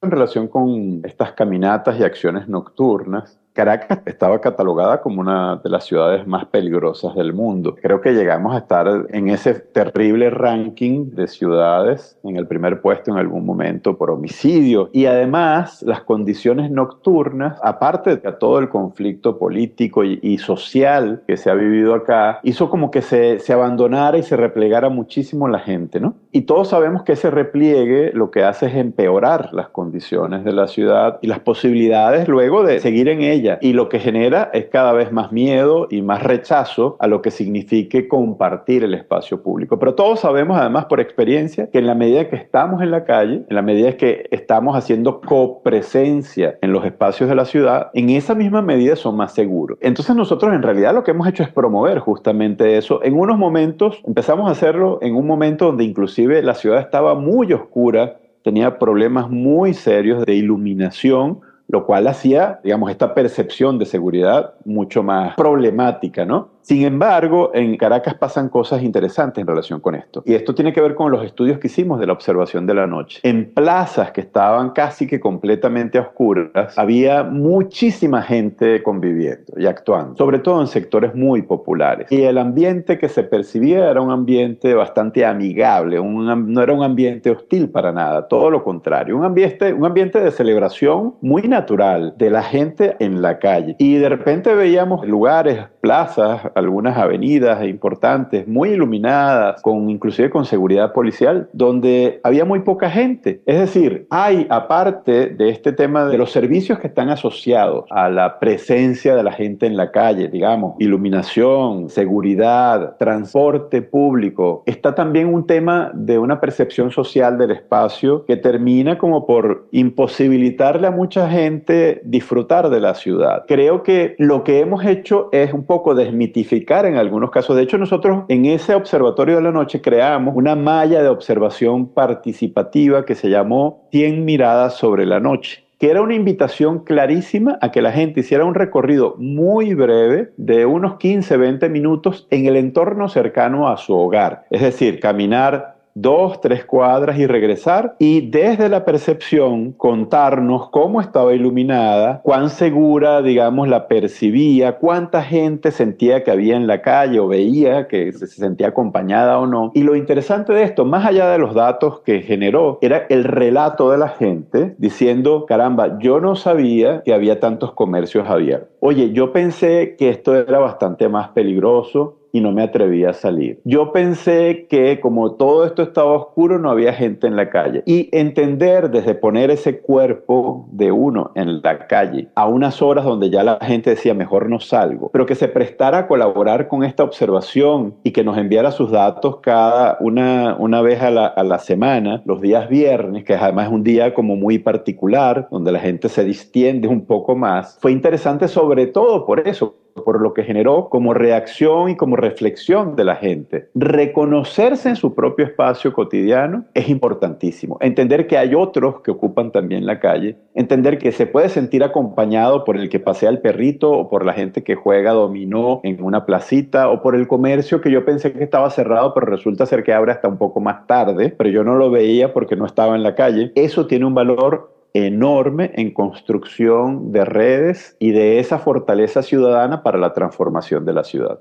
En 0.00 0.10
relación 0.10 0.48
con 0.48 1.02
estas 1.04 1.32
caminatas 1.32 2.00
y 2.00 2.04
acciones 2.04 2.48
nocturnas, 2.48 3.38
Caracas 3.52 4.00
estaba 4.06 4.40
catalogada 4.40 5.02
como 5.02 5.20
una 5.20 5.56
de 5.56 5.68
las 5.68 5.84
ciudades 5.84 6.26
más 6.26 6.46
peligrosas 6.46 7.14
del 7.14 7.32
mundo. 7.32 7.76
Creo 7.80 8.00
que 8.00 8.12
llegamos 8.12 8.54
a 8.54 8.58
estar 8.58 9.06
en 9.10 9.28
ese 9.28 9.54
terrible 9.54 10.30
ranking 10.30 11.10
de 11.10 11.28
ciudades 11.28 12.18
en 12.24 12.36
el 12.36 12.46
primer 12.46 12.80
puesto 12.80 13.10
en 13.10 13.18
algún 13.18 13.44
momento 13.44 13.96
por 13.98 14.10
homicidio. 14.10 14.88
Y 14.92 15.06
además 15.06 15.82
las 15.82 16.02
condiciones 16.02 16.70
nocturnas, 16.70 17.58
aparte 17.62 18.16
de 18.16 18.32
todo 18.32 18.58
el 18.58 18.68
conflicto 18.68 19.38
político 19.38 20.02
y, 20.04 20.38
social 20.38 21.22
que 21.26 21.36
se 21.36 21.50
ha 21.50 21.54
vivido 21.54 21.94
acá, 21.94 22.40
hizo 22.42 22.70
como 22.70 22.90
que 22.90 23.02
se, 23.02 23.38
se 23.38 23.52
abandonara 23.52 24.16
y 24.16 24.22
se 24.22 24.36
replegara 24.36 24.88
muchísimo 24.88 25.46
la 25.46 25.60
gente, 25.60 26.00
¿no? 26.00 26.14
Y 26.34 26.42
todos 26.42 26.68
sabemos 26.68 27.02
que 27.02 27.12
ese 27.12 27.30
repliegue 27.30 28.10
lo 28.14 28.30
que 28.30 28.42
hace 28.42 28.64
es 28.64 28.74
empeorar 28.74 29.50
las 29.52 29.68
condiciones 29.68 30.44
de 30.44 30.52
la 30.54 30.66
ciudad 30.66 31.18
y 31.20 31.26
las 31.26 31.40
posibilidades 31.40 32.26
luego 32.26 32.62
de 32.62 32.80
seguir 32.80 33.10
en 33.10 33.20
ella 33.20 33.58
y 33.60 33.74
lo 33.74 33.90
que 33.90 33.98
genera 33.98 34.48
es 34.54 34.64
cada 34.70 34.94
vez 34.94 35.12
más 35.12 35.30
miedo 35.30 35.88
y 35.90 36.00
más 36.00 36.22
rechazo 36.22 36.96
a 37.00 37.06
lo 37.06 37.20
que 37.20 37.30
signifique 37.30 38.08
compartir 38.08 38.82
el 38.82 38.94
espacio 38.94 39.42
público. 39.42 39.78
Pero 39.78 39.94
todos 39.94 40.20
sabemos 40.20 40.56
además 40.56 40.86
por 40.86 41.00
experiencia 41.00 41.68
que 41.70 41.80
en 41.80 41.86
la 41.86 41.94
medida 41.94 42.26
que 42.30 42.36
estamos 42.36 42.80
en 42.80 42.92
la 42.92 43.04
calle, 43.04 43.44
en 43.46 43.54
la 43.54 43.60
medida 43.60 43.98
que 43.98 44.26
estamos 44.30 44.74
haciendo 44.74 45.20
copresencia 45.20 46.56
en 46.62 46.72
los 46.72 46.86
espacios 46.86 47.28
de 47.28 47.34
la 47.34 47.44
ciudad, 47.44 47.90
en 47.92 48.08
esa 48.08 48.34
misma 48.34 48.62
medida 48.62 48.96
son 48.96 49.16
más 49.16 49.34
seguros. 49.34 49.76
Entonces 49.82 50.16
nosotros 50.16 50.54
en 50.54 50.62
realidad 50.62 50.94
lo 50.94 51.04
que 51.04 51.10
hemos 51.10 51.28
hecho 51.28 51.42
es 51.42 51.50
promover 51.50 51.98
justamente 51.98 52.78
eso. 52.78 53.04
En 53.04 53.18
unos 53.18 53.36
momentos 53.36 54.00
empezamos 54.06 54.48
a 54.48 54.52
hacerlo 54.52 54.98
en 55.02 55.14
un 55.14 55.26
momento 55.26 55.66
donde 55.66 55.84
inclusive 55.84 56.21
la 56.26 56.54
ciudad 56.54 56.80
estaba 56.80 57.14
muy 57.14 57.52
oscura, 57.52 58.18
tenía 58.42 58.78
problemas 58.78 59.30
muy 59.30 59.74
serios 59.74 60.24
de 60.24 60.34
iluminación 60.34 61.40
lo 61.72 61.86
cual 61.86 62.06
hacía, 62.06 62.60
digamos, 62.62 62.90
esta 62.90 63.14
percepción 63.14 63.78
de 63.78 63.86
seguridad 63.86 64.52
mucho 64.66 65.02
más 65.02 65.34
problemática, 65.36 66.26
¿no? 66.26 66.50
Sin 66.62 66.82
embargo, 66.82 67.50
en 67.54 67.76
Caracas 67.76 68.14
pasan 68.14 68.48
cosas 68.48 68.82
interesantes 68.82 69.42
en 69.42 69.46
relación 69.46 69.80
con 69.80 69.96
esto. 69.96 70.22
Y 70.24 70.34
esto 70.34 70.54
tiene 70.54 70.72
que 70.72 70.80
ver 70.80 70.94
con 70.94 71.10
los 71.10 71.24
estudios 71.24 71.58
que 71.58 71.66
hicimos 71.66 71.98
de 71.98 72.06
la 72.06 72.12
observación 72.12 72.66
de 72.66 72.74
la 72.74 72.86
noche. 72.86 73.20
En 73.24 73.52
plazas 73.52 74.12
que 74.12 74.20
estaban 74.20 74.70
casi 74.70 75.06
que 75.06 75.18
completamente 75.18 75.98
oscuras, 75.98 76.78
había 76.78 77.24
muchísima 77.24 78.22
gente 78.22 78.82
conviviendo 78.82 79.54
y 79.56 79.66
actuando, 79.66 80.16
sobre 80.16 80.38
todo 80.38 80.60
en 80.60 80.68
sectores 80.68 81.14
muy 81.14 81.42
populares. 81.42 82.06
Y 82.10 82.22
el 82.22 82.38
ambiente 82.38 82.98
que 82.98 83.08
se 83.08 83.24
percibía 83.24 83.90
era 83.90 84.00
un 84.00 84.10
ambiente 84.10 84.74
bastante 84.74 85.26
amigable, 85.26 86.00
no 86.02 86.62
era 86.62 86.72
un 86.72 86.84
ambiente 86.84 87.30
hostil 87.30 87.70
para 87.70 87.90
nada, 87.92 88.28
todo 88.28 88.50
lo 88.50 88.62
contrario, 88.62 89.16
un 89.16 89.24
ambiente, 89.24 89.72
un 89.72 89.84
ambiente 89.84 90.20
de 90.20 90.30
celebración 90.30 91.16
muy 91.20 91.42
natural 91.42 92.14
de 92.16 92.30
la 92.30 92.42
gente 92.42 92.96
en 93.00 93.20
la 93.20 93.38
calle. 93.38 93.74
Y 93.78 93.96
de 93.96 94.08
repente 94.08 94.54
veíamos 94.54 95.06
lugares, 95.06 95.58
plazas, 95.80 96.51
algunas 96.54 96.96
avenidas 96.96 97.64
importantes, 97.64 98.46
muy 98.46 98.70
iluminadas, 98.70 99.62
con 99.62 99.90
inclusive 99.90 100.30
con 100.30 100.44
seguridad 100.44 100.92
policial, 100.92 101.48
donde 101.52 102.20
había 102.22 102.44
muy 102.44 102.60
poca 102.60 102.90
gente. 102.90 103.42
Es 103.46 103.58
decir, 103.58 104.06
hay 104.10 104.46
aparte 104.50 105.26
de 105.26 105.50
este 105.50 105.72
tema 105.72 106.06
de 106.06 106.18
los 106.18 106.32
servicios 106.32 106.78
que 106.78 106.88
están 106.88 107.10
asociados 107.10 107.84
a 107.90 108.08
la 108.08 108.38
presencia 108.38 109.14
de 109.14 109.22
la 109.22 109.32
gente 109.32 109.66
en 109.66 109.76
la 109.76 109.90
calle, 109.90 110.28
digamos, 110.28 110.74
iluminación, 110.78 111.88
seguridad, 111.88 112.96
transporte 112.98 113.82
público, 113.82 114.62
está 114.66 114.94
también 114.94 115.32
un 115.32 115.46
tema 115.46 115.90
de 115.94 116.18
una 116.18 116.40
percepción 116.40 116.90
social 116.90 117.38
del 117.38 117.52
espacio 117.52 118.24
que 118.24 118.36
termina 118.36 118.98
como 118.98 119.26
por 119.26 119.68
imposibilitarle 119.70 120.86
a 120.86 120.90
mucha 120.90 121.28
gente 121.28 122.00
disfrutar 122.04 122.70
de 122.70 122.80
la 122.80 122.94
ciudad. 122.94 123.44
Creo 123.46 123.82
que 123.82 124.14
lo 124.18 124.44
que 124.44 124.60
hemos 124.60 124.84
hecho 124.84 125.28
es 125.32 125.52
un 125.52 125.64
poco 125.64 125.94
desmitificar 125.94 126.41
en 126.50 126.96
algunos 126.96 127.30
casos. 127.30 127.56
De 127.56 127.62
hecho, 127.62 127.78
nosotros 127.78 128.24
en 128.28 128.44
ese 128.46 128.74
observatorio 128.74 129.36
de 129.36 129.42
la 129.42 129.52
noche 129.52 129.80
creamos 129.80 130.34
una 130.36 130.54
malla 130.54 131.02
de 131.02 131.08
observación 131.08 131.88
participativa 131.88 133.04
que 133.04 133.14
se 133.14 133.30
llamó 133.30 133.88
100 133.90 134.24
miradas 134.24 134.74
sobre 134.76 135.06
la 135.06 135.20
noche 135.20 135.64
que 135.82 135.90
era 135.90 136.00
una 136.00 136.14
invitación 136.14 136.84
clarísima 136.84 137.58
a 137.60 137.72
que 137.72 137.82
la 137.82 137.90
gente 137.90 138.20
hiciera 138.20 138.44
un 138.44 138.54
recorrido 138.54 139.16
muy 139.18 139.74
breve 139.74 140.30
de 140.36 140.64
unos 140.64 140.94
15, 140.98 141.36
20 141.36 141.68
minutos 141.70 142.28
en 142.30 142.46
el 142.46 142.54
entorno 142.54 143.08
cercano 143.08 143.68
a 143.68 143.76
su 143.76 143.92
hogar. 143.92 144.44
Es 144.50 144.62
decir, 144.62 145.00
caminar 145.00 145.71
dos, 145.94 146.40
tres 146.40 146.64
cuadras 146.64 147.18
y 147.18 147.26
regresar 147.26 147.96
y 147.98 148.30
desde 148.30 148.68
la 148.68 148.84
percepción 148.84 149.72
contarnos 149.72 150.70
cómo 150.70 151.00
estaba 151.00 151.34
iluminada, 151.34 152.20
cuán 152.22 152.50
segura, 152.50 153.22
digamos, 153.22 153.68
la 153.68 153.88
percibía, 153.88 154.78
cuánta 154.78 155.22
gente 155.22 155.70
sentía 155.70 156.24
que 156.24 156.30
había 156.30 156.56
en 156.56 156.66
la 156.66 156.82
calle 156.82 157.20
o 157.20 157.28
veía 157.28 157.88
que 157.88 158.12
se 158.12 158.26
sentía 158.26 158.68
acompañada 158.68 159.38
o 159.38 159.46
no. 159.46 159.70
Y 159.74 159.82
lo 159.82 159.96
interesante 159.96 160.52
de 160.52 160.62
esto, 160.62 160.84
más 160.84 161.06
allá 161.06 161.30
de 161.30 161.38
los 161.38 161.54
datos 161.54 162.00
que 162.00 162.22
generó, 162.22 162.78
era 162.80 163.06
el 163.08 163.24
relato 163.24 163.90
de 163.90 163.98
la 163.98 164.08
gente 164.08 164.74
diciendo, 164.78 165.46
caramba, 165.46 165.98
yo 165.98 166.20
no 166.20 166.36
sabía 166.36 167.02
que 167.02 167.14
había 167.14 167.40
tantos 167.40 167.72
comercios 167.72 168.28
abiertos. 168.28 168.68
Oye, 168.80 169.12
yo 169.12 169.32
pensé 169.32 169.96
que 169.96 170.08
esto 170.08 170.34
era 170.36 170.58
bastante 170.58 171.08
más 171.08 171.28
peligroso 171.28 172.21
y 172.32 172.40
no 172.40 172.50
me 172.50 172.62
atreví 172.62 173.04
a 173.04 173.12
salir. 173.12 173.60
Yo 173.64 173.92
pensé 173.92 174.66
que 174.68 175.00
como 175.00 175.32
todo 175.32 175.64
esto 175.66 175.82
estaba 175.82 176.12
oscuro 176.12 176.58
no 176.58 176.70
había 176.70 176.92
gente 176.92 177.26
en 177.26 177.36
la 177.36 177.50
calle. 177.50 177.82
Y 177.86 178.08
entender 178.12 178.90
desde 178.90 179.14
poner 179.14 179.50
ese 179.50 179.80
cuerpo 179.80 180.66
de 180.72 180.90
uno 180.90 181.30
en 181.34 181.60
la 181.62 181.86
calle 181.86 182.28
a 182.34 182.46
unas 182.46 182.80
horas 182.82 183.04
donde 183.04 183.30
ya 183.30 183.44
la 183.44 183.58
gente 183.60 183.90
decía 183.90 184.14
mejor 184.14 184.48
no 184.48 184.60
salgo, 184.60 185.10
pero 185.12 185.26
que 185.26 185.34
se 185.34 185.48
prestara 185.48 185.98
a 185.98 186.06
colaborar 186.08 186.68
con 186.68 186.84
esta 186.84 187.04
observación 187.04 187.94
y 188.02 188.12
que 188.12 188.24
nos 188.24 188.38
enviara 188.38 188.70
sus 188.70 188.90
datos 188.90 189.38
cada 189.42 189.98
una, 190.00 190.56
una 190.58 190.80
vez 190.80 191.02
a 191.02 191.10
la, 191.10 191.26
a 191.26 191.42
la 191.44 191.58
semana, 191.58 192.22
los 192.24 192.40
días 192.40 192.68
viernes, 192.68 193.24
que 193.24 193.34
además 193.34 193.66
es 193.66 193.72
un 193.72 193.84
día 193.84 194.14
como 194.14 194.36
muy 194.36 194.58
particular, 194.58 195.48
donde 195.50 195.72
la 195.72 195.80
gente 195.80 196.08
se 196.08 196.24
distiende 196.24 196.88
un 196.88 197.04
poco 197.04 197.36
más, 197.36 197.78
fue 197.80 197.92
interesante 197.92 198.48
sobre 198.48 198.86
todo 198.86 199.26
por 199.26 199.46
eso, 199.46 199.76
por 199.94 200.20
lo 200.20 200.34
que 200.34 200.44
generó 200.44 200.88
como 200.88 201.14
reacción 201.14 201.90
y 201.90 201.96
como 201.96 202.16
reflexión 202.16 202.96
de 202.96 203.04
la 203.04 203.16
gente. 203.16 203.68
Reconocerse 203.74 204.88
en 204.88 204.96
su 204.96 205.14
propio 205.14 205.44
espacio 205.44 205.92
cotidiano 205.92 206.64
es 206.74 206.88
importantísimo. 206.88 207.76
Entender 207.80 208.26
que 208.26 208.38
hay 208.38 208.54
otros 208.54 209.00
que 209.00 209.10
ocupan 209.10 209.52
también 209.52 209.86
la 209.86 210.00
calle. 210.00 210.36
Entender 210.54 210.98
que 210.98 211.12
se 211.12 211.26
puede 211.26 211.48
sentir 211.48 211.84
acompañado 211.84 212.64
por 212.64 212.76
el 212.76 212.88
que 212.88 213.00
pasea 213.00 213.30
el 213.30 213.40
perrito 213.40 213.90
o 213.90 214.08
por 214.08 214.24
la 214.24 214.32
gente 214.32 214.62
que 214.62 214.74
juega 214.74 215.12
dominó 215.12 215.80
en 215.82 216.02
una 216.02 216.26
placita 216.26 216.88
o 216.90 217.02
por 217.02 217.14
el 217.14 217.28
comercio 217.28 217.80
que 217.80 217.90
yo 217.90 218.04
pensé 218.04 218.32
que 218.32 218.44
estaba 218.44 218.70
cerrado, 218.70 219.14
pero 219.14 219.26
resulta 219.26 219.66
ser 219.66 219.82
que 219.82 219.92
abre 219.92 220.12
hasta 220.12 220.28
un 220.28 220.38
poco 220.38 220.60
más 220.60 220.86
tarde, 220.86 221.34
pero 221.36 221.50
yo 221.50 221.64
no 221.64 221.76
lo 221.76 221.90
veía 221.90 222.32
porque 222.32 222.56
no 222.56 222.66
estaba 222.66 222.94
en 222.96 223.02
la 223.02 223.14
calle. 223.14 223.52
Eso 223.54 223.86
tiene 223.86 224.04
un 224.04 224.14
valor 224.14 224.71
enorme 224.94 225.72
en 225.74 225.92
construcción 225.92 227.12
de 227.12 227.24
redes 227.24 227.96
y 227.98 228.10
de 228.10 228.38
esa 228.38 228.58
fortaleza 228.58 229.22
ciudadana 229.22 229.82
para 229.82 229.98
la 229.98 230.12
transformación 230.12 230.84
de 230.84 230.92
la 230.92 231.04
ciudad. 231.04 231.40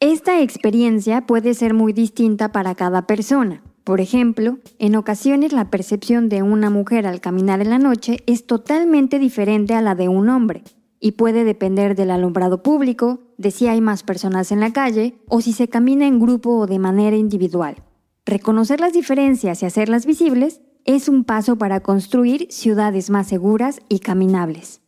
Esta 0.00 0.42
experiencia 0.42 1.26
puede 1.26 1.54
ser 1.54 1.72
muy 1.72 1.92
distinta 1.92 2.52
para 2.52 2.74
cada 2.74 3.06
persona. 3.06 3.62
Por 3.82 4.00
ejemplo, 4.00 4.58
en 4.78 4.96
ocasiones 4.96 5.52
la 5.52 5.70
percepción 5.70 6.28
de 6.28 6.42
una 6.42 6.70
mujer 6.70 7.06
al 7.06 7.20
caminar 7.20 7.60
en 7.60 7.70
la 7.70 7.78
noche 7.78 8.18
es 8.26 8.46
totalmente 8.46 9.18
diferente 9.18 9.74
a 9.74 9.80
la 9.80 9.94
de 9.94 10.08
un 10.08 10.28
hombre 10.28 10.64
y 11.00 11.12
puede 11.12 11.44
depender 11.44 11.94
del 11.94 12.10
alumbrado 12.10 12.62
público, 12.62 13.20
de 13.38 13.50
si 13.50 13.68
hay 13.68 13.80
más 13.80 14.02
personas 14.02 14.50
en 14.50 14.60
la 14.60 14.72
calle 14.72 15.14
o 15.28 15.40
si 15.40 15.52
se 15.52 15.68
camina 15.68 16.06
en 16.06 16.18
grupo 16.18 16.58
o 16.58 16.66
de 16.66 16.78
manera 16.78 17.16
individual. 17.16 17.76
Reconocer 18.24 18.80
las 18.80 18.92
diferencias 18.92 19.62
y 19.62 19.66
hacerlas 19.66 20.04
visibles 20.04 20.60
es 20.86 21.08
un 21.08 21.24
paso 21.24 21.56
para 21.56 21.80
construir 21.80 22.46
ciudades 22.50 23.10
más 23.10 23.26
seguras 23.26 23.80
y 23.88 23.98
caminables. 23.98 24.80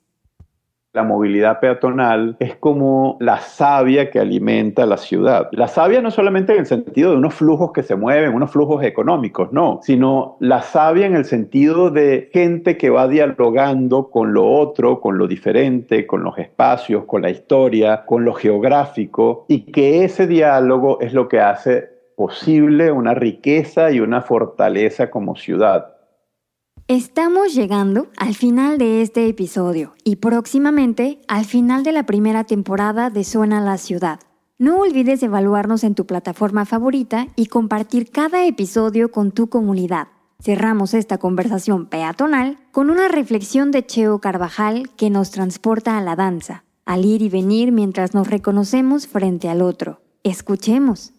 La 0.95 1.03
movilidad 1.03 1.61
peatonal 1.61 2.37
es 2.41 2.57
como 2.57 3.19
la 3.21 3.39
savia 3.41 4.11
que 4.11 4.19
alimenta 4.19 4.87
la 4.87 4.97
ciudad. 4.97 5.49
La 5.53 5.69
savia 5.69 6.01
no 6.01 6.11
solamente 6.11 6.55
en 6.55 6.61
el 6.61 6.67
sentido 6.67 7.11
de 7.11 7.19
unos 7.19 7.35
flujos 7.35 7.73
que 7.73 7.83
se 7.83 7.95
mueven, 7.95 8.35
unos 8.35 8.51
flujos 8.51 8.83
económicos, 8.83 9.53
no, 9.53 9.81
sino 9.83 10.39
la 10.41 10.63
savia 10.63 11.07
en 11.07 11.15
el 11.15 11.27
sentido 11.27 11.91
de 11.91 12.31
gente 12.33 12.79
que 12.79 12.91
va 12.91 13.07
dialogando 13.07 14.09
con 14.09 14.33
lo 14.33 14.51
otro, 14.51 15.01
con 15.01 15.19
lo 15.19 15.29
diferente, 15.29 16.07
con 16.07 16.25
los 16.25 16.39
espacios, 16.39 17.05
con 17.05 17.23
la 17.23 17.31
historia, 17.31 18.07
con 18.07 18.25
lo 18.25 18.33
geográfico, 18.33 19.45
y 19.47 19.71
que 19.71 20.05
ese 20.05 20.27
diálogo 20.27 21.01
es 21.01 21.13
lo 21.13 21.29
que 21.29 21.41
hace 21.41 21.98
posible 22.19 22.91
una 22.91 23.15
riqueza 23.15 23.93
y 23.93 24.01
una 24.01 24.23
fortaleza 24.23 25.09
como 25.09 25.37
ciudad. 25.37 25.95
Estamos 26.89 27.55
llegando 27.55 28.09
al 28.17 28.35
final 28.35 28.77
de 28.77 29.03
este 29.03 29.29
episodio 29.29 29.95
y 30.03 30.17
próximamente 30.17 31.21
al 31.29 31.45
final 31.45 31.85
de 31.85 31.93
la 31.93 32.07
primera 32.07 32.43
temporada 32.43 33.11
de 33.11 33.23
Suena 33.23 33.61
la 33.61 33.79
Ciudad. 33.79 34.19
No 34.59 34.81
olvides 34.81 35.23
evaluarnos 35.23 35.85
en 35.85 35.95
tu 35.95 36.07
plataforma 36.07 36.65
favorita 36.65 37.29
y 37.37 37.47
compartir 37.47 38.11
cada 38.11 38.45
episodio 38.47 39.13
con 39.13 39.31
tu 39.31 39.49
comunidad. 39.49 40.09
Cerramos 40.43 40.95
esta 40.95 41.19
conversación 41.19 41.87
peatonal 41.87 42.59
con 42.73 42.91
una 42.91 43.07
reflexión 43.07 43.71
de 43.71 43.87
Cheo 43.87 44.19
Carvajal 44.19 44.91
que 44.97 45.09
nos 45.09 45.31
transporta 45.31 45.97
a 45.97 46.03
la 46.03 46.17
danza, 46.17 46.65
al 46.85 47.05
ir 47.05 47.23
y 47.23 47.29
venir 47.29 47.71
mientras 47.71 48.13
nos 48.13 48.29
reconocemos 48.29 49.07
frente 49.07 49.49
al 49.49 49.63
otro. 49.63 50.01
Escuchemos. 50.25 51.13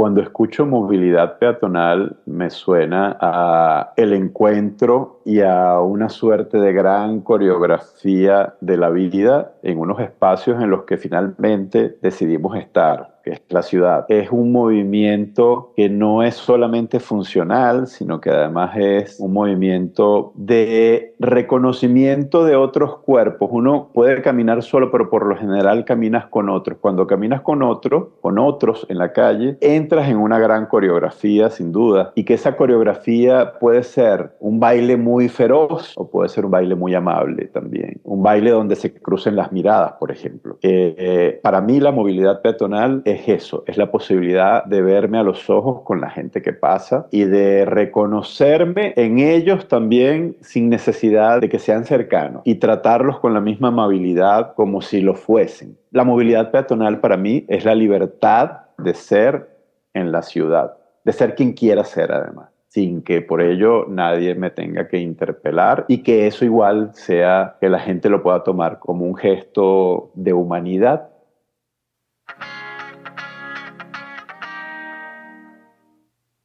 Cuando 0.00 0.22
escucho 0.22 0.64
movilidad 0.64 1.36
peatonal 1.36 2.16
me 2.24 2.48
suena 2.48 3.18
a 3.20 3.92
el 3.98 4.14
encuentro 4.14 5.20
y 5.26 5.42
a 5.42 5.78
una 5.80 6.08
suerte 6.08 6.56
de 6.56 6.72
gran 6.72 7.20
coreografía 7.20 8.54
de 8.62 8.78
la 8.78 8.88
vida 8.88 9.52
en 9.62 9.78
unos 9.78 10.00
espacios 10.00 10.62
en 10.62 10.70
los 10.70 10.84
que 10.84 10.96
finalmente 10.96 11.98
decidimos 12.00 12.56
estar 12.56 13.09
que 13.22 13.30
es 13.30 13.42
la 13.48 13.62
ciudad. 13.62 14.06
Es 14.08 14.30
un 14.30 14.52
movimiento 14.52 15.72
que 15.76 15.88
no 15.88 16.22
es 16.22 16.34
solamente 16.34 17.00
funcional, 17.00 17.86
sino 17.86 18.20
que 18.20 18.30
además 18.30 18.76
es 18.76 19.18
un 19.20 19.32
movimiento 19.32 20.32
de 20.34 21.14
reconocimiento 21.18 22.44
de 22.44 22.56
otros 22.56 22.98
cuerpos. 22.98 23.48
Uno 23.52 23.90
puede 23.92 24.22
caminar 24.22 24.62
solo, 24.62 24.90
pero 24.90 25.10
por 25.10 25.26
lo 25.26 25.36
general 25.36 25.84
caminas 25.84 26.26
con 26.26 26.48
otros. 26.48 26.78
Cuando 26.80 27.06
caminas 27.06 27.40
con 27.42 27.62
otros, 27.62 28.08
con 28.20 28.38
otros 28.38 28.86
en 28.88 28.98
la 28.98 29.12
calle, 29.12 29.56
entras 29.60 30.08
en 30.08 30.16
una 30.16 30.38
gran 30.38 30.66
coreografía, 30.66 31.50
sin 31.50 31.72
duda, 31.72 32.12
y 32.14 32.24
que 32.24 32.34
esa 32.34 32.56
coreografía 32.56 33.54
puede 33.58 33.82
ser 33.82 34.32
un 34.40 34.60
baile 34.60 34.96
muy 34.96 35.28
feroz 35.28 35.92
o 35.96 36.10
puede 36.10 36.28
ser 36.28 36.44
un 36.44 36.50
baile 36.50 36.74
muy 36.74 36.94
amable 36.94 37.46
también. 37.46 38.00
Un 38.04 38.22
baile 38.22 38.50
donde 38.50 38.76
se 38.76 38.92
crucen 38.92 39.36
las 39.36 39.52
miradas, 39.52 39.92
por 39.98 40.10
ejemplo. 40.10 40.58
Eh, 40.62 41.40
para 41.42 41.60
mí 41.60 41.80
la 41.80 41.92
movilidad 41.92 42.42
peatonal 42.42 43.02
es 43.12 43.28
eso, 43.28 43.64
es 43.66 43.76
la 43.76 43.90
posibilidad 43.90 44.64
de 44.64 44.82
verme 44.82 45.18
a 45.18 45.22
los 45.22 45.48
ojos 45.50 45.82
con 45.82 46.00
la 46.00 46.10
gente 46.10 46.42
que 46.42 46.52
pasa 46.52 47.06
y 47.10 47.24
de 47.24 47.64
reconocerme 47.64 48.92
en 48.96 49.18
ellos 49.18 49.68
también 49.68 50.36
sin 50.40 50.68
necesidad 50.68 51.40
de 51.40 51.48
que 51.48 51.58
sean 51.58 51.84
cercanos 51.84 52.42
y 52.44 52.56
tratarlos 52.56 53.20
con 53.20 53.34
la 53.34 53.40
misma 53.40 53.68
amabilidad 53.68 54.54
como 54.54 54.80
si 54.82 55.00
lo 55.00 55.14
fuesen. 55.14 55.76
La 55.90 56.04
movilidad 56.04 56.50
peatonal 56.50 57.00
para 57.00 57.16
mí 57.16 57.44
es 57.48 57.64
la 57.64 57.74
libertad 57.74 58.62
de 58.78 58.94
ser 58.94 59.48
en 59.94 60.12
la 60.12 60.22
ciudad, 60.22 60.74
de 61.04 61.12
ser 61.12 61.34
quien 61.34 61.52
quiera 61.52 61.84
ser 61.84 62.12
además 62.12 62.50
sin 62.70 63.02
que 63.02 63.20
por 63.20 63.42
ello 63.42 63.84
nadie 63.88 64.36
me 64.36 64.50
tenga 64.50 64.86
que 64.86 64.98
interpelar 64.98 65.84
y 65.88 66.04
que 66.04 66.28
eso 66.28 66.44
igual 66.44 66.92
sea 66.94 67.56
que 67.60 67.68
la 67.68 67.80
gente 67.80 68.08
lo 68.08 68.22
pueda 68.22 68.44
tomar 68.44 68.78
como 68.78 69.04
un 69.04 69.16
gesto 69.16 70.12
de 70.14 70.32
humanidad. 70.32 71.08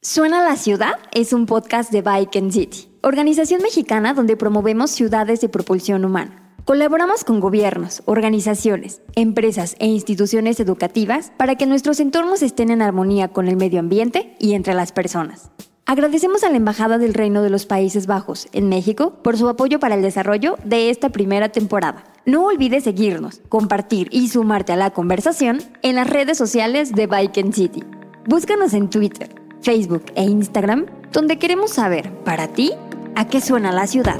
Suena 0.07 0.43
la 0.43 0.55
ciudad 0.55 0.99
es 1.13 1.33
un 1.33 1.47
podcast 1.47 1.91
de 1.91 2.03
Bike 2.03 2.35
and 2.35 2.51
City, 2.51 2.89
organización 3.01 3.63
mexicana 3.63 4.13
donde 4.13 4.37
promovemos 4.37 4.91
ciudades 4.91 5.41
de 5.41 5.49
propulsión 5.49 6.05
humana. 6.05 6.53
Colaboramos 6.63 7.23
con 7.23 7.39
gobiernos, 7.39 8.03
organizaciones, 8.05 9.01
empresas 9.15 9.75
e 9.79 9.87
instituciones 9.87 10.59
educativas 10.59 11.31
para 11.37 11.55
que 11.55 11.65
nuestros 11.65 11.99
entornos 11.99 12.43
estén 12.43 12.69
en 12.69 12.83
armonía 12.83 13.29
con 13.29 13.47
el 13.47 13.55
medio 13.55 13.79
ambiente 13.79 14.35
y 14.37 14.53
entre 14.53 14.75
las 14.75 14.91
personas. 14.91 15.49
Agradecemos 15.87 16.43
a 16.43 16.51
la 16.51 16.57
Embajada 16.57 16.99
del 16.99 17.15
Reino 17.15 17.41
de 17.41 17.49
los 17.49 17.65
Países 17.65 18.05
Bajos 18.05 18.47
en 18.51 18.69
México 18.69 19.23
por 19.23 19.39
su 19.39 19.49
apoyo 19.49 19.79
para 19.79 19.95
el 19.95 20.03
desarrollo 20.03 20.59
de 20.63 20.91
esta 20.91 21.09
primera 21.09 21.49
temporada. 21.49 22.03
No 22.27 22.45
olvides 22.45 22.83
seguirnos, 22.83 23.41
compartir 23.49 24.09
y 24.11 24.27
sumarte 24.27 24.71
a 24.71 24.77
la 24.77 24.91
conversación 24.91 25.63
en 25.81 25.95
las 25.95 26.07
redes 26.07 26.37
sociales 26.37 26.91
de 26.93 27.07
Bike 27.07 27.51
City. 27.55 27.83
Búscanos 28.27 28.75
en 28.75 28.91
Twitter, 28.91 29.44
Facebook 29.65 30.05
e 30.15 30.21
Instagram, 30.21 30.85
donde 31.11 31.39
queremos 31.39 31.71
saber, 31.71 32.11
para 32.23 32.47
ti, 32.47 32.71
a 33.15 33.27
qué 33.27 33.41
suena 33.41 33.71
la 33.71 33.87
ciudad. 33.87 34.19